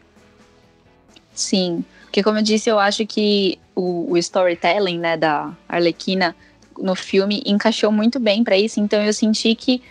Sim, 1.34 1.84
porque 2.04 2.22
como 2.22 2.38
eu 2.38 2.42
disse, 2.42 2.68
eu 2.68 2.78
acho 2.78 3.06
que 3.06 3.58
o, 3.74 4.12
o 4.12 4.16
storytelling, 4.16 4.98
né, 4.98 5.16
da 5.16 5.52
Arlequina 5.68 6.34
no 6.78 6.94
filme 6.94 7.42
encaixou 7.46 7.90
muito 7.90 8.18
bem 8.18 8.44
para 8.44 8.56
isso, 8.56 8.80
então 8.80 9.02
eu 9.02 9.12
senti 9.12 9.54
que 9.54 9.82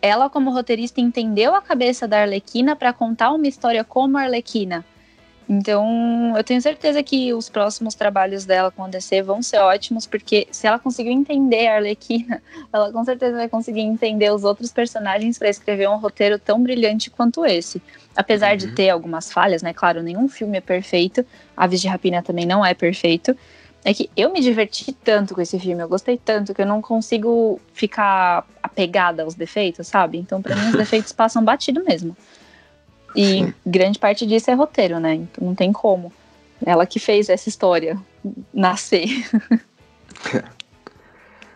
ela 0.00 0.28
como 0.28 0.50
roteirista 0.50 1.00
entendeu 1.00 1.54
a 1.54 1.62
cabeça 1.62 2.08
da 2.08 2.22
Arlequina 2.22 2.74
para 2.74 2.92
contar 2.92 3.30
uma 3.30 3.46
história 3.46 3.84
como 3.84 4.18
a 4.18 4.22
Arlequina. 4.22 4.84
Então, 5.54 6.32
eu 6.34 6.42
tenho 6.42 6.62
certeza 6.62 7.02
que 7.02 7.34
os 7.34 7.50
próximos 7.50 7.94
trabalhos 7.94 8.46
dela 8.46 8.70
com 8.70 8.84
a 8.84 8.88
DC 8.88 9.20
vão 9.20 9.42
ser 9.42 9.58
ótimos, 9.58 10.06
porque 10.06 10.48
se 10.50 10.66
ela 10.66 10.78
conseguiu 10.78 11.12
entender 11.12 11.66
a 11.66 11.74
Arlequina, 11.74 12.42
ela 12.72 12.90
com 12.90 13.04
certeza 13.04 13.36
vai 13.36 13.50
conseguir 13.50 13.82
entender 13.82 14.32
os 14.32 14.44
outros 14.44 14.72
personagens 14.72 15.38
para 15.38 15.50
escrever 15.50 15.90
um 15.90 15.98
roteiro 15.98 16.38
tão 16.38 16.62
brilhante 16.62 17.10
quanto 17.10 17.44
esse. 17.44 17.82
Apesar 18.16 18.52
uhum. 18.52 18.56
de 18.56 18.72
ter 18.72 18.88
algumas 18.88 19.30
falhas, 19.30 19.60
né? 19.60 19.74
Claro, 19.74 20.02
nenhum 20.02 20.26
filme 20.26 20.56
é 20.56 20.60
perfeito, 20.62 21.22
Aves 21.54 21.82
de 21.82 21.88
Rapina 21.88 22.22
também 22.22 22.46
não 22.46 22.64
é 22.64 22.72
perfeito. 22.72 23.36
É 23.84 23.92
que 23.92 24.08
eu 24.16 24.32
me 24.32 24.40
diverti 24.40 24.90
tanto 24.90 25.34
com 25.34 25.42
esse 25.42 25.58
filme, 25.58 25.82
eu 25.82 25.88
gostei 25.88 26.16
tanto 26.16 26.54
que 26.54 26.62
eu 26.62 26.66
não 26.66 26.80
consigo 26.80 27.60
ficar 27.74 28.46
apegada 28.62 29.22
aos 29.22 29.34
defeitos, 29.34 29.86
sabe? 29.86 30.16
Então, 30.16 30.40
para 30.40 30.56
mim, 30.56 30.68
os 30.70 30.76
defeitos 30.78 31.12
passam 31.12 31.44
batido 31.44 31.84
mesmo. 31.84 32.16
E 33.14 33.24
Sim. 33.24 33.54
grande 33.66 33.98
parte 33.98 34.26
disso 34.26 34.50
é 34.50 34.54
roteiro, 34.54 34.98
né? 34.98 35.14
Então 35.14 35.46
não 35.46 35.54
tem 35.54 35.72
como. 35.72 36.12
Ela 36.64 36.86
que 36.86 36.98
fez 36.98 37.28
essa 37.28 37.48
história 37.48 37.98
nascer. 38.52 39.08
É. 40.34 40.44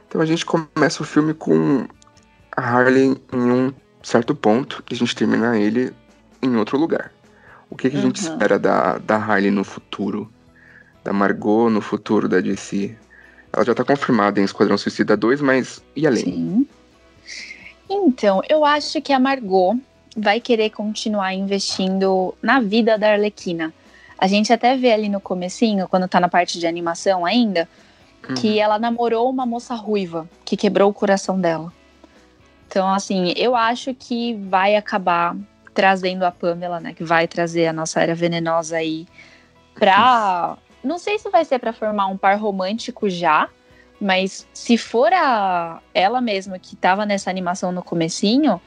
Então 0.09 0.21
a 0.21 0.25
gente 0.25 0.47
começa 0.47 1.03
o 1.03 1.05
filme 1.05 1.35
com 1.35 1.85
a 2.57 2.61
Harley 2.63 3.21
em 3.33 3.51
um 3.51 3.73
certo 4.03 4.35
ponto 4.35 4.83
e 4.91 4.95
a 4.95 4.97
gente 4.97 5.15
termina 5.15 5.59
ele 5.59 5.93
em 6.41 6.57
outro 6.57 6.79
lugar. 6.79 7.13
O 7.69 7.77
que, 7.77 7.91
que 7.91 7.97
a 7.97 8.01
gente 8.01 8.25
uhum. 8.25 8.33
espera 8.33 8.59
da, 8.59 8.99
da 8.99 9.17
Harley 9.17 9.51
no 9.51 9.65
futuro? 9.65 10.33
Da 11.03 11.13
Margot 11.13 11.69
no 11.69 11.81
futuro 11.81 12.29
da 12.29 12.41
DC? 12.41 12.97
Ela 13.53 13.65
já 13.65 13.75
tá 13.75 13.85
confirmada 13.85 14.41
em 14.41 14.45
Esquadrão 14.45 14.79
Suicida 14.79 15.17
2, 15.17 15.41
mas 15.41 15.83
e 15.95 16.07
além? 16.07 16.25
Sim. 16.25 16.69
Então, 17.91 18.41
eu 18.49 18.65
acho 18.65 19.01
que 19.03 19.13
a 19.13 19.19
Margot 19.19 19.79
vai 20.17 20.41
querer 20.41 20.71
continuar 20.71 21.35
investindo 21.35 22.35
na 22.41 22.61
vida 22.61 22.97
da 22.97 23.13
Arlequina. 23.13 23.73
A 24.19 24.27
gente 24.27 24.53
até 24.53 24.77
vê 24.77 24.93
ali 24.93 25.09
no 25.09 25.21
comecinho, 25.21 25.87
quando 25.89 26.09
tá 26.09 26.19
na 26.19 26.29
parte 26.29 26.59
de 26.59 26.67
animação 26.67 27.27
ainda, 27.27 27.69
uhum. 28.27 28.35
que 28.35 28.59
ela 28.59 28.79
namorou 28.79 29.29
uma 29.29 29.45
moça 29.45 29.75
ruiva, 29.75 30.29
que 30.45 30.57
quebrou 30.57 30.91
o 30.91 30.95
coração 30.95 31.39
dela. 31.39 31.71
Então, 32.67 32.89
assim, 32.89 33.33
eu 33.37 33.55
acho 33.55 33.95
que 33.95 34.35
vai 34.35 34.75
acabar 34.75 35.37
trazendo 35.75 36.25
a 36.25 36.33
Pamela, 36.33 36.81
né? 36.81 36.95
Que 36.95 37.05
vai 37.05 37.29
trazer 37.29 37.67
a 37.67 37.73
nossa 37.73 38.01
era 38.01 38.15
venenosa 38.15 38.79
aí 38.79 39.07
pra. 39.75 40.57
Não 40.83 40.99
sei 40.99 41.19
se 41.19 41.29
vai 41.29 41.45
ser 41.45 41.59
para 41.59 41.73
formar 41.73 42.07
um 42.07 42.17
par 42.17 42.39
romântico 42.39 43.11
já, 43.11 43.49
mas 44.01 44.47
se 44.55 44.79
for 44.79 45.13
a 45.13 45.81
ela 45.93 46.21
mesma 46.21 46.59
que 46.59 46.75
tava 46.77 47.05
nessa 47.05 47.29
animação 47.29 47.73
no 47.73 47.83
comecinho, 47.83 48.61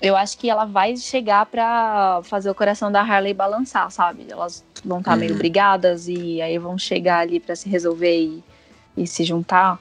eu 0.00 0.16
acho 0.16 0.36
que 0.38 0.50
ela 0.50 0.64
vai 0.64 0.96
chegar 0.96 1.46
para 1.46 2.20
fazer 2.24 2.50
o 2.50 2.54
coração 2.54 2.92
da 2.92 3.00
Harley 3.00 3.32
balançar, 3.32 3.90
sabe? 3.90 4.26
Elas 4.28 4.64
vão 4.84 4.98
estar 4.98 5.12
tá 5.12 5.14
uhum. 5.14 5.20
meio 5.20 5.34
brigadas 5.36 6.06
e 6.06 6.40
aí 6.42 6.58
vão 6.58 6.78
chegar 6.78 7.20
ali 7.20 7.40
para 7.40 7.56
se 7.56 7.68
resolver 7.68 8.18
e, 8.18 8.44
e, 8.96 9.06
se 9.06 9.24
juntar. 9.24 9.80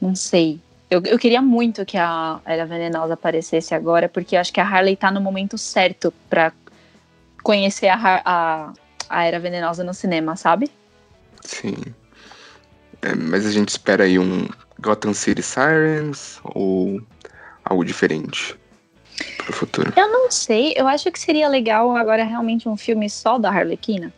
Não 0.00 0.14
sei. 0.14 0.60
Eu, 0.88 1.02
eu 1.04 1.18
queria 1.18 1.42
muito 1.42 1.84
que 1.84 1.96
a 1.96 2.40
Era 2.44 2.64
Venenosa 2.64 3.14
aparecesse 3.14 3.74
agora, 3.74 4.08
porque 4.08 4.36
eu 4.36 4.40
acho 4.40 4.52
que 4.52 4.60
a 4.60 4.66
Harley 4.66 4.94
tá 4.94 5.10
no 5.10 5.20
momento 5.20 5.58
certo 5.58 6.12
para 6.30 6.52
conhecer 7.42 7.88
a, 7.88 8.22
a, 8.24 8.72
a 9.08 9.24
Era 9.24 9.40
Venenosa 9.40 9.82
no 9.82 9.92
cinema, 9.92 10.36
sabe? 10.36 10.70
Sim. 11.40 11.76
É, 13.02 13.14
mas 13.16 13.44
a 13.44 13.50
gente 13.50 13.70
espera 13.70 14.04
aí 14.04 14.16
um 14.16 14.48
Gotham 14.80 15.12
City 15.12 15.42
Sirens 15.42 16.40
ou 16.44 17.00
algo 17.64 17.84
diferente? 17.84 18.56
Pro 19.38 19.52
futuro? 19.52 19.92
Eu 19.96 20.08
não 20.10 20.30
sei, 20.30 20.74
eu 20.76 20.86
acho 20.86 21.10
que 21.10 21.18
seria 21.18 21.48
legal 21.48 21.94
agora 21.96 22.24
realmente 22.24 22.68
um 22.68 22.76
filme 22.76 23.08
só 23.08 23.38
da 23.38 23.50
Harlequina. 23.50 24.12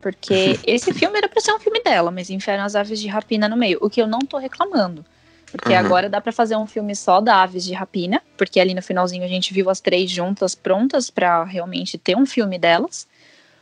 Porque 0.00 0.58
esse 0.66 0.92
filme 0.92 1.18
era 1.18 1.28
pra 1.28 1.40
ser 1.40 1.52
um 1.52 1.58
filme 1.58 1.82
dela, 1.82 2.10
mas 2.10 2.30
enfiaram 2.30 2.64
as 2.64 2.74
aves 2.74 3.00
de 3.00 3.08
rapina 3.08 3.48
no 3.48 3.56
meio, 3.56 3.78
o 3.80 3.90
que 3.90 4.00
eu 4.00 4.06
não 4.06 4.20
tô 4.20 4.38
reclamando. 4.38 5.04
Porque 5.50 5.72
uhum. 5.72 5.78
agora 5.78 6.08
dá 6.08 6.20
para 6.20 6.32
fazer 6.32 6.56
um 6.56 6.66
filme 6.66 6.94
só 6.94 7.20
da 7.20 7.42
Aves 7.42 7.64
de 7.64 7.72
Rapina, 7.72 8.20
porque 8.36 8.58
ali 8.58 8.74
no 8.74 8.82
finalzinho 8.82 9.24
a 9.24 9.28
gente 9.28 9.54
viu 9.54 9.70
as 9.70 9.80
três 9.80 10.10
juntas 10.10 10.54
prontas 10.54 11.08
para 11.08 11.44
realmente 11.44 11.96
ter 11.96 12.16
um 12.16 12.26
filme 12.26 12.58
delas. 12.58 13.06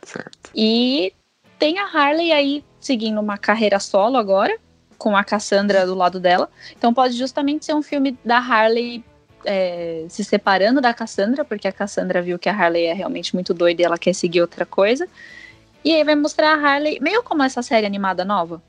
Certo. 0.01 0.49
E 0.53 1.13
tem 1.59 1.79
a 1.79 1.85
Harley 1.85 2.31
aí 2.31 2.63
seguindo 2.79 3.19
uma 3.19 3.37
carreira 3.37 3.79
solo 3.79 4.17
agora, 4.17 4.57
com 4.97 5.15
a 5.15 5.23
Cassandra 5.23 5.85
do 5.85 5.95
lado 5.95 6.19
dela. 6.19 6.49
Então 6.77 6.93
pode 6.93 7.15
justamente 7.15 7.65
ser 7.65 7.73
um 7.73 7.81
filme 7.81 8.17
da 8.25 8.37
Harley 8.37 9.03
é, 9.45 10.05
se 10.09 10.23
separando 10.23 10.81
da 10.81 10.93
Cassandra, 10.93 11.45
porque 11.45 11.67
a 11.67 11.71
Cassandra 11.71 12.21
viu 12.21 12.37
que 12.37 12.49
a 12.49 12.53
Harley 12.53 12.85
é 12.85 12.93
realmente 12.93 13.33
muito 13.33 13.53
doida 13.53 13.81
e 13.81 13.85
ela 13.85 13.97
quer 13.97 14.13
seguir 14.13 14.41
outra 14.41 14.65
coisa. 14.65 15.07
E 15.83 15.93
aí 15.93 16.03
vai 16.03 16.15
mostrar 16.15 16.53
a 16.53 16.55
Harley, 16.55 16.99
meio 16.99 17.23
como 17.23 17.43
essa 17.43 17.61
série 17.61 17.85
animada 17.85 18.25
nova. 18.25 18.61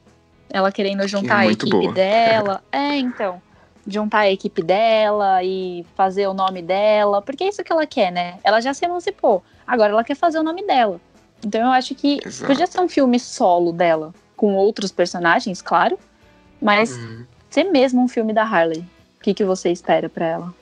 Ela 0.50 0.70
querendo 0.70 1.06
juntar 1.08 1.44
é 1.44 1.48
a 1.48 1.50
equipe 1.50 1.70
boa. 1.70 1.92
dela. 1.92 2.62
É. 2.70 2.78
é, 2.78 2.98
então. 2.98 3.40
juntar 3.86 4.20
a 4.20 4.30
equipe 4.30 4.62
dela 4.62 5.42
e 5.42 5.84
fazer 5.96 6.26
o 6.26 6.34
nome 6.34 6.60
dela, 6.60 7.22
porque 7.22 7.44
é 7.44 7.48
isso 7.48 7.64
que 7.64 7.72
ela 7.72 7.86
quer, 7.86 8.12
né? 8.12 8.38
Ela 8.44 8.60
já 8.60 8.74
se 8.74 8.84
emancipou, 8.84 9.42
agora 9.66 9.92
ela 9.92 10.04
quer 10.04 10.16
fazer 10.16 10.38
o 10.38 10.42
nome 10.42 10.66
dela. 10.66 11.00
Então 11.44 11.60
eu 11.60 11.70
acho 11.70 11.94
que 11.94 12.18
Exato. 12.24 12.50
podia 12.50 12.66
ser 12.66 12.80
um 12.80 12.88
filme 12.88 13.18
solo 13.18 13.72
dela, 13.72 14.12
com 14.36 14.54
outros 14.54 14.90
personagens, 14.90 15.62
claro, 15.62 15.98
mas 16.60 16.96
uhum. 16.96 17.24
ser 17.48 17.64
mesmo 17.64 18.02
um 18.02 18.08
filme 18.08 18.32
da 18.32 18.42
Harley. 18.42 18.84
O 19.18 19.22
que, 19.22 19.32
que 19.34 19.44
você 19.44 19.70
espera 19.70 20.08
para 20.08 20.26
ela? 20.26 20.54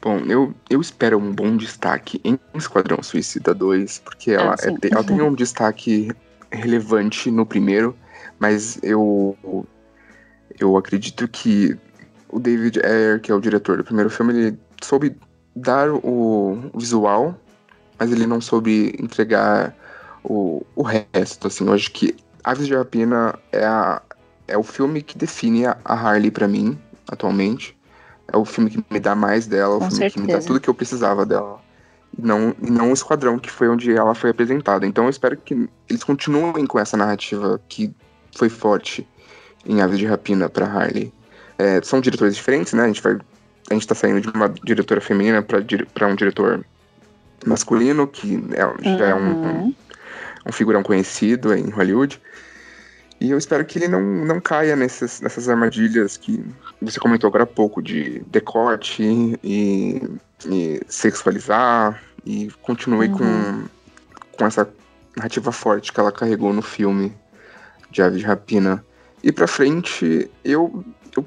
Bom, 0.00 0.18
eu, 0.28 0.54
eu 0.70 0.80
espero 0.80 1.18
um 1.18 1.32
bom 1.32 1.56
destaque 1.56 2.20
em 2.24 2.38
Esquadrão 2.54 3.02
Suicida 3.02 3.52
2, 3.52 4.00
porque 4.04 4.32
ela, 4.32 4.54
ah, 4.54 4.56
é, 4.62 4.88
ela 4.92 5.02
tem 5.02 5.20
um 5.20 5.34
destaque 5.34 6.10
relevante 6.50 7.30
no 7.30 7.44
primeiro, 7.44 7.96
mas 8.38 8.78
eu 8.82 9.36
eu 10.58 10.76
acredito 10.76 11.26
que 11.28 11.76
o 12.28 12.38
David 12.38 12.80
Ayer, 12.84 13.20
que 13.20 13.30
é 13.30 13.34
o 13.34 13.40
diretor 13.40 13.76
do 13.76 13.84
primeiro 13.84 14.10
filme, 14.10 14.32
ele 14.32 14.58
soube 14.82 15.16
dar 15.54 15.90
o 15.90 16.70
visual, 16.74 17.38
mas 17.98 18.12
ele 18.12 18.26
não 18.26 18.40
soube 18.40 18.94
entregar 18.98 19.74
o, 20.24 20.64
o 20.74 20.82
resto, 20.82 21.46
assim. 21.46 21.66
Eu 21.66 21.74
acho 21.74 21.90
que 21.92 22.14
Aves 22.44 22.66
de 22.66 22.74
Rapina 22.74 23.38
é, 23.52 23.64
a, 23.64 24.02
é 24.46 24.58
o 24.58 24.62
filme 24.62 25.02
que 25.02 25.16
define 25.16 25.66
a 25.66 25.76
Harley 25.84 26.30
para 26.30 26.48
mim, 26.48 26.78
atualmente. 27.08 27.77
É 28.32 28.36
o 28.36 28.44
filme 28.44 28.70
que 28.70 28.84
me 28.90 29.00
dá 29.00 29.14
mais 29.14 29.46
dela, 29.46 29.76
o 29.76 29.78
Com 29.78 29.86
filme 29.86 29.96
certeza. 29.96 30.14
que 30.14 30.20
me 30.20 30.32
dá 30.32 30.46
tudo 30.46 30.60
que 30.60 30.68
eu 30.68 30.74
precisava 30.74 31.24
dela. 31.24 31.60
E 32.16 32.22
não, 32.22 32.54
e 32.62 32.70
não 32.70 32.90
o 32.90 32.92
Esquadrão, 32.92 33.38
que 33.38 33.50
foi 33.50 33.68
onde 33.68 33.92
ela 33.92 34.14
foi 34.14 34.30
apresentada. 34.30 34.86
Então 34.86 35.04
eu 35.04 35.10
espero 35.10 35.36
que 35.36 35.68
eles 35.88 36.04
continuem 36.04 36.66
com 36.66 36.78
essa 36.78 36.96
narrativa 36.96 37.60
que 37.68 37.94
foi 38.36 38.48
forte 38.48 39.06
em 39.66 39.80
Aves 39.80 39.98
de 39.98 40.06
Rapina 40.06 40.48
para 40.48 40.66
Harley. 40.66 41.12
É, 41.58 41.80
são 41.82 42.00
diretores 42.00 42.36
diferentes, 42.36 42.72
né? 42.72 42.84
A 42.84 42.86
gente 42.86 43.02
vai 43.02 43.18
a 43.70 43.74
gente 43.74 43.86
tá 43.86 43.94
saindo 43.94 44.20
de 44.20 44.28
uma 44.28 44.48
diretora 44.48 45.00
feminina 45.00 45.42
para 45.42 46.08
um 46.08 46.14
diretor 46.14 46.64
masculino, 47.46 48.06
que 48.06 48.42
é, 48.52 48.96
já 48.98 49.06
é 49.08 49.14
um, 49.14 49.18
um, 49.18 49.42
uhum. 49.42 49.74
um, 50.46 50.52
figurão 50.52 50.82
conhecido 50.82 51.54
em 51.54 51.68
Hollywood. 51.68 52.20
E 53.20 53.30
eu 53.30 53.38
espero 53.38 53.64
que 53.64 53.78
ele 53.78 53.88
não, 53.88 54.00
não 54.00 54.40
caia 54.40 54.76
nessas, 54.76 55.20
nessas 55.20 55.48
armadilhas 55.48 56.16
que 56.16 56.44
você 56.80 57.00
comentou 57.00 57.26
agora 57.28 57.44
há 57.44 57.46
pouco, 57.46 57.82
de 57.82 58.20
decote 58.28 59.02
e, 59.42 60.02
e 60.46 60.80
sexualizar, 60.86 62.00
e 62.24 62.48
continue 62.62 63.08
uhum. 63.08 63.18
com, 63.18 63.68
com 64.36 64.46
essa 64.46 64.68
narrativa 65.16 65.50
forte 65.50 65.92
que 65.92 65.98
ela 65.98 66.12
carregou 66.12 66.52
no 66.52 66.62
filme 66.62 67.12
de 67.90 68.02
Aves 68.02 68.20
de 68.20 68.24
Rapina. 68.24 68.84
E 69.22 69.32
pra 69.32 69.48
frente, 69.48 70.30
eu, 70.44 70.84
eu 71.16 71.26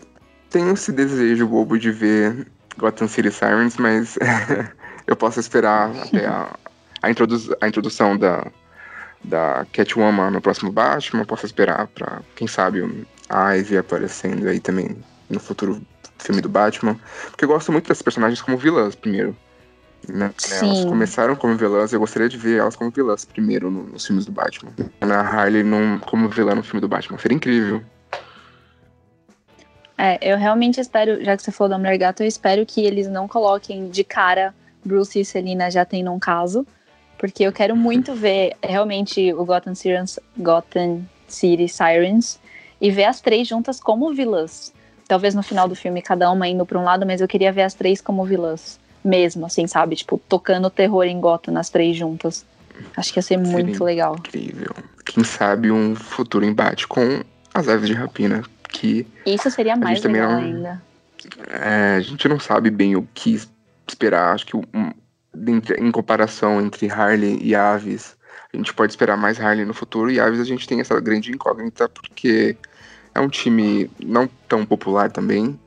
tenho 0.49 0.73
esse 0.73 0.93
desejo 0.93 1.45
bobo 1.45 1.77
de 1.77 1.91
ver 1.91 2.47
Gotham 2.77 3.07
City 3.07 3.31
Sirens, 3.31 3.75
mas 3.75 4.17
eu 5.05 5.15
posso 5.15 5.41
esperar 5.41 5.91
até 6.03 6.25
a, 6.25 6.55
a, 7.01 7.11
introdu 7.11 7.37
a 7.59 7.67
introdução 7.67 8.17
da, 8.17 8.47
da 9.24 9.65
Catwoman 9.72 10.32
no 10.32 10.41
próximo 10.41 10.72
Batman, 10.72 11.26
posso 11.26 11.45
esperar 11.45 11.88
pra, 11.88 12.22
quem 12.36 12.47
sabe, 12.47 13.05
a 13.30 13.51
Ivy 13.51 13.78
aparecendo 13.78 14.47
aí 14.47 14.59
também 14.59 14.97
no 15.30 15.39
futuro 15.39 15.82
filme 16.17 16.41
do 16.41 16.49
Batman. 16.49 16.99
Porque 17.30 17.45
eu 17.45 17.49
gosto 17.49 17.72
muito 17.72 17.88
dessas 17.88 18.01
personagens 18.01 18.41
como 18.41 18.57
vilãs, 18.57 18.95
primeiro. 18.95 19.36
Né? 20.07 20.34
Elas 20.51 20.86
começaram 20.86 21.36
como 21.36 21.55
vilãs, 21.55 21.93
eu 21.93 21.99
gostaria 21.99 22.28
de 22.28 22.38
ver 22.38 22.59
elas 22.59 22.76
como 22.76 22.89
vilãs 22.89 23.24
primeiro 23.24 23.69
no, 23.69 23.84
nos 23.84 24.05
filmes 24.05 24.26
do 24.26 24.32
Batman. 24.32 24.72
Na 24.99 25.22
Harley 25.22 25.63
num, 25.63 25.99
como 25.99 26.28
vilã 26.28 26.55
no 26.55 26.63
filme 26.63 26.82
do 26.82 26.88
Batman, 26.88 27.19
seria 27.19 27.36
incrível. 27.36 27.82
É, 29.97 30.17
eu 30.34 30.36
realmente 30.36 30.82
espero, 30.82 31.24
já 31.24 31.38
que 31.38 31.43
você 31.43 31.51
falou 31.51 31.69
da 31.69 31.78
Mulher 31.78 31.97
Gato, 31.97 32.24
eu 32.24 32.28
espero 32.28 32.65
que 32.65 32.84
eles 32.84 33.07
não 33.07 33.28
coloquem 33.28 33.88
de 33.88 34.03
cara 34.03 34.55
Bruce 34.84 35.19
e 35.19 35.24
Selina 35.24 35.69
já 35.69 35.86
tendo 35.86 36.11
um 36.11 36.17
caso, 36.17 36.65
porque 37.22 37.43
eu 37.43 37.53
quero 37.53 37.76
muito 37.76 38.15
ver 38.15 38.57
realmente 38.63 39.32
o 39.32 39.45
Gotham, 39.45 39.76
Sirens, 39.76 40.19
Gotham 40.36 41.03
City 41.28 41.69
Sirens 41.69 42.39
e 42.82 42.89
ver 42.89 43.03
as 43.03 43.22
três 43.22 43.47
juntas 43.47 43.80
como 43.80 44.11
vilãs. 44.11 44.74
Talvez 45.07 45.36
no 45.36 45.43
final 45.43 45.67
do 45.67 45.76
filme 45.76 46.01
cada 46.01 46.32
uma 46.32 46.47
indo 46.47 46.65
para 46.65 46.80
um 46.80 46.84
lado, 46.84 47.05
mas 47.05 47.22
eu 47.22 47.28
queria 47.28 47.51
ver 47.51 47.61
as 47.61 47.76
três 47.76 48.01
como 48.01 48.26
vilãs 48.26 48.80
mesmo, 49.05 49.45
assim, 49.45 49.67
sabe? 49.67 49.95
Tipo, 49.95 50.19
tocando 50.28 50.67
terror 50.72 51.03
em 51.03 51.22
Gotham 51.22 51.53
nas 51.53 51.69
três 51.69 51.95
juntas. 51.95 52.43
Acho 52.97 53.13
que 53.13 53.19
ia 53.19 53.22
ser 53.22 53.38
Seria 53.38 53.51
muito 53.51 53.84
legal. 53.84 54.15
Incrível. 54.15 54.74
Quem 55.05 55.24
sabe 55.24 55.72
um 55.72 55.95
futuro 55.95 56.43
embate 56.43 56.88
com 56.88 57.22
as 57.53 57.67
aves 57.67 57.88
de 57.88 57.93
rapina. 57.93 58.41
Que 58.67 59.05
Isso 59.28 59.51
seria 59.51 59.76
mais 59.76 60.01
legal 60.01 60.32
não, 60.32 60.39
ainda. 60.39 60.82
É, 61.49 61.97
a 61.97 61.99
gente 61.99 62.28
não 62.28 62.39
sabe 62.39 62.72
bem 62.72 62.95
o 62.95 63.07
que 63.13 63.39
esperar. 63.88 64.34
Acho 64.34 64.47
que 64.47 64.55
um, 64.55 64.91
em 65.34 65.91
comparação 65.91 66.61
entre 66.61 66.89
Harley 66.89 67.39
e 67.41 67.55
Aves, 67.55 68.15
a 68.53 68.57
gente 68.57 68.73
pode 68.73 68.91
esperar 68.91 69.15
mais 69.17 69.39
Harley 69.39 69.65
no 69.65 69.73
futuro. 69.73 70.11
E 70.11 70.19
Aves 70.19 70.39
a 70.39 70.43
gente 70.43 70.67
tem 70.67 70.82
essa 70.82 70.99
grande 70.99 71.32
incógnita 71.32 71.88
porque 71.88 72.57
é 73.13 73.19
um 73.19 73.29
time 73.29 73.89
não 74.03 74.29
tão 74.47 74.65
popular 74.65 75.09
também. 75.11 75.59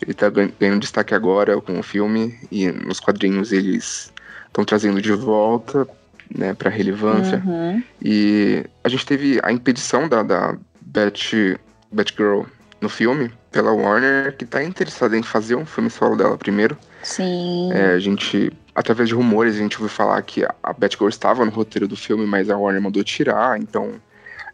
Ele 0.00 0.14
tá 0.14 0.28
ganhando 0.30 0.80
destaque 0.80 1.14
agora 1.14 1.60
com 1.60 1.78
o 1.78 1.82
filme 1.82 2.38
e 2.52 2.70
nos 2.70 3.00
quadrinhos 3.00 3.52
eles 3.52 4.12
estão 4.46 4.64
trazendo 4.64 5.02
de 5.02 5.12
volta, 5.12 5.88
né, 6.34 6.54
para 6.54 6.70
relevância. 6.70 7.42
Uhum. 7.44 7.82
E 8.00 8.64
a 8.84 8.88
gente 8.88 9.04
teve 9.04 9.40
a 9.42 9.50
impedição 9.50 10.08
da, 10.08 10.22
da 10.22 10.56
Bat, 10.80 11.58
Batgirl 11.90 12.42
no 12.80 12.88
filme 12.88 13.32
pela 13.50 13.72
Warner, 13.72 14.36
que 14.36 14.44
tá 14.44 14.62
interessada 14.62 15.16
em 15.16 15.22
fazer 15.22 15.56
um 15.56 15.66
filme 15.66 15.90
solo 15.90 16.16
dela 16.16 16.36
primeiro. 16.36 16.76
Sim. 17.02 17.72
É, 17.72 17.94
a 17.94 17.98
gente, 17.98 18.52
através 18.78 19.08
de 19.08 19.14
rumores, 19.14 19.56
a 19.56 19.58
gente 19.58 19.76
ouviu 19.76 19.88
falar 19.88 20.22
que 20.22 20.44
a 20.44 20.72
Batgirl 20.72 21.08
estava 21.08 21.44
no 21.44 21.50
roteiro 21.50 21.88
do 21.88 21.96
filme, 21.96 22.24
mas 22.24 22.48
a 22.48 22.56
Warner 22.56 22.80
mandou 22.80 23.02
tirar, 23.02 23.60
então 23.60 24.00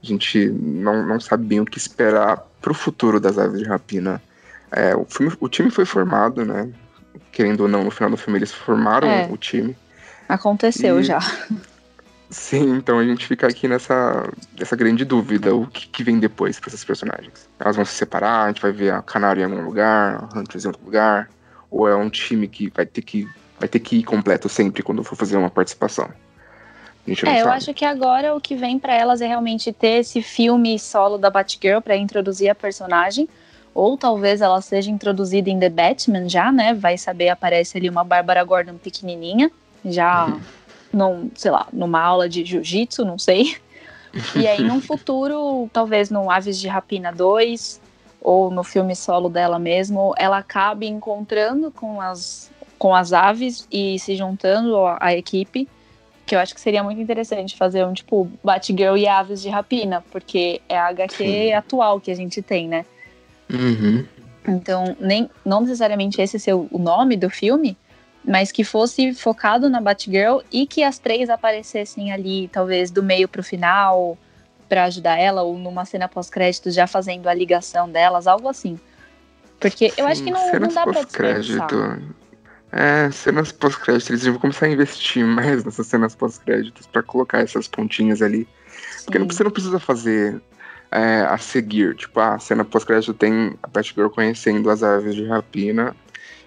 a 0.02 0.06
gente 0.06 0.48
não, 0.48 1.06
não 1.06 1.20
sabe 1.20 1.44
bem 1.44 1.60
o 1.60 1.64
que 1.66 1.76
esperar 1.76 2.38
pro 2.60 2.72
futuro 2.72 3.20
das 3.20 3.36
Aves 3.36 3.58
de 3.58 3.68
Rapina. 3.68 4.22
É, 4.72 4.96
o, 4.96 5.04
filme, 5.04 5.30
o 5.38 5.48
time 5.48 5.70
foi 5.70 5.84
formado, 5.84 6.42
né? 6.42 6.70
Querendo 7.30 7.60
ou 7.62 7.68
não, 7.68 7.84
no 7.84 7.90
final 7.90 8.10
do 8.10 8.16
filme 8.16 8.38
eles 8.38 8.50
formaram 8.50 9.08
é, 9.08 9.28
o 9.30 9.36
time. 9.36 9.76
Aconteceu 10.26 11.00
e... 11.00 11.04
já. 11.04 11.20
Sim, 12.30 12.76
então 12.76 12.98
a 12.98 13.04
gente 13.04 13.26
fica 13.26 13.46
aqui 13.46 13.68
nessa, 13.68 14.26
nessa 14.58 14.74
grande 14.74 15.04
dúvida, 15.04 15.54
o 15.54 15.66
que, 15.66 15.86
que 15.86 16.02
vem 16.02 16.18
depois 16.18 16.58
para 16.58 16.70
essas 16.70 16.82
personagens. 16.82 17.46
Elas 17.60 17.76
vão 17.76 17.84
se 17.84 17.92
separar, 17.92 18.44
a 18.44 18.48
gente 18.48 18.62
vai 18.62 18.72
ver 18.72 18.94
a 18.94 19.02
Canário 19.02 19.42
em 19.42 19.44
algum 19.44 19.62
lugar, 19.62 20.16
a 20.32 20.38
Huntress 20.38 20.64
em 20.64 20.68
outro 20.68 20.84
lugar, 20.84 21.28
ou 21.70 21.86
é 21.86 21.94
um 21.94 22.08
time 22.08 22.48
que 22.48 22.72
vai 22.74 22.86
ter 22.86 23.02
que, 23.02 23.28
vai 23.58 23.68
ter 23.68 23.80
que 23.80 23.96
ir 23.96 24.02
completo 24.04 24.48
sempre 24.48 24.82
quando 24.82 25.04
for 25.04 25.16
fazer 25.16 25.36
uma 25.36 25.50
participação. 25.50 26.08
é, 27.06 27.14
sabe. 27.14 27.40
eu 27.40 27.50
acho 27.50 27.74
que 27.74 27.84
agora 27.84 28.34
o 28.34 28.40
que 28.40 28.56
vem 28.56 28.78
para 28.78 28.94
elas 28.94 29.20
é 29.20 29.26
realmente 29.26 29.72
ter 29.72 30.00
esse 30.00 30.22
filme 30.22 30.78
solo 30.78 31.18
da 31.18 31.30
Batgirl 31.30 31.80
para 31.80 31.96
introduzir 31.96 32.48
a 32.48 32.54
personagem, 32.54 33.28
ou 33.74 33.96
talvez 33.98 34.40
ela 34.40 34.60
seja 34.60 34.90
introduzida 34.90 35.50
em 35.50 35.58
The 35.58 35.68
Batman 35.68 36.28
já, 36.28 36.50
né? 36.50 36.72
Vai 36.72 36.96
saber, 36.96 37.28
aparece 37.28 37.76
ali 37.76 37.88
uma 37.88 38.04
Bárbara 38.04 38.42
Gordon 38.44 38.76
pequenininha, 38.76 39.50
já, 39.84 40.26
uhum. 40.26 40.40
num, 40.92 41.30
sei 41.34 41.50
lá, 41.50 41.66
numa 41.72 42.00
aula 42.00 42.28
de 42.28 42.44
jiu-jitsu, 42.44 43.04
não 43.04 43.18
sei. 43.18 43.56
E 44.36 44.46
aí, 44.46 44.62
num 44.62 44.80
futuro, 44.82 45.68
talvez 45.72 46.08
no 46.08 46.30
Aves 46.30 46.58
de 46.58 46.68
Rapina 46.68 47.12
2, 47.12 47.80
ou 48.24 48.50
no 48.50 48.64
filme 48.64 48.96
solo 48.96 49.28
dela 49.28 49.58
mesmo, 49.58 50.14
ela 50.16 50.38
acabe 50.38 50.86
encontrando 50.86 51.70
com 51.70 52.00
as, 52.00 52.50
com 52.84 52.94
as 52.94 53.14
aves 53.14 53.66
e 53.72 53.98
se 53.98 54.14
juntando 54.14 54.76
à, 55.00 55.14
equipe, 55.14 55.66
que 56.26 56.34
eu 56.34 56.38
acho 56.38 56.54
que 56.54 56.60
seria 56.60 56.82
muito 56.82 57.00
interessante 57.00 57.56
fazer 57.56 57.82
um 57.82 57.94
tipo 57.94 58.30
Batgirl 58.44 58.94
e 58.94 59.08
Aves 59.08 59.40
de 59.40 59.48
Rapina, 59.48 60.04
porque 60.12 60.60
é 60.68 60.76
a 60.76 60.88
HQ 60.88 61.16
Sim. 61.16 61.52
atual 61.54 61.98
que 61.98 62.10
a 62.10 62.14
gente 62.14 62.42
tem, 62.42 62.68
né? 62.68 62.84
Uhum. 63.50 64.04
Então, 64.46 64.94
nem, 65.00 65.30
não 65.42 65.62
necessariamente 65.62 66.20
esse 66.20 66.38
ser 66.38 66.52
o 66.52 66.68
nome 66.78 67.16
do 67.16 67.30
filme, 67.30 67.74
mas 68.22 68.52
que 68.52 68.62
fosse 68.62 69.14
focado 69.14 69.70
na 69.70 69.80
Batgirl 69.80 70.40
e 70.52 70.66
que 70.66 70.82
as 70.82 70.98
três 70.98 71.30
aparecessem 71.30 72.12
ali, 72.12 72.48
talvez 72.48 72.90
do 72.90 73.02
meio 73.02 73.26
pro 73.26 73.42
final, 73.42 74.18
para 74.68 74.84
ajudar 74.84 75.18
ela, 75.18 75.40
ou 75.40 75.56
numa 75.56 75.86
cena 75.86 76.06
pós-créditos 76.06 76.74
já 76.74 76.86
fazendo 76.86 77.28
a 77.28 77.32
ligação 77.32 77.88
delas, 77.88 78.26
algo 78.26 78.46
assim. 78.46 78.78
Porque 79.58 79.86
eu 79.96 80.04
Sim, 80.04 80.10
acho 80.12 80.22
que 80.22 80.30
não, 80.30 80.52
não 80.60 80.68
dá 80.68 80.82
pra 80.82 81.02
dispensar. 81.02 82.02
É, 82.76 83.08
cenas 83.12 83.52
pós-créditos, 83.52 84.10
eles 84.10 84.24
vão 84.24 84.38
começar 84.40 84.66
a 84.66 84.68
investir 84.68 85.24
mais 85.24 85.64
nessas 85.64 85.86
cenas 85.86 86.16
pós-créditos 86.16 86.88
para 86.88 87.04
colocar 87.04 87.38
essas 87.38 87.68
pontinhas 87.68 88.20
ali. 88.20 88.48
Sim. 88.96 89.04
Porque 89.04 89.18
você 89.20 89.44
não 89.44 89.50
precisa 89.52 89.78
fazer 89.78 90.42
é, 90.90 91.20
a 91.20 91.38
seguir. 91.38 91.94
Tipo, 91.94 92.18
a 92.18 92.36
cena 92.40 92.64
pós-crédito 92.64 93.14
tem 93.14 93.56
a 93.62 93.68
Batgirl 93.68 94.08
conhecendo 94.08 94.68
as 94.70 94.82
aves 94.82 95.14
de 95.14 95.24
rapina. 95.24 95.94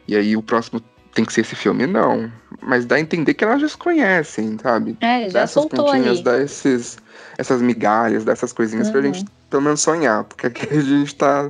E 0.05 0.17
aí 0.17 0.35
o 0.35 0.43
próximo 0.43 0.81
tem 1.13 1.23
que 1.23 1.31
ser 1.31 1.41
esse 1.41 1.55
filme. 1.55 1.87
Não. 1.87 2.29
Mas 2.61 2.85
dá 2.85 2.97
a 2.97 2.99
entender 2.99 3.33
que 3.33 3.45
elas 3.45 3.61
já 3.61 3.69
se 3.69 3.77
conhecem, 3.77 4.57
sabe? 4.61 4.97
É, 4.99 5.27
já 5.27 5.33
dá 5.33 5.41
essas 5.41 5.65
pontinhas, 5.65 6.15
ali. 6.15 6.23
dá 6.23 6.41
esses, 6.41 6.97
essas 7.37 7.61
migalhas, 7.61 8.25
dessas 8.25 8.51
coisinhas 8.51 8.87
uhum. 8.87 8.93
pra 8.93 9.01
gente 9.01 9.25
pelo 9.49 9.63
menos 9.63 9.79
sonhar. 9.79 10.25
Porque 10.25 10.47
aqui 10.47 10.67
a 10.75 10.81
gente 10.81 11.15
tá 11.15 11.49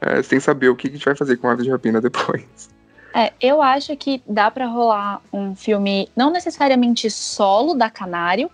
é, 0.00 0.22
sem 0.22 0.40
saber 0.40 0.70
o 0.70 0.74
que 0.74 0.88
a 0.88 0.90
gente 0.90 1.04
vai 1.04 1.14
fazer 1.14 1.36
com 1.36 1.50
Aves 1.50 1.66
de 1.66 1.70
Rapina 1.70 2.00
depois. 2.00 2.74
É, 3.16 3.32
eu 3.40 3.62
acho 3.62 3.96
que 3.96 4.22
dá 4.28 4.50
para 4.50 4.66
rolar 4.66 5.22
um 5.32 5.54
filme, 5.54 6.06
não 6.14 6.30
necessariamente 6.30 7.10
solo 7.10 7.72
da 7.72 7.88
Canário, 7.88 8.50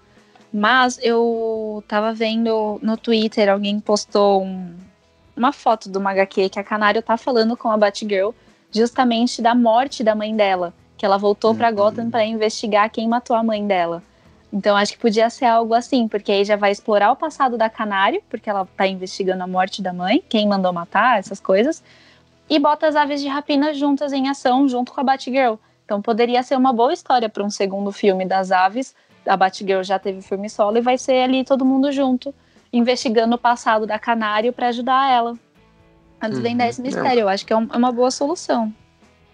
mas 0.54 1.00
eu 1.02 1.82
tava 1.88 2.14
vendo 2.14 2.78
no 2.80 2.96
Twitter, 2.96 3.48
alguém 3.48 3.80
postou 3.80 4.44
um, 4.44 4.72
uma 5.36 5.52
foto 5.52 5.88
do 5.88 5.98
HQ 5.98 6.48
que 6.48 6.60
a 6.60 6.62
Canário 6.62 7.02
tá 7.02 7.16
falando 7.16 7.56
com 7.56 7.72
a 7.72 7.76
Batgirl 7.76 8.30
justamente 8.70 9.42
da 9.42 9.52
morte 9.52 10.04
da 10.04 10.14
mãe 10.14 10.36
dela, 10.36 10.72
que 10.96 11.04
ela 11.04 11.18
voltou 11.18 11.50
uhum. 11.50 11.56
para 11.56 11.72
Gotham 11.72 12.08
para 12.08 12.24
investigar 12.24 12.88
quem 12.88 13.08
matou 13.08 13.34
a 13.34 13.42
mãe 13.42 13.66
dela. 13.66 14.00
Então 14.52 14.76
acho 14.76 14.92
que 14.92 14.98
podia 15.00 15.28
ser 15.28 15.46
algo 15.46 15.74
assim, 15.74 16.06
porque 16.06 16.30
aí 16.30 16.44
já 16.44 16.54
vai 16.54 16.70
explorar 16.70 17.10
o 17.10 17.16
passado 17.16 17.58
da 17.58 17.68
Canário, 17.68 18.22
porque 18.30 18.48
ela 18.48 18.64
tá 18.76 18.86
investigando 18.86 19.42
a 19.42 19.46
morte 19.48 19.82
da 19.82 19.92
mãe, 19.92 20.22
quem 20.28 20.46
mandou 20.46 20.72
matar, 20.72 21.18
essas 21.18 21.40
coisas 21.40 21.82
e 22.48 22.58
bota 22.58 22.86
as 22.86 22.96
aves 22.96 23.20
de 23.20 23.28
rapina 23.28 23.72
juntas 23.72 24.12
em 24.12 24.28
ação 24.28 24.68
junto 24.68 24.92
com 24.92 25.00
a 25.00 25.04
Batgirl. 25.04 25.54
Então 25.84 26.00
poderia 26.00 26.42
ser 26.42 26.56
uma 26.56 26.72
boa 26.72 26.92
história 26.92 27.28
para 27.28 27.42
um 27.42 27.50
segundo 27.50 27.92
filme 27.92 28.24
das 28.24 28.50
aves. 28.50 28.94
A 29.26 29.36
Batgirl 29.36 29.82
já 29.82 29.98
teve 29.98 30.22
filme 30.22 30.48
solo 30.48 30.78
e 30.78 30.80
vai 30.80 30.98
ser 30.98 31.22
ali 31.22 31.44
todo 31.44 31.64
mundo 31.64 31.92
junto, 31.92 32.34
investigando 32.72 33.36
o 33.36 33.38
passado 33.38 33.86
da 33.86 33.98
Canário 33.98 34.52
para 34.52 34.68
ajudar 34.68 35.10
ela 35.10 35.38
a 36.20 36.28
desvendar 36.28 36.66
uhum. 36.66 36.70
esse 36.70 36.80
mistério. 36.80 37.20
É. 37.20 37.22
Eu 37.22 37.28
acho 37.28 37.44
que 37.44 37.52
é, 37.52 37.56
um, 37.56 37.68
é, 37.72 37.76
uma 37.76 37.92
boa 37.92 38.10
solução. 38.10 38.72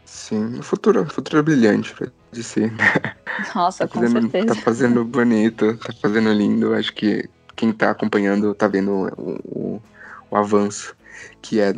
Sim, 0.04 0.58
o 0.58 0.62
futuro, 0.62 1.02
o 1.02 1.06
futuro 1.06 1.38
é 1.38 1.42
brilhante 1.42 1.94
pra 1.94 2.08
DC. 2.32 2.72
Nossa, 3.54 3.86
tá 3.86 3.92
com 3.92 4.00
fazendo, 4.00 4.20
certeza. 4.22 4.46
Tá 4.46 4.54
fazendo 4.54 5.04
bonito, 5.04 5.76
tá 5.76 5.92
fazendo 6.00 6.32
lindo. 6.32 6.74
Acho 6.74 6.94
que 6.94 7.28
quem 7.54 7.72
tá 7.72 7.90
acompanhando 7.90 8.54
tá 8.54 8.66
vendo 8.66 8.90
o, 8.90 9.38
o, 9.44 9.82
o 10.30 10.36
avanço 10.36 10.96
que 11.42 11.60
é 11.60 11.74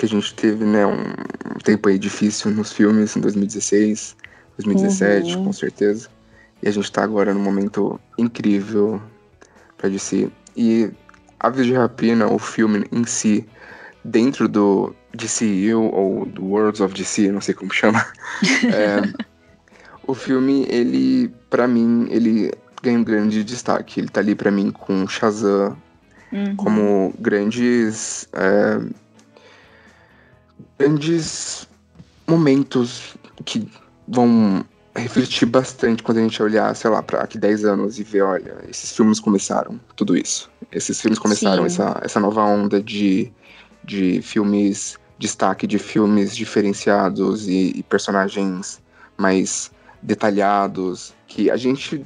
que 0.00 0.06
a 0.06 0.08
gente 0.08 0.32
teve, 0.32 0.64
né, 0.64 0.86
um 0.86 1.58
tempo 1.62 1.86
aí 1.86 1.98
difícil 1.98 2.50
nos 2.52 2.72
filmes 2.72 3.14
em 3.14 3.20
2016, 3.20 4.16
2017, 4.56 5.36
uhum. 5.36 5.44
com 5.44 5.52
certeza. 5.52 6.08
E 6.62 6.68
a 6.68 6.72
gente 6.72 6.90
tá 6.90 7.04
agora 7.04 7.34
num 7.34 7.42
momento 7.42 8.00
incrível 8.16 9.00
pra 9.76 9.90
DC. 9.90 10.30
E 10.56 10.90
Aves 11.38 11.66
de 11.66 11.74
Rapina, 11.74 12.32
o 12.32 12.38
filme 12.38 12.86
em 12.90 13.04
si, 13.04 13.46
dentro 14.02 14.48
do 14.48 14.94
DCU 15.12 15.90
ou 15.92 16.24
do 16.24 16.46
Worlds 16.46 16.80
of 16.80 16.94
DC, 16.94 17.30
não 17.30 17.42
sei 17.42 17.52
como 17.52 17.70
chama. 17.70 18.02
é, 18.72 19.02
o 20.06 20.14
filme, 20.14 20.66
ele, 20.70 21.30
para 21.50 21.68
mim, 21.68 22.08
ele 22.10 22.50
ganha 22.82 22.98
um 22.98 23.04
grande 23.04 23.44
destaque. 23.44 24.00
Ele 24.00 24.08
tá 24.08 24.20
ali 24.20 24.34
para 24.34 24.50
mim 24.50 24.70
com 24.70 25.06
Shazam 25.06 25.76
uhum. 26.32 26.56
como 26.56 27.14
grandes 27.18 28.26
é, 28.32 28.80
grandes 30.80 31.68
momentos 32.26 33.14
que 33.44 33.68
vão 34.08 34.64
refletir 34.96 35.44
bastante 35.46 36.02
quando 36.02 36.18
a 36.18 36.22
gente 36.22 36.42
olhar, 36.42 36.74
sei 36.74 36.90
lá, 36.90 37.02
para 37.02 37.20
aqui 37.20 37.36
10 37.36 37.66
anos 37.66 37.98
e 37.98 38.02
ver, 38.02 38.22
olha, 38.22 38.56
esses 38.68 38.96
filmes 38.96 39.20
começaram 39.20 39.78
tudo 39.94 40.16
isso. 40.16 40.50
Esses 40.72 40.98
filmes 40.98 41.18
começaram 41.18 41.66
essa, 41.66 42.00
essa 42.02 42.18
nova 42.18 42.42
onda 42.42 42.82
de, 42.82 43.30
de 43.84 44.22
filmes, 44.22 44.98
destaque 45.18 45.66
de 45.66 45.78
filmes 45.78 46.34
diferenciados 46.34 47.46
e, 47.46 47.72
e 47.76 47.82
personagens 47.82 48.80
mais 49.18 49.70
detalhados, 50.00 51.12
que 51.26 51.50
a 51.50 51.58
gente 51.58 52.04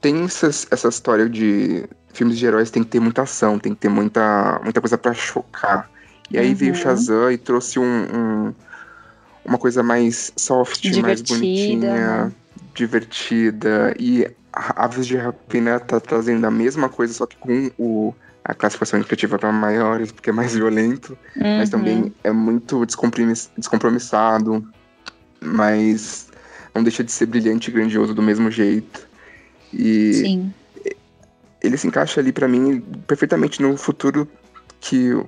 tem 0.00 0.22
essas, 0.22 0.68
essa 0.70 0.88
história 0.88 1.28
de 1.28 1.88
filmes 2.12 2.38
de 2.38 2.46
heróis 2.46 2.70
tem 2.70 2.84
que 2.84 2.90
ter 2.90 3.00
muita 3.00 3.22
ação, 3.22 3.58
tem 3.58 3.74
que 3.74 3.80
ter 3.80 3.88
muita, 3.88 4.60
muita 4.62 4.80
coisa 4.80 4.96
para 4.96 5.12
chocar. 5.12 5.90
E 6.30 6.38
aí 6.38 6.50
uhum. 6.50 6.54
veio 6.54 6.74
Shazam 6.74 7.30
e 7.30 7.38
trouxe 7.38 7.78
um, 7.78 7.82
um, 7.84 8.54
uma 9.44 9.58
coisa 9.58 9.82
mais 9.82 10.32
soft, 10.36 10.80
divertida. 10.80 11.06
mais 11.06 11.22
bonitinha, 11.22 12.32
divertida. 12.74 13.94
E 13.98 14.26
Aves 14.52 15.06
de 15.06 15.16
Rapina 15.16 15.80
tá 15.80 16.00
trazendo 16.00 16.46
a 16.46 16.50
mesma 16.50 16.88
coisa, 16.88 17.12
só 17.12 17.26
que 17.26 17.36
com 17.36 17.70
o, 17.78 18.14
a 18.44 18.54
classificação 18.54 18.98
indicativa 18.98 19.38
para 19.38 19.52
maiores, 19.52 20.12
porque 20.12 20.30
é 20.30 20.32
mais 20.32 20.54
violento, 20.54 21.16
uhum. 21.36 21.58
mas 21.58 21.70
também 21.70 22.12
é 22.22 22.30
muito 22.30 22.84
descompromissado, 22.86 24.66
mas 25.40 26.28
não 26.74 26.82
deixa 26.82 27.04
de 27.04 27.12
ser 27.12 27.26
brilhante 27.26 27.70
e 27.70 27.72
grandioso 27.72 28.14
do 28.14 28.22
mesmo 28.22 28.50
jeito. 28.50 29.06
E 29.72 30.14
Sim. 30.14 30.54
ele 31.62 31.76
se 31.76 31.86
encaixa 31.86 32.20
ali 32.20 32.32
para 32.32 32.48
mim 32.48 32.80
perfeitamente 33.06 33.60
no 33.60 33.76
futuro 33.76 34.28
que 34.80 35.12
o 35.12 35.24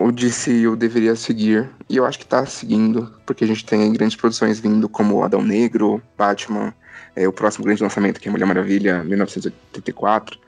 o 0.00 0.10
DCU 0.10 0.76
deveria 0.76 1.14
seguir, 1.14 1.68
e 1.86 1.98
eu 1.98 2.06
acho 2.06 2.18
que 2.18 2.26
tá 2.26 2.46
seguindo, 2.46 3.12
porque 3.26 3.44
a 3.44 3.46
gente 3.46 3.66
tem 3.66 3.92
grandes 3.92 4.16
produções 4.16 4.58
vindo 4.58 4.88
como 4.88 5.22
Adão 5.22 5.42
Negro, 5.42 6.02
Batman, 6.16 6.74
é, 7.14 7.28
o 7.28 7.32
próximo 7.32 7.66
grande 7.66 7.82
lançamento 7.82 8.18
que 8.18 8.26
é 8.26 8.32
Mulher 8.32 8.46
Maravilha, 8.46 9.04
1984, 9.04 10.38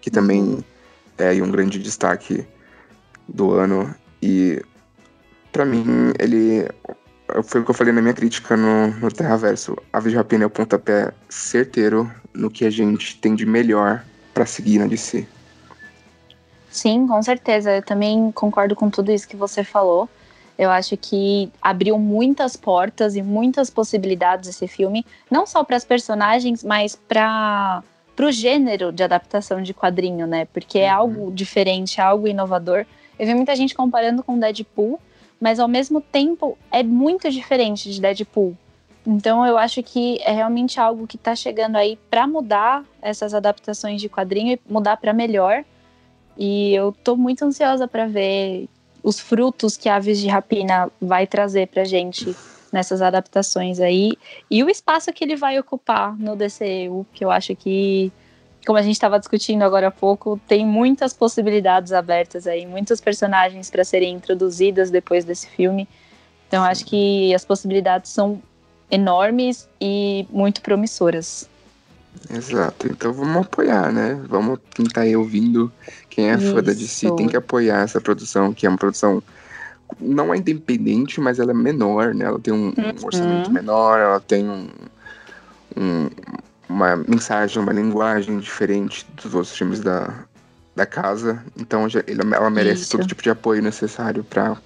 que 0.00 0.10
também 0.10 0.64
é 1.18 1.30
um 1.42 1.50
grande 1.50 1.78
destaque 1.78 2.46
do 3.28 3.52
ano, 3.52 3.94
e 4.22 4.62
para 5.52 5.66
mim 5.66 5.84
ele 6.18 6.66
foi 7.44 7.60
o 7.60 7.64
que 7.64 7.70
eu 7.70 7.74
falei 7.74 7.92
na 7.92 8.00
minha 8.00 8.14
crítica 8.14 8.56
no, 8.56 8.88
no 8.98 9.12
Terraverso. 9.12 9.76
A 9.92 9.98
Rapina 9.98 10.44
é 10.44 10.46
o 10.46 10.50
pontapé 10.50 11.12
certeiro 11.28 12.10
no 12.32 12.50
que 12.50 12.64
a 12.64 12.70
gente 12.70 13.18
tem 13.18 13.34
de 13.34 13.44
melhor 13.44 14.02
para 14.32 14.46
seguir 14.46 14.78
na 14.78 14.86
DC. 14.86 15.26
Sim, 16.72 17.06
com 17.06 17.22
certeza. 17.22 17.76
Eu 17.76 17.82
também 17.82 18.32
concordo 18.32 18.74
com 18.74 18.88
tudo 18.88 19.12
isso 19.12 19.28
que 19.28 19.36
você 19.36 19.62
falou. 19.62 20.08
Eu 20.58 20.70
acho 20.70 20.96
que 20.96 21.50
abriu 21.60 21.98
muitas 21.98 22.56
portas 22.56 23.14
e 23.14 23.22
muitas 23.22 23.68
possibilidades 23.68 24.48
esse 24.48 24.66
filme, 24.66 25.04
não 25.30 25.46
só 25.46 25.62
para 25.62 25.76
as 25.76 25.84
personagens, 25.84 26.64
mas 26.64 26.96
para 26.96 27.82
o 28.18 28.30
gênero 28.30 28.90
de 28.90 29.02
adaptação 29.02 29.62
de 29.62 29.74
quadrinho, 29.74 30.26
né? 30.26 30.46
Porque 30.46 30.78
é 30.78 30.92
uhum. 30.92 30.98
algo 30.98 31.32
diferente, 31.32 32.00
é 32.00 32.02
algo 32.02 32.26
inovador. 32.26 32.86
Eu 33.18 33.26
vi 33.26 33.34
muita 33.34 33.54
gente 33.54 33.74
comparando 33.74 34.22
com 34.22 34.38
Deadpool, 34.38 34.98
mas 35.38 35.58
ao 35.60 35.68
mesmo 35.68 36.00
tempo 36.00 36.56
é 36.70 36.82
muito 36.82 37.30
diferente 37.30 37.92
de 37.92 38.00
Deadpool. 38.00 38.56
Então 39.06 39.44
eu 39.44 39.58
acho 39.58 39.82
que 39.82 40.20
é 40.22 40.32
realmente 40.32 40.78
algo 40.78 41.06
que 41.06 41.16
está 41.16 41.34
chegando 41.34 41.76
aí 41.76 41.98
para 42.08 42.26
mudar 42.26 42.84
essas 43.00 43.34
adaptações 43.34 44.00
de 44.00 44.08
quadrinho 44.08 44.54
e 44.54 44.72
mudar 44.72 44.96
para 44.96 45.12
melhor. 45.12 45.64
E 46.36 46.74
eu 46.74 46.92
tô 47.04 47.16
muito 47.16 47.44
ansiosa 47.44 47.86
para 47.86 48.06
ver 48.06 48.68
os 49.02 49.18
frutos 49.18 49.76
que 49.76 49.88
Aves 49.88 50.18
de 50.20 50.28
Rapina 50.28 50.90
vai 51.00 51.26
trazer 51.26 51.68
pra 51.68 51.84
gente 51.84 52.34
nessas 52.72 53.02
adaptações 53.02 53.80
aí 53.80 54.12
e 54.50 54.64
o 54.64 54.70
espaço 54.70 55.12
que 55.12 55.22
ele 55.22 55.36
vai 55.36 55.58
ocupar 55.58 56.16
no 56.16 56.34
DCU, 56.34 57.06
que 57.12 57.22
eu 57.22 57.30
acho 57.30 57.54
que 57.54 58.10
como 58.64 58.78
a 58.78 58.82
gente 58.82 58.94
estava 58.94 59.18
discutindo 59.18 59.62
agora 59.62 59.88
há 59.88 59.90
pouco, 59.90 60.40
tem 60.46 60.64
muitas 60.64 61.12
possibilidades 61.12 61.92
abertas 61.92 62.46
aí, 62.46 62.64
muitos 62.64 63.00
personagens 63.00 63.68
para 63.68 63.84
serem 63.84 64.14
introduzidas 64.14 64.90
depois 64.90 65.24
desse 65.24 65.48
filme. 65.48 65.88
Então 66.46 66.62
acho 66.62 66.84
que 66.84 67.34
as 67.34 67.44
possibilidades 67.44 68.12
são 68.12 68.40
enormes 68.90 69.68
e 69.80 70.26
muito 70.30 70.62
promissoras. 70.62 71.48
Exato, 72.30 72.86
então 72.86 73.12
vamos 73.12 73.38
apoiar, 73.38 73.90
né? 73.90 74.20
Vamos 74.28 74.60
quem 74.74 74.86
tá 74.86 75.00
aí 75.00 75.16
ouvindo, 75.16 75.72
quem 76.14 76.30
é 76.30 76.34
Isso. 76.34 76.52
fã 76.52 76.62
da 76.62 76.72
DC 76.72 77.10
tem 77.16 77.26
que 77.26 77.36
apoiar 77.36 77.82
essa 77.82 77.98
produção, 78.00 78.52
que 78.52 78.66
é 78.66 78.68
uma 78.68 78.76
produção 78.76 79.22
não 79.98 80.32
é 80.32 80.36
independente, 80.36 81.20
mas 81.20 81.38
ela 81.38 81.52
é 81.52 81.54
menor, 81.54 82.14
né? 82.14 82.26
Ela 82.26 82.38
tem 82.38 82.52
um, 82.52 82.66
uhum. 82.66 82.94
orçamento 83.02 83.50
menor, 83.50 83.98
ela 83.98 84.20
tem 84.20 84.48
um, 84.48 84.68
um, 85.76 86.10
uma 86.68 86.96
mensagem, 86.96 87.62
uma 87.62 87.72
linguagem 87.72 88.38
diferente 88.38 89.06
dos 89.22 89.34
outros 89.34 89.56
filmes 89.56 89.80
da, 89.80 90.24
da 90.76 90.84
casa. 90.84 91.42
Então 91.58 91.86
ela 92.06 92.50
merece 92.50 92.82
Isso. 92.82 92.92
todo 92.92 93.06
tipo 93.06 93.22
de 93.22 93.30
apoio 93.30 93.62
necessário 93.62 94.22
para 94.22 94.56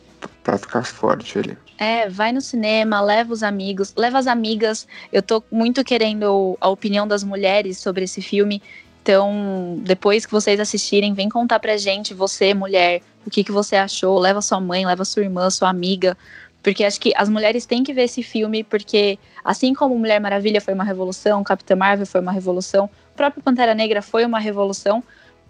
pra 0.43 0.57
ficar 0.57 0.85
forte 0.85 1.39
ali. 1.39 1.59
É, 1.79 2.09
vai 2.09 2.33
no 2.33 2.41
cinema, 2.41 3.01
leva 3.01 3.33
os 3.33 3.43
amigos, 3.43 3.93
leva 3.97 4.19
as 4.19 4.27
amigas. 4.27 4.87
Eu 5.13 5.23
tô 5.23 5.43
muito 5.51 5.85
querendo 5.85 6.57
a 6.61 6.69
opinião 6.69 7.07
das 7.07 7.23
mulheres 7.23 7.79
sobre 7.79 8.05
esse 8.05 8.23
filme. 8.23 8.63
Então, 9.07 9.79
depois 9.83 10.27
que 10.27 10.33
vocês 10.33 10.59
assistirem, 10.59 11.15
vem 11.15 11.29
contar 11.29 11.61
pra 11.61 11.77
gente, 11.77 12.13
você, 12.13 12.53
mulher, 12.53 13.03
o 13.25 13.31
que, 13.31 13.45
que 13.45 13.53
você 13.53 13.77
achou. 13.77 14.19
Leva 14.19 14.43
sua 14.43 14.61
mãe, 14.61 14.85
leva 14.85 15.05
sua 15.05 15.23
irmã, 15.23 15.49
sua 15.49 15.71
amiga. 15.71 16.19
Porque 16.61 16.83
acho 16.83 17.01
que 17.01 17.13
as 17.17 17.29
mulheres 17.29 17.65
têm 17.65 17.85
que 17.85 17.93
ver 17.93 18.03
esse 18.03 18.21
filme, 18.25 18.65
porque 18.65 19.17
assim 19.45 19.75
como 19.75 19.97
Mulher 19.97 20.21
Maravilha 20.21 20.61
foi 20.61 20.75
uma 20.75 20.83
revolução, 20.83 21.45
Capitã 21.45 21.77
Marvel 21.77 22.05
foi 22.05 22.21
uma 22.21 22.33
revolução, 22.33 22.87
o 22.87 23.17
próprio 23.17 23.41
Pantera 23.45 23.77
Negra 23.77 24.03
foi 24.03 24.25
uma 24.25 24.41
revolução, 24.41 25.05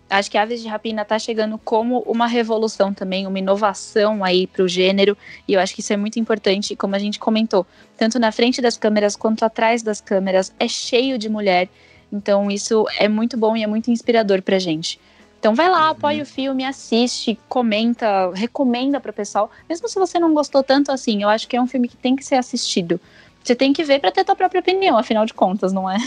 Acho 0.09 0.31
que 0.31 0.39
Aves 0.39 0.63
de 0.63 0.69
Rapina 0.69 1.03
está 1.03 1.19
chegando 1.19 1.59
como 1.59 1.99
uma 2.03 2.29
revolução 2.29 2.95
também, 2.95 3.27
uma 3.27 3.41
inovação 3.41 4.23
aí 4.23 4.47
para 4.47 4.63
o 4.63 4.69
gênero, 4.69 5.19
e 5.49 5.55
eu 5.55 5.61
acho 5.61 5.75
que 5.75 5.81
isso 5.81 5.93
é 5.93 5.97
muito 5.97 6.17
importante, 6.21 6.77
como 6.77 6.95
a 6.95 6.99
gente 6.99 7.19
comentou, 7.19 7.67
tanto 7.97 8.17
na 8.17 8.31
frente 8.31 8.63
das 8.63 8.77
câmeras 8.77 9.17
quanto 9.17 9.45
atrás 9.45 9.83
das 9.83 10.01
câmeras, 10.01 10.55
é 10.61 10.69
cheio 10.69 11.19
de 11.19 11.29
mulher, 11.29 11.69
então 12.17 12.51
isso 12.51 12.87
é 12.99 13.09
muito 13.09 13.37
bom 13.37 13.57
e 13.57 13.62
é 13.62 13.67
muito 13.67 13.91
inspirador 13.91 14.43
para 14.43 14.59
gente. 14.59 14.99
Então 15.39 15.55
vai 15.55 15.69
lá, 15.69 15.91
apoia 15.91 16.23
o 16.23 16.27
filme, 16.27 16.64
assiste, 16.64 17.39
comenta, 17.49 18.31
recomenda 18.35 18.99
para 18.99 19.11
o 19.11 19.14
pessoal. 19.14 19.51
Mesmo 19.69 19.89
se 19.89 19.99
você 19.99 20.19
não 20.19 20.35
gostou 20.35 20.62
tanto 20.62 20.91
assim, 20.91 21.23
eu 21.23 21.29
acho 21.29 21.47
que 21.47 21.57
é 21.57 21.62
um 21.62 21.67
filme 21.67 21.89
que 21.89 21.97
tem 21.97 22.17
que 22.17 22.25
ser 22.25 22.37
assistido. 22.37 23.01
Você 23.45 23.55
tem 23.55 23.73
que 23.73 23.85
ver 23.85 24.01
para 24.01 24.11
ter 24.11 24.25
tua 24.25 24.35
própria 24.35 24.61
opinião, 24.61 24.99
afinal 24.99 25.25
de 25.25 25.33
contas, 25.33 25.73
não 25.73 25.89
é? 25.89 25.99